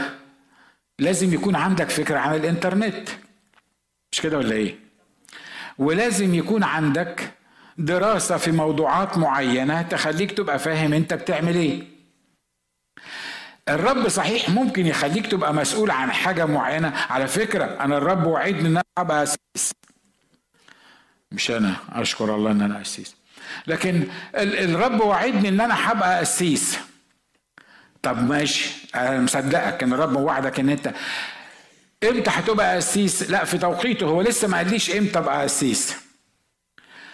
لازم 0.99 1.33
يكون 1.33 1.55
عندك 1.55 1.89
فكرة 1.89 2.17
عن 2.19 2.35
الإنترنت. 2.35 3.09
مش 4.11 4.21
كده 4.21 4.37
ولا 4.37 4.51
إيه؟ 4.55 4.88
ولازم 5.79 6.33
يكون 6.33 6.63
عندك 6.63 7.31
دراسة 7.77 8.37
في 8.37 8.51
موضوعات 8.51 9.17
معينة 9.17 9.81
تخليك 9.81 10.31
تبقى 10.31 10.59
فاهم 10.59 10.93
انت 10.93 11.13
بتعمل 11.13 11.55
إيه. 11.55 11.83
الرب 13.69 14.07
صحيح 14.07 14.49
ممكن 14.49 14.85
يخليك 14.85 15.27
تبقى 15.27 15.53
مسؤول 15.53 15.91
عن 15.91 16.11
حاجة 16.11 16.45
معينة. 16.45 16.93
على 17.09 17.27
فكرة 17.27 17.65
أنا 17.65 17.97
الرب 17.97 18.25
وعدني 18.25 18.59
إن 18.61 18.65
أنا 18.65 18.83
أبقى 18.97 19.23
أسيس. 19.23 19.71
مش 21.31 21.51
أنا 21.51 21.75
أشكر 21.89 22.35
الله 22.35 22.51
إن 22.51 22.61
أنا 22.61 22.81
أسيس. 22.81 23.15
لكن 23.67 24.07
الرب 24.35 25.01
وعدني 25.01 25.49
إن 25.49 25.61
أنا 25.61 25.91
هبقى 25.91 26.21
أسيس. 26.21 26.79
طب 28.01 28.29
ماشي 28.29 28.87
أنا 28.95 29.21
مصدقك 29.21 29.83
إن 29.83 29.93
الرب 29.93 30.15
وعدك 30.15 30.59
إن 30.59 30.69
أنت 30.69 30.93
إمتى 32.03 32.29
هتبقى 32.33 32.75
قسيس؟ 32.75 33.29
لا 33.29 33.45
في 33.45 33.57
توقيته. 33.57 34.05
هو 34.05 34.21
لسه 34.21 34.47
ما 34.47 34.57
قاليش 34.57 34.95
إمتى 34.95 35.19
ابقى 35.19 35.43
قسيس. 35.43 35.95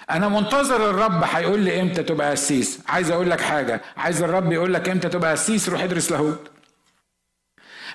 أنا 0.10 0.28
منتظر 0.28 0.90
الرب 0.90 1.24
هيقول 1.24 1.60
لي 1.60 1.82
إمتى 1.82 2.04
تبقى 2.04 2.32
قسيس. 2.32 2.80
عايز 2.88 3.12
أقول 3.12 3.30
لك 3.30 3.42
حاجة. 3.42 3.82
عايز 3.98 4.24
الرب 4.24 4.52
يقول 4.52 4.74
لك 4.74 4.90
إمتى 4.90 5.10
تبقى 5.10 5.32
قسيس 5.32 5.70
روح 5.70 5.82
ادرس 5.82 6.12
لاهوت. 6.12 6.52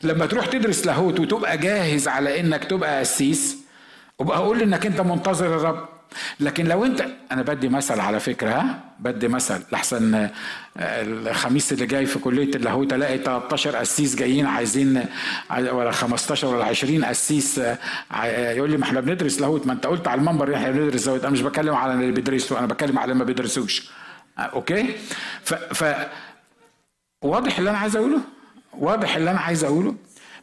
لما 0.03 0.26
تروح 0.26 0.47
تدرس 0.47 0.86
لاهوت 0.86 1.20
وتبقى 1.20 1.59
جاهز 1.59 2.09
على 2.09 2.41
إنك 2.41 2.64
تبقى 2.64 3.01
قسيس 3.01 3.57
وبقى 4.18 4.38
أقول 4.38 4.62
إنك 4.62 4.86
أنت 4.86 5.01
منتظر 5.01 5.47
الرب. 5.47 5.88
لكن 6.40 6.66
لو 6.66 6.84
انت 6.84 7.06
أنا 7.32 7.42
بدي 7.42 7.68
مثل 7.68 8.00
على 8.00 8.20
فكرة 8.20 8.50
ها؟ 8.50 8.80
بدي 9.00 9.28
مثل. 9.28 9.62
لحسن 9.72 10.14
آه، 10.14 10.30
الخميس 10.76 11.72
اللي 11.72 11.86
جاي 11.86 12.06
في 12.06 12.18
كلية 12.18 12.54
اللاهوت 12.54 12.92
ألاقي 12.92 13.18
13 13.18 13.76
قسيس 13.76 14.16
جايين 14.16 14.46
عايزين 14.46 15.04
ولا 15.50 15.90
15 15.90 16.46
ولا 16.46 16.64
20 16.64 17.04
قسيس 17.04 17.58
آه، 17.58 18.52
يقول 18.52 18.70
لي 18.70 18.76
ما 18.76 18.84
إحنا 18.84 19.00
بندرس 19.00 19.40
لاهوت. 19.40 19.66
ما 19.66 19.72
انت 19.72 19.86
قلت 19.86 20.08
على 20.08 20.20
المنبر 20.20 20.54
إحنا 20.54 20.70
بندرس 20.70 21.06
لاهوت. 21.06 21.20
أنا 21.20 21.32
مش 21.32 21.40
بتكلم 21.42 21.74
على 21.74 21.92
اللي 21.92 22.12
بيدرسوا. 22.12 22.58
أنا 22.58 22.66
بتكلم 22.66 22.98
على 22.98 23.12
اللي 23.12 23.18
ما 23.18 23.24
بيدرسوش. 23.24 23.90
آه، 24.38 24.40
أوكي؟ 24.42 24.96
ف, 25.44 25.54
ف 25.54 26.08
واضح 27.24 27.58
اللي 27.58 27.70
أنا 27.70 27.78
عايز 27.78 27.96
أقوله؟ 27.96 28.20
واضح 28.78 29.16
اللي 29.16 29.30
أنا 29.30 29.40
عايز 29.40 29.64
أقوله؟ 29.64 29.94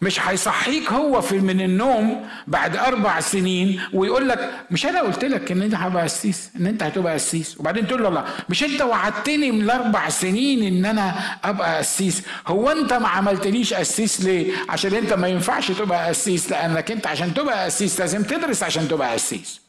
مش 0.02 0.28
هيصحيك 0.28 0.92
هو 0.92 1.22
في 1.22 1.40
من 1.40 1.62
النوم 1.62 2.26
بعد 2.48 2.76
أربع 2.78 3.20
سنين 3.20 3.82
ويقول 3.94 4.30
لك 4.30 4.52
مش 4.72 4.86
أنا 4.86 5.02
قلت 5.02 5.26
لك 5.26 5.52
إن 5.52 5.62
أنت 5.62 5.76
هتبقى 5.76 6.04
قسيس 6.04 6.50
إن 6.60 6.68
أنت 6.68 6.84
هتبقى 6.84 7.14
قسيس؟ 7.14 7.60
وبعدين 7.60 7.88
تقول 7.88 8.04
له 8.04 8.10
الله 8.10 8.26
مش 8.50 8.64
أنت 8.64 8.82
وعدتني 8.82 9.52
من 9.52 9.62
الأربع 9.62 10.10
سنين 10.10 10.64
إن 10.64 10.86
أنا 10.86 11.16
أبقى 11.44 11.78
قسيس؟ 11.78 12.22
هو 12.48 12.70
أنت 12.72 12.94
ما 12.94 13.08
عملتليش 13.08 13.74
قسيس 13.74 14.22
ليه؟ 14.22 14.54
عشان 14.70 14.94
أنت 14.94 15.14
ما 15.14 15.28
ينفعش 15.28 15.72
تبقى 15.72 16.08
قسيس 16.08 16.52
لأنك 16.52 16.92
أنت 16.92 17.08
عشان 17.08 17.34
تبقى 17.34 17.66
قسيس 17.66 18.00
لازم 18.00 18.24
تدرس 18.24 18.64
عشان 18.64 18.88
تبقى 18.88 19.14
قسيس. 19.14 19.67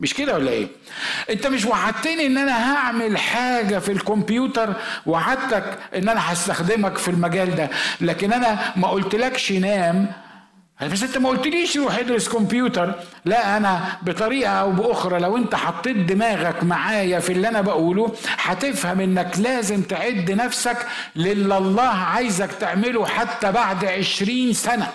مش 0.00 0.14
كده 0.14 0.34
ولا 0.34 0.50
إيه؟ 0.50 0.68
أنت 1.30 1.46
مش 1.46 1.64
وعدتني 1.64 2.26
إن 2.26 2.38
أنا 2.38 2.74
هعمل 2.74 3.18
حاجة 3.18 3.78
في 3.78 3.92
الكمبيوتر 3.92 4.74
وعدتك 5.06 5.78
إن 5.96 6.08
أنا 6.08 6.32
هستخدمك 6.32 6.98
في 6.98 7.08
المجال 7.08 7.54
ده 7.56 7.70
لكن 8.00 8.32
أنا 8.32 8.72
ما 8.76 8.88
قلتلكش 8.88 9.52
نام. 9.52 10.06
بس 10.92 11.02
أنت 11.02 11.18
ما 11.18 11.28
قلتليش 11.28 11.76
روح 11.76 11.98
ادرس 11.98 12.28
كمبيوتر. 12.28 12.94
لا 13.24 13.56
أنا 13.56 13.80
بطريقة 14.02 14.50
أو 14.52 14.70
بأخرى 14.70 15.18
لو 15.18 15.36
أنت 15.36 15.54
حطيت 15.54 15.96
دماغك 15.96 16.64
معايا 16.64 17.20
في 17.20 17.32
اللي 17.32 17.48
أنا 17.48 17.60
بقوله 17.60 18.14
هتفهم 18.38 19.00
إنك 19.00 19.38
لازم 19.38 19.82
تعد 19.82 20.30
نفسك 20.30 20.76
للي 21.16 21.58
الله 21.58 21.82
عايزك 21.88 22.52
تعمله 22.52 23.06
حتى 23.06 23.52
بعد 23.52 23.84
عشرين 23.84 24.52
سنة. 24.52 24.88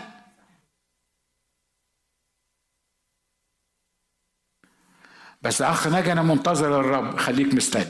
بس 5.41 5.61
أخ 5.61 5.87
ناجي 5.87 6.11
أنا 6.11 6.21
منتظر 6.21 6.79
الرب 6.79 7.17
خليك 7.17 7.53
مستني. 7.53 7.87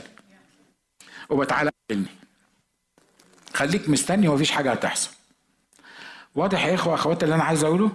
وبتعالى 1.28 1.70
خليك 3.54 3.88
مستني 3.88 4.28
ومفيش 4.28 4.50
حاجة 4.50 4.72
هتحصل. 4.72 5.10
واضح 6.34 6.66
يا 6.66 6.74
إخوة 6.74 6.94
أخواتي 6.94 7.24
اللي 7.24 7.34
أنا 7.34 7.44
عايز 7.44 7.64
أقوله؟ 7.64 7.92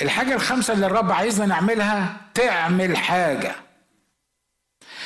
الحاجة 0.00 0.34
الخامسة 0.34 0.74
اللي 0.74 0.86
الرب 0.86 1.12
عايزنا 1.12 1.46
نعملها 1.46 2.16
تعمل 2.34 2.96
حاجة. 2.96 3.54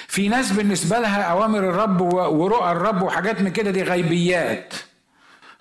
في 0.09 0.29
ناس 0.29 0.53
بالنسبة 0.53 0.99
لها 0.99 1.23
أوامر 1.23 1.59
الرب 1.59 2.01
ورؤى 2.13 2.73
الرب 2.73 3.03
وحاجات 3.03 3.41
من 3.41 3.53
كده 3.53 3.71
دي 3.71 3.83
غيبيات. 3.83 4.75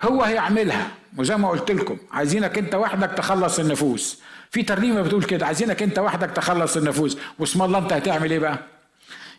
هو 0.02 0.22
هيعملها. 0.22 0.90
وزي 1.18 1.36
ما 1.36 1.48
قلت 1.48 1.70
لكم 1.70 1.98
عايزينك 2.12 2.58
أنت 2.58 2.74
وحدك 2.74 3.10
تخلص 3.10 3.58
النفوس. 3.58 4.22
في 4.54 4.62
ترنيمة 4.62 5.02
بتقول 5.02 5.22
كده 5.24 5.46
عايزينك 5.46 5.82
انت 5.82 5.98
وحدك 5.98 6.30
تخلص 6.30 6.76
النفوس 6.76 7.18
واسم 7.38 7.62
الله 7.62 7.78
انت 7.78 7.92
هتعمل 7.92 8.30
إيه 8.30 8.38
بقى؟ 8.38 8.58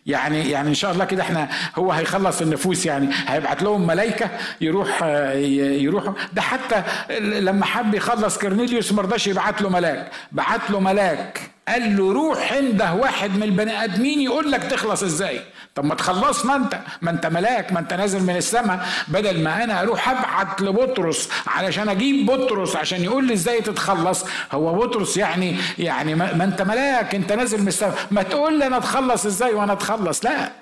يعني 0.06 0.50
يعني 0.50 0.68
إن 0.68 0.74
شاء 0.74 0.92
الله 0.92 1.04
كده 1.04 1.22
إحنا 1.22 1.48
هو 1.76 1.92
هيخلص 1.92 2.40
النفوس 2.40 2.86
يعني 2.86 3.08
هيبعت 3.26 3.62
لهم 3.62 3.86
ملائكة 3.86 4.30
يروح 4.60 5.02
يروحوا 5.02 6.12
ده 6.32 6.42
حتى 6.42 6.82
لما 7.20 7.64
حب 7.66 7.94
يخلص 7.94 8.38
كرنيليوس 8.38 8.92
ما 8.92 9.02
رضاش 9.02 9.26
يبعت 9.26 9.62
له 9.62 9.68
ملاك 9.70 10.10
بعت 10.32 10.70
له 10.70 10.80
ملاك. 10.80 11.50
قال 11.68 11.96
له 11.96 12.12
روح 12.12 12.52
عنده 12.52 12.94
واحد 12.94 13.30
من 13.36 13.42
البني 13.42 13.84
آدمين 13.84 14.20
يقول 14.20 14.52
لك 14.52 14.62
تخلص 14.62 15.02
إزاي؟ 15.02 15.40
طب 15.74 15.84
ما 15.84 15.94
تخلصنا 15.94 16.56
انت. 16.56 16.78
ما 17.02 17.10
انت 17.10 17.26
ملاك 17.26 17.72
ما 17.72 17.80
انت 17.80 17.92
نازل 17.92 18.22
من 18.22 18.36
السماء 18.36 18.86
بدل 19.08 19.42
ما 19.42 19.64
أنا 19.64 19.82
أروح 19.82 20.08
ابعت 20.08 20.60
لبطرس 20.62 21.28
علشان 21.46 21.88
أجيب 21.88 22.26
بطرس 22.26 22.76
عشان 22.76 23.02
يقول 23.02 23.26
لي 23.26 23.32
إزاي 23.32 23.60
تتخلص. 23.60 24.24
هو 24.52 24.74
بطرس 24.74 25.16
يعني 25.16 25.56
يعني 25.78 26.14
ما 26.14 26.44
انت 26.44 26.62
ملاك 26.62 27.14
انت 27.14 27.32
نازل 27.32 27.62
من 27.62 27.68
السماء 27.68 28.06
ما 28.10 28.22
تقول 28.22 28.58
لي 28.58 28.66
أنا 28.66 28.76
اتخلص 28.76 29.26
إزاي 29.26 29.54
وأنا 29.54 29.72
اتخلص. 29.72 30.24
لا. 30.24 30.52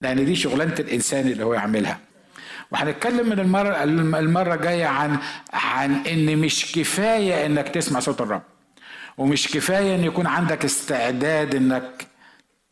لأن 0.00 0.24
دي 0.24 0.36
شغلانة 0.36 0.74
الإنسان 0.78 1.28
اللي 1.28 1.44
هو 1.44 1.54
يعملها. 1.54 1.98
وهنتكلم 2.70 3.28
من 3.28 3.40
المرة 3.40 3.82
المرة 4.18 4.54
الجاية 4.54 4.86
عن 4.86 5.16
عن 5.52 5.94
إن 6.06 6.38
مش 6.38 6.72
كفاية 6.72 7.46
إنك 7.46 7.68
تسمع 7.68 8.00
صوت 8.00 8.20
الرب. 8.20 8.42
ومش 9.18 9.48
كفاية 9.48 9.94
إن 9.94 10.04
يكون 10.04 10.26
عندك 10.26 10.64
استعداد 10.64 11.54
إنك 11.54 12.06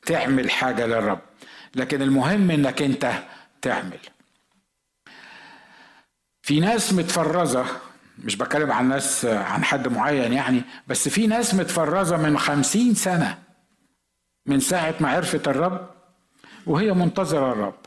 تعمل 0.06 0.50
حاجة 0.50 0.86
للرب 0.86 1.20
لكن 1.74 2.02
المهم 2.02 2.50
إنك 2.50 2.82
أنت 2.82 3.12
تعمل. 3.62 3.98
في 6.42 6.60
ناس 6.60 6.92
متفرزة 6.92 7.66
مش 8.24 8.36
بتكلم 8.36 8.72
عن 8.72 8.88
ناس 8.88 9.24
عن 9.24 9.64
حد 9.64 9.88
معين 9.88 10.32
يعني 10.32 10.62
بس 10.86 11.08
في 11.08 11.26
ناس 11.26 11.54
متفرزة 11.54 12.16
من 12.16 12.38
خمسين 12.38 12.94
سنة 12.94 13.38
من 14.46 14.60
ساعة 14.60 14.94
ما 15.00 15.08
عرفت 15.08 15.48
الرب 15.48 15.90
وهي 16.66 16.92
منتظرة 16.92 17.52
الرب 17.52 17.78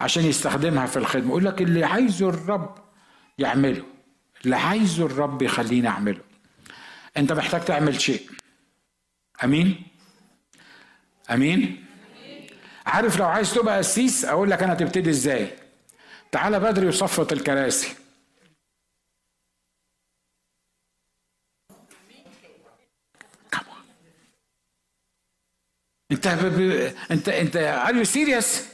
عشان 0.00 0.24
يستخدمها 0.24 0.86
في 0.86 0.96
الخدمة. 0.96 1.28
يقول 1.28 1.44
لك 1.44 1.62
اللي 1.62 1.84
عايزه 1.84 2.28
الرب 2.28 2.74
يعمله 3.38 3.82
اللي 4.44 4.56
عايزه 4.56 5.06
الرب 5.06 5.42
يخليني 5.42 5.88
أعمله. 5.88 6.20
انت 7.16 7.32
محتاج 7.32 7.64
تعمل 7.64 8.00
شيء. 8.00 8.30
امين؟ 9.44 9.82
امين؟ 11.30 11.86
عارف 12.86 13.18
لو 13.18 13.26
عايز 13.26 13.54
تبقى 13.54 13.78
قسيس 13.78 14.24
أقول 14.24 14.50
لك 14.50 14.62
أنا 14.62 14.74
تبتدي 14.74 15.10
إزاي. 15.10 15.58
تعالى 16.32 16.60
بدري 16.60 16.86
وصفط 16.88 17.32
الكراسي. 17.32 17.94
انت. 26.12 26.26
انت 27.10 27.28
انت 27.28 27.56
are 27.56 27.96
you 27.96 28.04
serious 28.04 28.68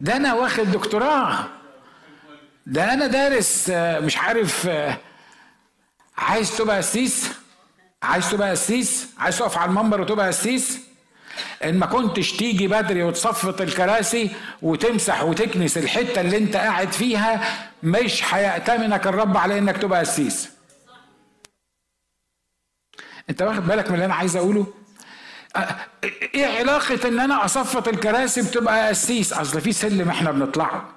ده 0.00 0.16
أنا 0.16 0.34
واخد 0.34 0.64
دكتوراه. 0.64 1.48
ده 2.66 2.92
أنا 2.92 3.06
دارس 3.06 3.70
آه، 3.70 4.00
مش 4.00 4.16
عارف 4.16 4.66
آه، 4.66 4.98
عايز 6.18 6.56
تبقى 6.56 6.76
قسيس؟ 6.76 7.28
عايز 8.02 8.30
تبقى 8.30 8.50
قسيس؟ 8.50 9.06
عايز 9.18 9.38
تقف 9.38 9.58
على 9.58 9.68
المنبر 9.68 10.00
وتبقى 10.00 10.26
قسيس؟ 10.26 10.78
إن 11.64 11.78
ما 11.78 11.86
كنتش 11.86 12.32
تيجي 12.32 12.68
بدري 12.68 13.02
وتصفط 13.02 13.60
الكراسي 13.60 14.30
وتمسح 14.62 15.22
وتكنس 15.22 15.78
الحتة 15.78 16.20
اللي 16.20 16.36
انت 16.36 16.56
قاعد 16.56 16.92
فيها 16.92 17.58
مش 17.82 18.34
هيأتمنك 18.34 19.06
الرب 19.06 19.36
على 19.36 19.58
إنك 19.58 19.76
تبقى 19.76 20.00
قسيس. 20.00 20.48
انت 23.30 23.42
واخد 23.42 23.66
بالك 23.66 23.88
من 23.88 23.94
اللي 23.94 24.04
أنا 24.04 24.14
عايز 24.14 24.36
أقوله؟ 24.36 24.66
إيه 26.34 26.58
علاقة 26.58 27.08
إن 27.08 27.20
أنا 27.20 27.44
أصفط 27.44 27.88
الكراسي 27.88 28.42
بتبقى 28.42 28.88
قسيس؟ 28.88 29.32
أصل 29.32 29.60
في 29.60 29.72
سلم 29.72 30.08
إحنا 30.08 30.30
بنطلعه. 30.30 30.88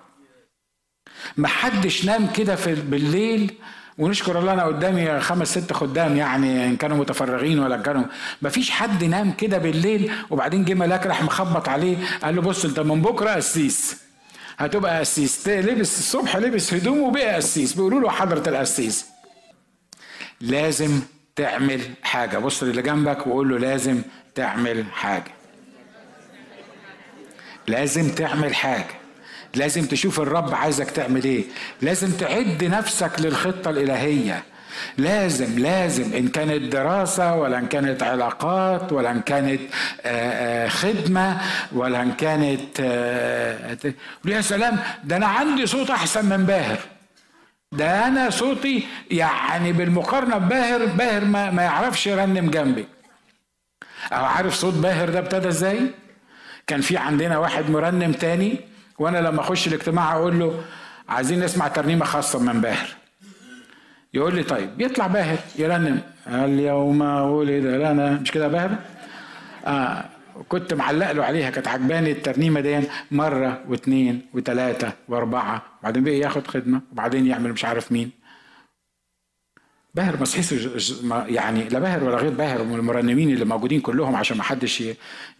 محدش 1.38 2.06
نام 2.06 2.34
كده 2.34 2.56
في 2.56 2.76
بالليل 2.76 3.56
ونشكر 4.00 4.40
الله 4.40 4.54
أنا 4.54 4.64
قدامي 4.64 5.20
خمس 5.20 5.58
ست 5.58 5.74
خدام 5.74 6.18
يعني 6.18 6.66
إن 6.66 6.76
كانوا 6.76 6.98
متفرغين 6.98 7.60
ولا 7.60 7.78
كانوا. 7.78 8.04
ما 8.42 8.50
فيش 8.50 8.72
حد 8.72 9.04
نام 9.04 9.32
كده 9.32 9.58
بالليل 9.58 10.12
وبعدين 10.30 10.66
جه 10.66 10.74
ملاك 10.74 11.06
راح 11.06 11.24
مخبط 11.24 11.70
عليه 11.70 11.98
قال 12.24 12.36
له 12.36 12.42
بص 12.42 12.66
أنت 12.66 12.80
من 12.80 13.02
بكرة 13.02 13.30
قسيس. 13.30 13.98
هتبقى 14.58 15.00
قسيس. 15.00 15.48
لبس 15.48 16.00
الصبح 16.00 16.38
لبس 16.38 16.74
هدومه 16.74 17.02
وبقى 17.02 17.36
قسيس. 17.36 17.74
بيقولوا 17.74 18.00
له 18.00 18.10
حضرة 18.10 18.50
القسيس. 18.50 19.06
لازم 20.42 21.00
تعمل 21.36 21.82
حاجة. 22.04 22.38
بص 22.38 22.64
للي 22.64 22.82
جنبك 22.82 23.28
وقول 23.28 23.50
له 23.50 23.58
لازم 23.60 24.02
تعمل 24.36 24.86
حاجة. 24.92 25.32
لازم 27.68 28.10
تعمل 28.16 28.56
حاجة. 28.56 28.99
لازم 29.56 29.86
تشوف 29.86 30.20
الرب 30.20 30.56
عايزك 30.56 30.92
تعمل 30.92 31.24
إيه. 31.24 31.44
لازم 31.82 32.12
تعد 32.12 32.64
نفسك 32.64 33.12
للخطة 33.20 33.70
الإلهية. 33.70 34.44
لازم 34.98 35.60
لازم 35.60 36.14
إن 36.14 36.28
كانت 36.28 36.72
دراسة 36.74 37.36
ولا 37.36 37.58
إن 37.58 37.68
كانت 37.68 38.04
علاقات 38.04 38.94
ولا 38.94 39.12
إن 39.12 39.22
كانت 39.22 39.62
آه، 40.02 40.66
آه، 40.66 40.68
خدمة 40.68 41.42
ولا 41.72 42.02
إن 42.02 42.12
كانت 42.12 42.80
آه، 42.80 43.78
يا 44.26 44.42
سلام 44.42 44.78
ده 45.04 45.18
أنا 45.18 45.28
عندي 45.28 45.66
صوت 45.68 45.90
أحسن 45.90 46.26
من 46.26 46.46
باهر. 46.46 46.80
ده 47.72 48.08
أنا 48.08 48.30
صوتي 48.30 48.88
يعني 49.12 49.72
بالمقارنة 49.74 50.38
بباهر 50.38 50.86
باهر 50.86 51.26
ما, 51.26 51.52
ما 51.52 51.64
يعرفش 51.64 52.08
يرنم 52.08 52.50
جنبي. 52.50 52.86
أو 54.12 54.26
عارف 54.26 54.54
صوت 54.54 54.74
باهر 54.74 55.10
ده 55.10 55.20
ابتدى 55.20 55.48
إزاي؟ 55.48 55.80
كان 56.68 56.82
في 56.82 56.98
عندنا 56.98 57.38
واحد 57.38 57.70
مرنم 57.70 58.12
تاني 58.12 58.60
وأنا 59.00 59.18
لما 59.18 59.40
اخش 59.42 59.68
الاجتماع 59.68 60.14
أقول 60.16 60.40
له 60.40 60.62
عايزين 61.10 61.40
نسمع 61.40 61.68
ترنيمة 61.68 62.06
خاصة 62.06 62.40
من 62.40 62.62
باهر. 62.62 62.88
يقول 64.14 64.36
لي 64.36 64.44
طيب 64.44 64.82
يطلع 64.82 65.08
باهر 65.08 65.38
يرنم. 65.60 66.00
اليوم 66.28 67.02
ولد 67.02 67.66
لنا. 67.66 68.10
مش 68.22 68.32
كده 68.32 68.48
باهر؟ 68.48 68.76
آه 69.66 70.06
كنت 70.50 70.74
معلق 70.74 71.12
له 71.12 71.26
عليها 71.26 71.50
كانت 71.50 71.68
عجباني 71.68 72.12
الترنيمة 72.12 72.60
دي 72.60 72.80
مرة 73.12 73.62
واثنين 73.70 74.22
وثلاثه 74.34 74.92
واربعة 75.08 75.62
وبعدين 75.82 76.04
بقى 76.04 76.18
ياخد 76.18 76.48
خدمة 76.48 76.82
وبعدين 76.92 77.28
يعمل 77.28 77.52
مش 77.54 77.66
عارف 77.66 77.92
مين. 77.92 78.12
باهر 80.00 80.22
مسيحي 80.22 80.70
يعني 81.28 81.70
لا 81.70 81.80
باهر 81.80 82.04
ولا 82.04 82.18
غير 82.18 82.30
باهر 82.30 82.64
من 82.64 82.76
المرنمين 82.76 83.30
اللي 83.30 83.46
موجودين 83.46 83.82
كلهم 83.82 84.16
عشان 84.16 84.38
ما 84.38 84.44
حدش 84.44 84.84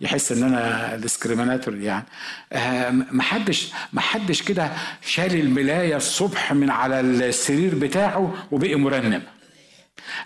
يحس 0.02 0.32
إن 0.32 0.44
أنا 0.44 0.96
discriminator 0.96 1.76
يعني. 1.76 2.06
آه، 2.54 2.90
ما 2.90 3.24
حدش 3.24 3.72
ما 3.94 4.02
حدش 4.02 4.42
كده 4.42 4.72
شال 5.02 5.40
الملاية 5.40 5.96
الصبح 5.96 6.54
من 6.54 6.70
على 6.70 7.00
السرير 7.00 7.76
بتاعه 7.76 8.34
وبقي 8.52 8.76
مرنم 8.76 9.22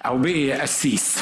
أو 0.05 0.17
بقي 0.17 0.51
قسيس 0.51 1.19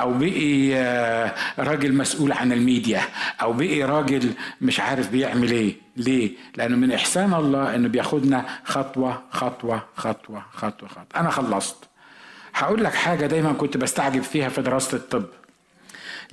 أو 0.00 0.18
بقي 0.18 0.74
آه، 0.76 1.34
راجل 1.58 1.94
مسؤول 1.94 2.32
عن 2.32 2.52
الميديا 2.52 3.02
أو 3.42 3.52
بقي 3.52 3.82
راجل 3.82 4.32
مش 4.60 4.80
عارف 4.80 5.10
بيعمل 5.10 5.50
إيه 5.50 5.76
ليه؟ 5.96 6.30
لأنه 6.56 6.76
من 6.76 6.92
إحسان 6.92 7.34
الله 7.34 7.74
إنه 7.74 7.88
بياخدنا 7.88 8.44
خطوة 8.64 9.22
خطوة 9.30 9.82
خطوة 9.96 10.42
خطوة 10.52 10.88
خطوة. 10.88 11.06
أنا 11.16 11.30
خلصت. 11.30 11.87
هقول 12.58 12.84
لك 12.84 12.94
حاجة 12.94 13.26
دايما 13.26 13.52
كنت 13.52 13.76
بستعجب 13.76 14.22
فيها 14.22 14.48
في 14.48 14.62
دراسة 14.62 14.96
الطب. 14.96 15.24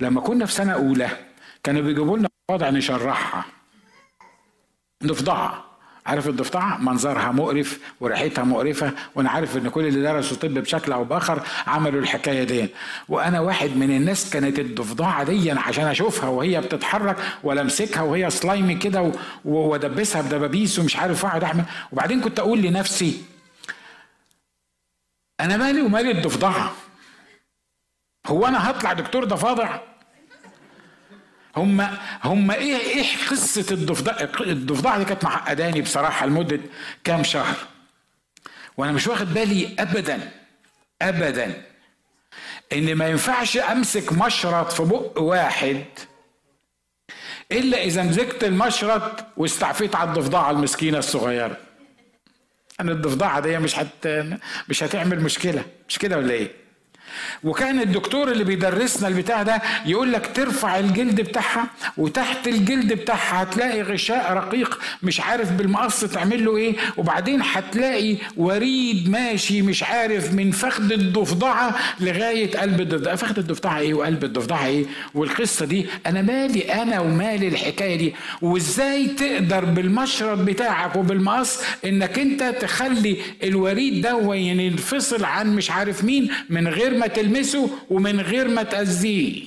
لما 0.00 0.20
كنا 0.20 0.46
في 0.46 0.52
سنة 0.52 0.72
أولى 0.72 1.08
كانوا 1.62 1.82
بيجيبوا 1.82 2.18
لنا 2.18 2.28
وضع 2.50 2.70
نشرحها 2.70 3.44
ضفدعة. 5.04 5.64
عارف 6.06 6.28
الضفدعة؟ 6.28 6.78
منظرها 6.78 7.32
مقرف 7.32 7.78
وريحتها 8.00 8.44
مقرفة 8.44 8.92
وأنا 9.14 9.30
عارف 9.30 9.56
إن 9.56 9.68
كل 9.68 9.86
اللي 9.86 10.02
درسوا 10.02 10.36
طب 10.36 10.54
بشكل 10.54 10.92
أو 10.92 11.04
بآخر 11.04 11.42
عملوا 11.66 12.00
الحكاية 12.00 12.44
دي. 12.44 12.68
وأنا 13.08 13.40
واحد 13.40 13.76
من 13.76 13.96
الناس 13.96 14.30
كانت 14.30 14.58
الضفدعة 14.58 15.24
دي 15.24 15.50
عشان 15.50 15.84
أشوفها 15.86 16.28
وهي 16.28 16.60
بتتحرك 16.60 17.16
ولا 17.42 17.60
أمسكها 17.60 18.02
وهي 18.02 18.30
سلايمي 18.30 18.74
كده 18.74 19.12
وأدبسها 19.44 20.22
بدبابيس 20.22 20.78
ومش 20.78 20.96
عارف 20.96 21.24
أقعد 21.24 21.44
أعمل. 21.44 21.64
وبعدين 21.92 22.20
كنت 22.20 22.38
أقول 22.38 22.62
لنفسي 22.62 23.22
أنا 25.40 25.56
مالي 25.56 25.82
ومالي 25.82 26.10
الضفدعة. 26.10 26.72
هو 28.26 28.46
أنا 28.46 28.70
هطلع 28.70 28.92
دكتور 28.92 29.24
ضفادع 29.24 29.78
هم 31.56 31.80
هم 32.24 32.50
إيه 32.50 32.76
إيه 32.76 33.04
قصة 33.30 33.66
الضفدع 33.70 34.16
الضفدعة 34.40 34.98
دي 34.98 35.04
كانت 35.04 35.24
معقداني 35.24 35.80
بصراحة 35.80 36.26
لمدة 36.26 36.60
كام 37.04 37.24
شهر. 37.24 37.56
وأنا 38.76 38.92
مش 38.92 39.06
واخد 39.06 39.34
بالي 39.34 39.76
ابدا 39.78 40.30
ابدا 41.02 41.62
إن 42.72 42.94
ما 42.94 43.08
ينفعش 43.08 43.56
أمسك 43.56 44.12
مشرط 44.12 44.72
في 44.72 44.82
بق 44.82 45.20
واحد 45.20 45.84
إلا 47.52 47.84
إذا 47.84 48.02
مسكت 48.02 48.44
المشرط 48.44 49.24
واستعفيت 49.36 49.96
على 49.96 50.10
الضفدعة 50.10 50.50
المسكينة 50.50 50.98
الصغيرة. 50.98 51.56
ان 52.80 52.88
الضفدعة 52.88 53.40
دي 53.40 53.58
مش 53.58 53.78
هت 53.78 54.06
مش 54.68 54.82
هتعمل 54.84 55.20
مشكلة. 55.20 55.64
مش 55.88 55.98
كده 55.98 56.16
ولا 56.18 56.32
إيه؟ 56.32 56.65
وكان 57.44 57.80
الدكتور 57.80 58.32
اللي 58.32 58.44
بيدرسنا 58.44 59.08
البتاع 59.08 59.42
ده 59.42 59.62
يقول 59.86 60.12
لك 60.12 60.30
ترفع 60.34 60.78
الجلد 60.78 61.20
بتاعها 61.20 61.66
وتحت 61.96 62.48
الجلد 62.48 62.92
بتاعها 62.92 63.42
هتلاقي 63.42 63.82
غشاء 63.82 64.32
رقيق 64.32 64.78
مش 65.02 65.20
عارف 65.20 65.52
بالمقص 65.52 66.00
تعمل 66.00 66.44
له 66.44 66.56
إيه 66.56 66.76
وبعدين 66.96 67.42
هتلاقي 67.42 68.16
وريد 68.36 69.10
ماشي 69.10 69.62
مش 69.62 69.82
عارف 69.82 70.32
من 70.34 70.50
فخذ 70.50 70.92
الضفدعة 70.92 71.74
لغاية 72.00 72.56
قلب 72.58 72.80
الضفدعة. 72.80 73.16
فخذ 73.16 73.38
الضفدعة 73.38 73.78
إيه 73.78 73.94
وقلب 73.94 74.24
الضفدعة 74.24 74.66
إيه؟ 74.66 74.84
والقصة 75.14 75.66
دي 75.66 75.86
أنا 76.06 76.22
مالي 76.22 76.82
أنا 76.82 77.00
ومالي 77.00 77.48
الحكاية 77.48 77.96
دي؟ 77.96 78.14
وإزاي 78.42 79.06
تقدر 79.06 79.64
بالمشرط 79.64 80.38
بتاعك 80.38 80.96
وبالمقص 80.96 81.60
إنك 81.84 82.18
أنت 82.18 82.42
تخلي 82.60 83.16
الوريد 83.42 84.02
ده 84.02 84.34
ينفصل 84.34 85.24
عن 85.24 85.56
مش 85.56 85.70
عارف 85.70 86.04
مين 86.04 86.28
من 86.50 86.68
غير 86.68 86.95
ما 86.96 87.06
تلمسه 87.06 87.70
ومن 87.90 88.20
غير 88.20 88.48
ما 88.48 88.62
تأذيه. 88.62 89.46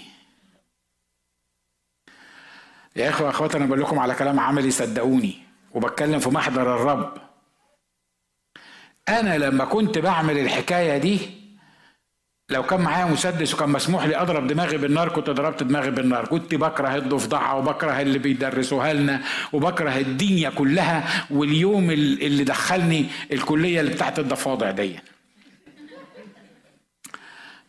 يا 2.96 3.10
إخوة 3.10 3.30
أخوات 3.30 3.56
أنا 3.56 3.66
بقول 3.66 3.82
لكم 3.82 4.00
على 4.00 4.16
كلام 4.16 4.40
عملي 4.40 4.72
صدقوني. 4.72 5.38
وبتكلم 5.74 6.20
في 6.20 6.30
محضر 6.30 6.76
الرب. 6.76 7.14
أنا 9.10 9.38
لما 9.38 9.66
كنت 9.66 9.98
بعمل 9.98 10.38
الحكاية 10.38 10.98
دي 10.98 11.20
لو 12.50 12.64
كان 12.64 12.82
معايا 12.82 13.06
مسدس 13.06 13.54
وكان 13.54 13.70
مسموح 13.70 14.06
لي 14.06 14.16
أضرب 14.22 14.48
دماغي 14.48 14.78
بالنار 14.78 15.10
كنت 15.10 15.30
ضربت 15.30 15.64
دماغي 15.64 15.92
بالنار. 15.92 16.26
كنت 16.26 16.56
بكره 16.56 16.96
الضفدعة 16.96 17.58
وبكره 17.58 18.02
اللي 18.02 18.20
بيدرسوها 18.20 18.94
لنا 18.94 19.22
وبكره 19.54 19.98
الدنيا 19.98 20.50
كلها 20.50 21.26
واليوم 21.32 21.92
اللي 21.92 22.44
دخلني 22.44 23.06
الكلية 23.32 23.80
اللي 23.80 23.92
بتاعت 23.92 24.20
الضفادع 24.20 24.72
دي. 24.72 25.00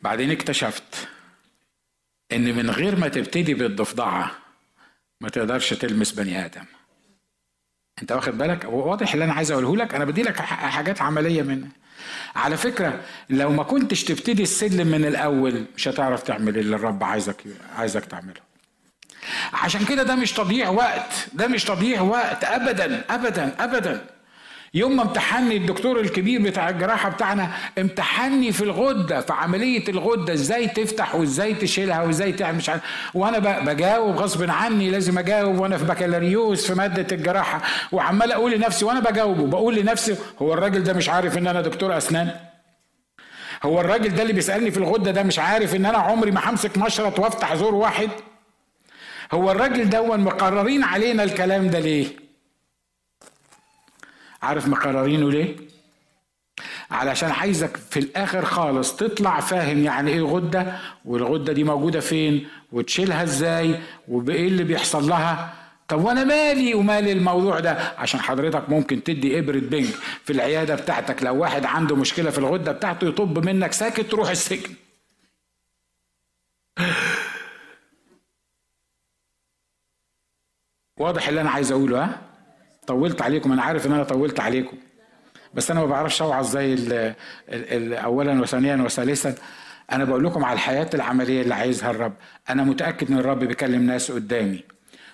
بعدين 0.02 0.30
اكتشفت 0.30 1.08
إن 2.32 2.54
من 2.56 2.70
غير 2.70 2.96
ما 2.96 3.08
تبتدي 3.08 3.54
بالضفدعة 3.54 4.30
ما 5.20 5.28
تقدرش 5.28 5.74
تلمس 5.74 6.12
بني 6.12 6.44
آدم. 6.44 6.64
أنت 8.02 8.12
واخد 8.12 8.38
بالك؟ 8.38 8.64
واضح 8.64 9.12
اللي 9.12 9.24
أنا 9.24 9.32
عايز 9.32 9.50
أقوله 9.50 9.76
لك. 9.76 9.94
أنا 9.94 10.04
بدي 10.04 10.22
لك 10.22 10.36
حاجات 10.40 11.02
عملية 11.02 11.42
منها. 11.42 11.68
على 12.36 12.56
فكرة 12.56 13.00
لو 13.30 13.50
ما 13.50 13.62
كنتش 13.62 14.04
تبتدي 14.04 14.42
السلم 14.42 14.86
من 14.86 15.04
الأول 15.04 15.64
مش 15.76 15.88
هتعرف 15.88 16.22
تعمل 16.22 16.58
اللي 16.58 16.76
الرب 16.76 17.04
عايزك 17.04 17.42
عايزك 17.76 18.04
تعمله. 18.04 18.40
عشان 19.52 19.84
كده 19.84 20.02
ده 20.02 20.14
مش 20.14 20.32
تضييع 20.32 20.68
وقت. 20.68 21.28
ده 21.32 21.46
مش 21.48 21.64
تضييع 21.64 22.00
وقت. 22.00 22.44
ابدا 22.44 23.04
ابدا 23.14 23.64
ابدا. 23.64 24.06
يوم 24.74 24.96
ما 24.96 25.02
امتحني 25.02 25.56
الدكتور 25.56 26.00
الكبير 26.00 26.42
بتاع 26.42 26.68
الجراحة 26.68 27.08
بتاعنا 27.08 27.50
امتحني 27.78 28.52
في 28.52 28.64
الغدة 28.64 29.20
في 29.20 29.32
عملية 29.32 29.88
الغدة 29.88 30.32
إزاي 30.32 30.66
تفتح 30.68 31.14
وازاي 31.14 31.54
تشيلها 31.54 32.02
وازاي 32.02 32.32
تعمل 32.32 32.56
مش 32.58 32.68
عارف. 32.68 32.82
وأنا 33.14 33.38
بجاوب 33.60 34.16
غصب 34.16 34.50
عني 34.50 34.90
لازم 34.90 35.18
اجاوب 35.18 35.58
وأنا 35.58 35.78
في 35.78 35.84
بكالوريوس 35.84 36.66
في 36.66 36.74
مادة 36.74 37.16
الجراحة. 37.16 37.62
وعمال 37.92 38.32
أقول 38.32 38.52
لنفسي 38.52 38.84
وأنا 38.84 39.00
بجاوبه 39.00 39.46
بقول 39.46 39.74
لنفسي 39.76 40.16
هو 40.42 40.52
الراجل 40.54 40.82
ده 40.82 40.92
مش 40.92 41.08
عارف 41.08 41.38
ان 41.38 41.46
أنا 41.46 41.60
دكتور 41.60 41.96
اسنان؟ 41.96 42.30
هو 43.62 43.80
الراجل 43.80 44.14
ده 44.14 44.22
اللي 44.22 44.32
بيسألني 44.32 44.70
في 44.70 44.78
الغدة 44.78 45.10
ده 45.10 45.22
مش 45.22 45.38
عارف 45.38 45.74
ان 45.76 45.86
أنا 45.86 45.98
عمري 45.98 46.30
ما 46.30 46.50
همسك 46.50 46.78
مشرط 46.78 47.18
وافتح 47.18 47.54
زور 47.54 47.74
واحد؟ 47.74 48.08
هو 49.32 49.50
الراجل 49.50 49.90
ده 49.90 50.16
مقررين 50.16 50.84
علينا 50.84 51.22
الكلام 51.22 51.70
ده 51.70 51.78
ليه؟ 51.78 52.29
عارف 54.42 54.68
مقررينه 54.68 55.30
ليه؟ 55.30 55.56
علشان 56.90 57.30
عايزك 57.30 57.76
في 57.76 58.00
الآخر 58.00 58.44
خالص 58.44 58.96
تطلع 58.96 59.40
فاهم 59.40 59.84
يعني 59.84 60.10
إيه 60.10 60.20
غدة 60.22 60.78
والغدة 61.04 61.52
دي 61.52 61.64
موجودة 61.64 62.00
فين 62.00 62.48
وتشيلها 62.72 63.22
إزاي 63.22 63.80
وإيه 64.08 64.48
اللي 64.48 64.64
بيحصل 64.64 65.08
لها. 65.08 65.54
طب 65.88 66.04
وأنا 66.04 66.24
مالي 66.24 66.74
ومال 66.74 67.08
الموضوع 67.08 67.60
ده؟ 67.60 67.72
عشان 67.98 68.20
حضرتك 68.20 68.68
ممكن 68.68 69.02
تدي 69.02 69.38
إبرة 69.38 69.58
بنج 69.58 69.86
في 70.24 70.32
العيادة 70.32 70.74
بتاعتك. 70.74 71.22
لو 71.22 71.36
واحد 71.40 71.64
عنده 71.64 71.96
مشكلة 71.96 72.30
في 72.30 72.38
الغدة 72.38 72.72
بتاعته 72.72 73.06
يطب 73.08 73.44
منك 73.46 73.72
ساكت 73.72 74.00
تروح 74.00 74.30
السجن. 74.30 74.74
واضح 80.98 81.28
اللي 81.28 81.40
أنا 81.40 81.50
عايز 81.50 81.72
أقوله 81.72 82.04
ها؟ 82.04 82.29
طولت 82.86 83.22
عليكم 83.22 83.52
أنا 83.52 83.62
عارف 83.62 83.86
إن 83.86 83.92
أنا 83.92 84.04
طولت 84.04 84.40
عليكم 84.40 84.76
بس 85.54 85.70
أنا 85.70 85.80
ما 85.80 85.86
بعرفش 85.86 86.22
اوعظ 86.22 86.50
زي 86.50 86.76
اولا 87.94 88.40
وثانيا 88.40 88.76
وثالثا. 88.76 89.34
أنا 89.92 90.04
بقول 90.04 90.24
لكم 90.24 90.44
على 90.44 90.54
الحياة 90.54 90.90
العملية 90.94 91.42
اللي 91.42 91.54
عايزها 91.54 91.90
الرب. 91.90 92.12
أنا 92.50 92.64
متأكد 92.64 93.10
إن 93.10 93.18
الرب 93.18 93.38
بيكلم 93.38 93.82
ناس 93.82 94.12
قدامي 94.12 94.64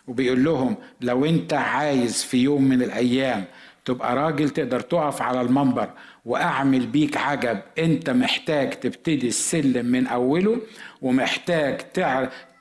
وبيقول 0.06 0.44
لهم 0.44 0.76
لو 1.00 1.24
أنت 1.24 1.52
عايز 1.54 2.22
في 2.22 2.36
يوم 2.36 2.64
من 2.64 2.82
الأيام 2.82 3.44
تبقى 3.84 4.16
راجل 4.16 4.50
تقدر 4.50 4.80
تقف 4.80 5.22
على 5.22 5.40
المنبر 5.40 5.90
وأعمل 6.24 6.86
بيك 6.86 7.16
عجب 7.16 7.60
أنت 7.78 8.10
محتاج 8.10 8.70
تبتدي 8.70 9.28
السلم 9.28 9.86
من 9.86 10.06
أوله 10.06 10.60
ومحتاج 11.02 11.76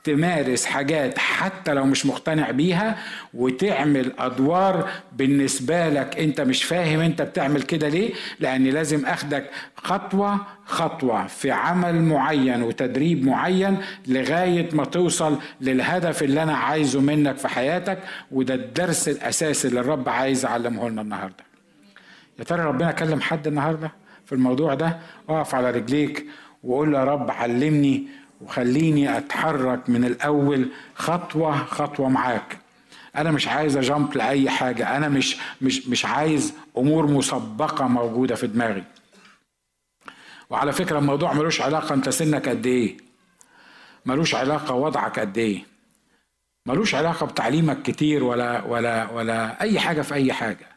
تمارس 0.06 0.66
حاجات 0.66 1.18
حتى 1.20 1.74
لو 1.74 1.86
مش 1.86 2.06
مقتنع 2.06 2.52
بيها 2.52 2.98
وتعمل 3.34 4.12
أدوار 4.20 4.90
بالنسبة 5.14 5.90
لك 5.90 6.20
أنت 6.20 6.42
مش 6.42 6.64
فاهم 6.64 7.00
أنت 7.00 7.22
بتعمل 7.22 7.62
كده 7.62 7.88
ليه 7.90 8.14
لأن 8.40 8.64
لازم 8.64 9.06
أخدك 9.06 9.50
خطوة 9.78 10.40
خطوة 10.66 11.28
في 11.28 11.52
عمل 11.52 12.02
معين 12.02 12.64
وتدريب 12.64 13.26
معين 13.26 13.78
لغاية 14.08 14.70
ما 14.74 14.86
توصل 14.86 15.38
للهدف 15.62 16.24
اللي 16.24 16.44
أنا 16.44 16.58
عايزه 16.58 17.02
منك 17.02 17.38
في 17.38 17.48
حياتك 17.48 18.00
وده 18.32 18.54
الدرس 18.54 19.10
الأساسي 19.10 19.68
اللي 19.68 19.80
الرب 19.80 20.10
عايز 20.10 20.46
يعلمه 20.46 20.90
لنا 20.90 21.02
النهارده. 21.02 21.44
يا 22.40 22.44
ترى 22.44 22.64
ربنا 22.64 22.92
كلم 22.92 23.22
حد 23.22 23.48
النهارده 23.48 23.92
في 24.26 24.32
الموضوع 24.36 24.74
ده؟ 24.74 24.98
اقف 25.30 25.56
على 25.56 25.72
رجليك 25.72 26.26
وقول 26.64 26.92
له 26.92 27.00
يا 27.00 27.04
رب 27.04 27.32
علمني 27.32 28.08
وخليني 28.42 29.18
أتحرك 29.18 29.90
من 29.90 30.06
الأول 30.06 30.70
خطوة 30.96 31.58
خطوة 31.58 32.10
معاك. 32.10 32.58
أنا 33.16 33.32
مش 33.32 33.48
عايز 33.48 33.78
أجامب 33.78 34.18
لأي 34.18 34.50
حاجة. 34.50 34.98
أنا 34.98 35.10
مش 35.10 35.38
مش 35.62 35.88
مش 35.88 36.06
عايز 36.06 36.54
أمور 36.78 37.08
مسبقة 37.08 37.88
موجودة 37.88 38.36
في 38.36 38.48
دماغي. 38.48 38.84
وعلى 40.50 40.72
فكرة 40.72 41.00
الموضوع 41.00 41.34
ملوش 41.34 41.62
علاقة 41.62 41.94
أنت 41.94 42.10
سنك 42.10 42.50
قد 42.50 42.66
إيه. 42.66 42.98
ملوش 44.06 44.36
علاقة 44.36 44.74
وضعك 44.74 45.20
قد 45.20 45.38
إيه. 45.38 45.64
ملوش 46.68 46.96
علاقة 46.96 47.26
بتعليمك 47.26 47.82
كتير 47.82 48.24
ولا 48.24 48.64
ولا 48.64 49.12
ولا 49.12 49.62
أي 49.62 49.80
حاجة 49.80 50.02
في 50.02 50.14
أي 50.14 50.34
حاجة. 50.34 50.68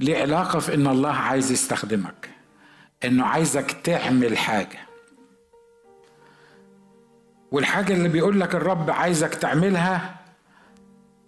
ليه 0.00 0.18
علاقة 0.18 0.58
في 0.58 0.74
إن 0.74 0.86
الله 0.86 1.12
عايز 1.12 1.52
يستخدمك. 1.52 2.30
إنه 3.04 3.24
عايزك 3.26 3.70
تعمل 3.84 4.38
حاجة. 4.38 4.87
والحاجة 7.50 7.92
اللي 7.92 8.08
بيقول 8.08 8.40
لك 8.40 8.54
الرب 8.54 8.90
عايزك 8.90 9.34
تعملها 9.34 10.14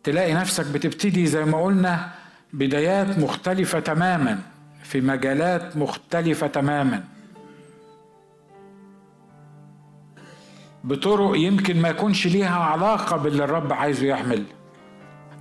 تلاقي 0.05 0.35
نفسك 0.35 0.66
بتبتدي 0.66 1.27
زي 1.27 1.45
ما 1.45 1.62
قلنا 1.64 2.12
بدايات 2.53 3.18
مختلفة 3.18 3.81
تماما 3.81 4.41
في 4.83 5.01
مجالات 5.01 5.77
مختلفة 5.77 6.47
تماما. 6.47 7.05
بطرق 10.85 11.37
يمكن 11.37 11.81
ما 11.83 11.89
يكونش 11.89 12.27
ليها 12.27 12.59
علاقة 12.59 13.16
باللي 13.16 13.45
الرب 13.45 13.73
عايزه 13.73 14.07
يعمل 14.07 14.45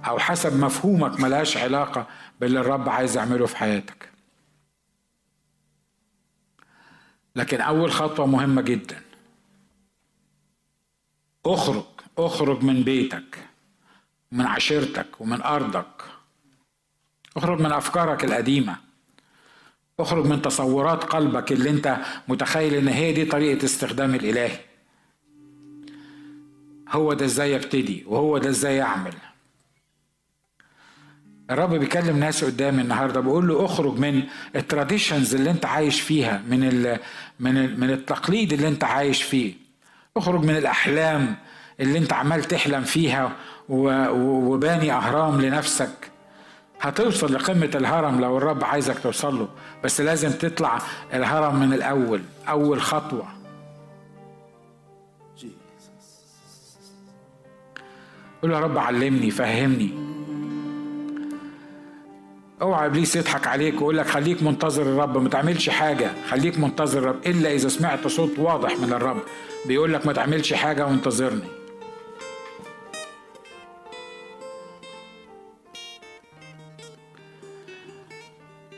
أو 0.07 0.19
حسب 0.19 0.59
مفهومك 0.59 1.19
ملهاش 1.19 1.57
علاقة 1.57 2.07
باللي 2.41 2.59
الرب 2.59 2.89
عايز 2.89 3.17
يعمله 3.17 3.45
في 3.45 3.57
حياتك. 3.57 4.09
لكن 7.35 7.61
أول 7.61 7.91
خطوة 7.91 8.25
مهمة 8.25 8.61
جدا. 8.61 9.08
أخرج 11.45 11.83
أخرج 12.17 12.63
من 12.63 12.83
بيتك 12.83 13.37
من 14.31 14.45
عشيرتك 14.45 15.21
ومن 15.21 15.41
أرضك. 15.41 16.03
أخرج 17.37 17.59
من 17.61 17.71
أفكارك 17.71 18.23
القديمة. 18.23 18.75
أخرج 19.99 20.25
من 20.25 20.41
تصورات 20.41 21.03
قلبك 21.03 21.51
اللي 21.51 21.69
أنت 21.69 21.97
متخيل 22.27 22.73
إن 22.73 22.87
هي 22.87 23.13
دي 23.13 23.25
طريقة 23.25 23.65
استخدام 23.65 24.15
الالهي 24.15 24.59
هو 26.89 27.13
ده 27.13 27.25
إزاي 27.25 27.55
أبتدي 27.55 28.03
وهو 28.07 28.37
ده 28.37 28.49
إزاي 28.49 28.81
أعمل. 28.81 29.13
الرب 31.51 31.73
بيكلم 31.73 32.19
ناس 32.19 32.43
قدامي 32.43 32.81
النهارده 32.81 33.19
بقول 33.19 33.47
له 33.47 33.65
أخرج 33.65 33.97
من 33.99 34.23
التراديشنز 34.55 35.35
اللي 35.35 35.51
أنت 35.51 35.65
عايش 35.65 36.01
فيها 36.01 36.43
من 36.49 36.63
ال 36.63 36.99
من 37.39 37.57
ال 37.57 37.79
من 37.79 37.89
التقليد 37.89 38.53
اللي 38.53 38.67
أنت 38.67 38.83
عايش 38.83 39.23
فيه. 39.23 39.53
اخرج 40.17 40.43
من 40.43 40.57
الأحلام 40.57 41.35
اللي 41.79 41.97
انت 41.99 42.13
عمال 42.13 42.43
تحلم 42.43 42.83
فيها 42.83 43.31
وباني 43.69 44.93
أهرام 44.93 45.41
لنفسك. 45.41 46.11
هتوصل 46.81 47.33
لقمة 47.33 47.71
الهرم 47.75 48.21
لو 48.21 48.37
الرب 48.37 48.63
عايزك 48.63 48.99
توصل 48.99 49.39
له 49.39 49.47
بس 49.83 50.01
لازم 50.01 50.31
تطلع 50.31 50.79
الهرم 51.13 51.59
من 51.59 51.73
الأول 51.73 52.21
أول 52.49 52.81
خطوة. 52.81 53.27
قول 58.41 58.51
يا 58.51 58.59
رب 58.59 58.77
علمني 58.77 59.31
فهمني. 59.31 60.08
اوعى 62.61 62.85
ابليس 62.85 63.15
يضحك 63.15 63.47
عليك 63.47 63.73
ويقول 63.73 63.97
لك 63.97 64.07
خليك 64.07 64.43
منتظر 64.43 64.81
الرب 64.81 65.17
ما 65.17 65.29
تعملش 65.29 65.69
حاجة. 65.69 66.11
خليك 66.29 66.59
منتظر 66.59 66.99
الرب 66.99 67.25
إلا 67.25 67.53
إذا 67.53 67.69
سمعت 67.69 68.07
صوت 68.07 68.39
واضح 68.39 68.79
من 68.79 68.93
الرب. 68.93 69.21
بيقول 69.65 69.93
لك 69.93 70.05
ما 70.05 70.13
تعملش 70.13 70.53
حاجة 70.53 70.85
وانتظرني. 70.85 71.47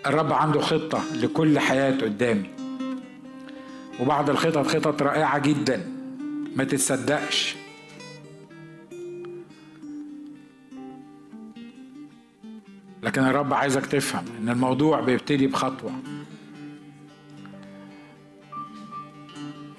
الرب 0.06 0.34
عنده 0.34 0.62
خطة 0.62 1.04
لكل 1.16 1.60
حياة 1.60 1.92
قدامي. 1.92 2.50
وبعض 4.00 4.30
الخطط 4.30 4.68
خطط 4.68 5.02
رائعة 5.02 5.40
جدا. 5.40 5.88
ما 6.56 6.64
تتصدقش. 6.64 7.56
لكن 13.12 13.24
الرب 13.24 13.54
عايزك 13.54 13.86
تفهم 13.86 14.26
إن 14.42 14.50
الموضوع 14.50 15.00
بيبتدي 15.00 15.48
بخطوة. 15.48 15.92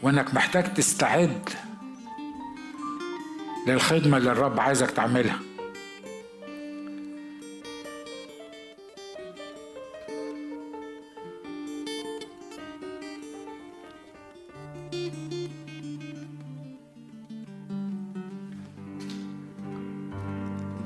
وإنك 0.02 0.34
محتاج 0.34 0.74
تستعد 0.74 1.48
للخدمة 3.68 4.16
اللي 4.16 4.32
الرب 4.32 4.60
عايزك 4.60 4.90
تعملها. 4.90 5.38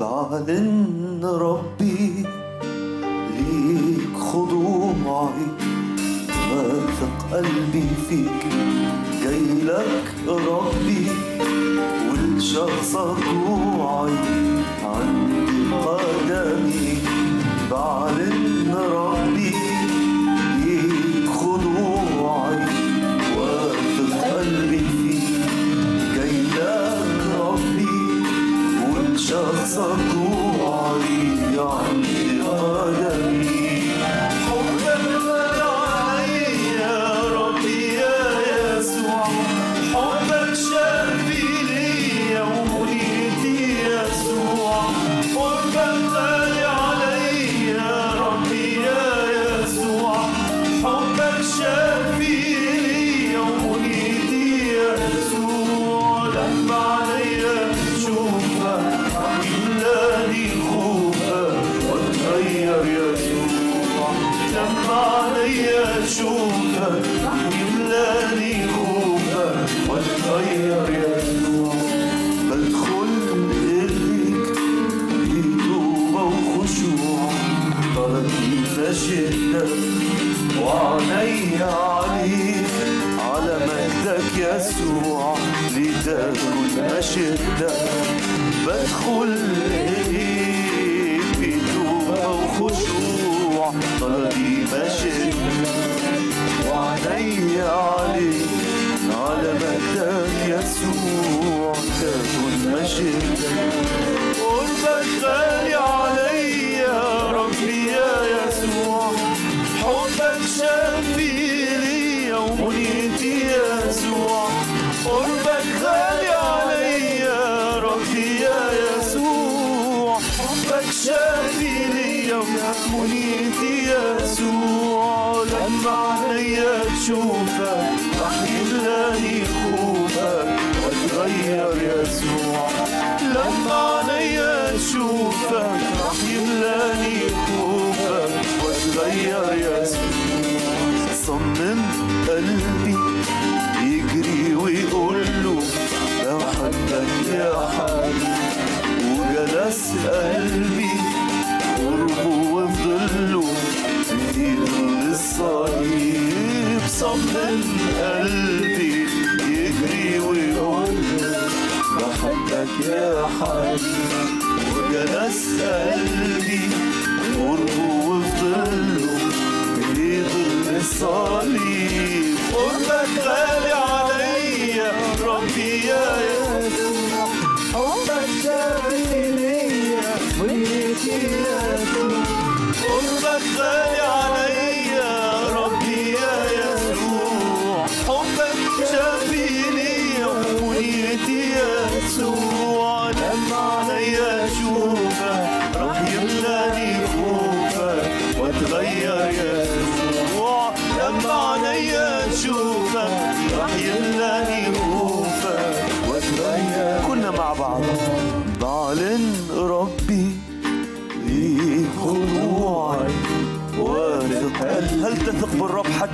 بعلن 0.01 1.25
ربي 1.25 1.56
قلبي 7.77 7.89
فيك 8.09 8.53
جاي 9.23 9.41
لك 9.65 10.15
ربي 10.29 11.07
ولشخصك 12.11 13.25
وعي 13.79 14.46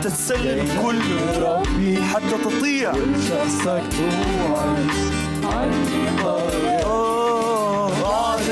حتى 0.02 0.14
السلم 0.14 0.68
كله 0.82 1.62
حتى 2.12 2.36
تطيع 2.44 2.92
شخصك 3.28 3.82
توعد 3.98 4.90
عني 5.44 6.22
طريق 6.24 6.88
بعد 8.02 8.48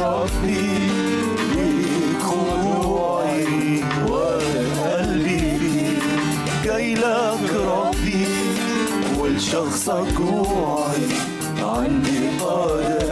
ربي 0.00 0.78
ليك 1.54 2.24
وقلبي 4.06 5.58
لك 6.94 7.52
ربي 7.54 8.26
ولشخصك 9.18 10.14
جوعي 10.18 11.08
عندي 11.62 12.28
قدر 12.40 13.03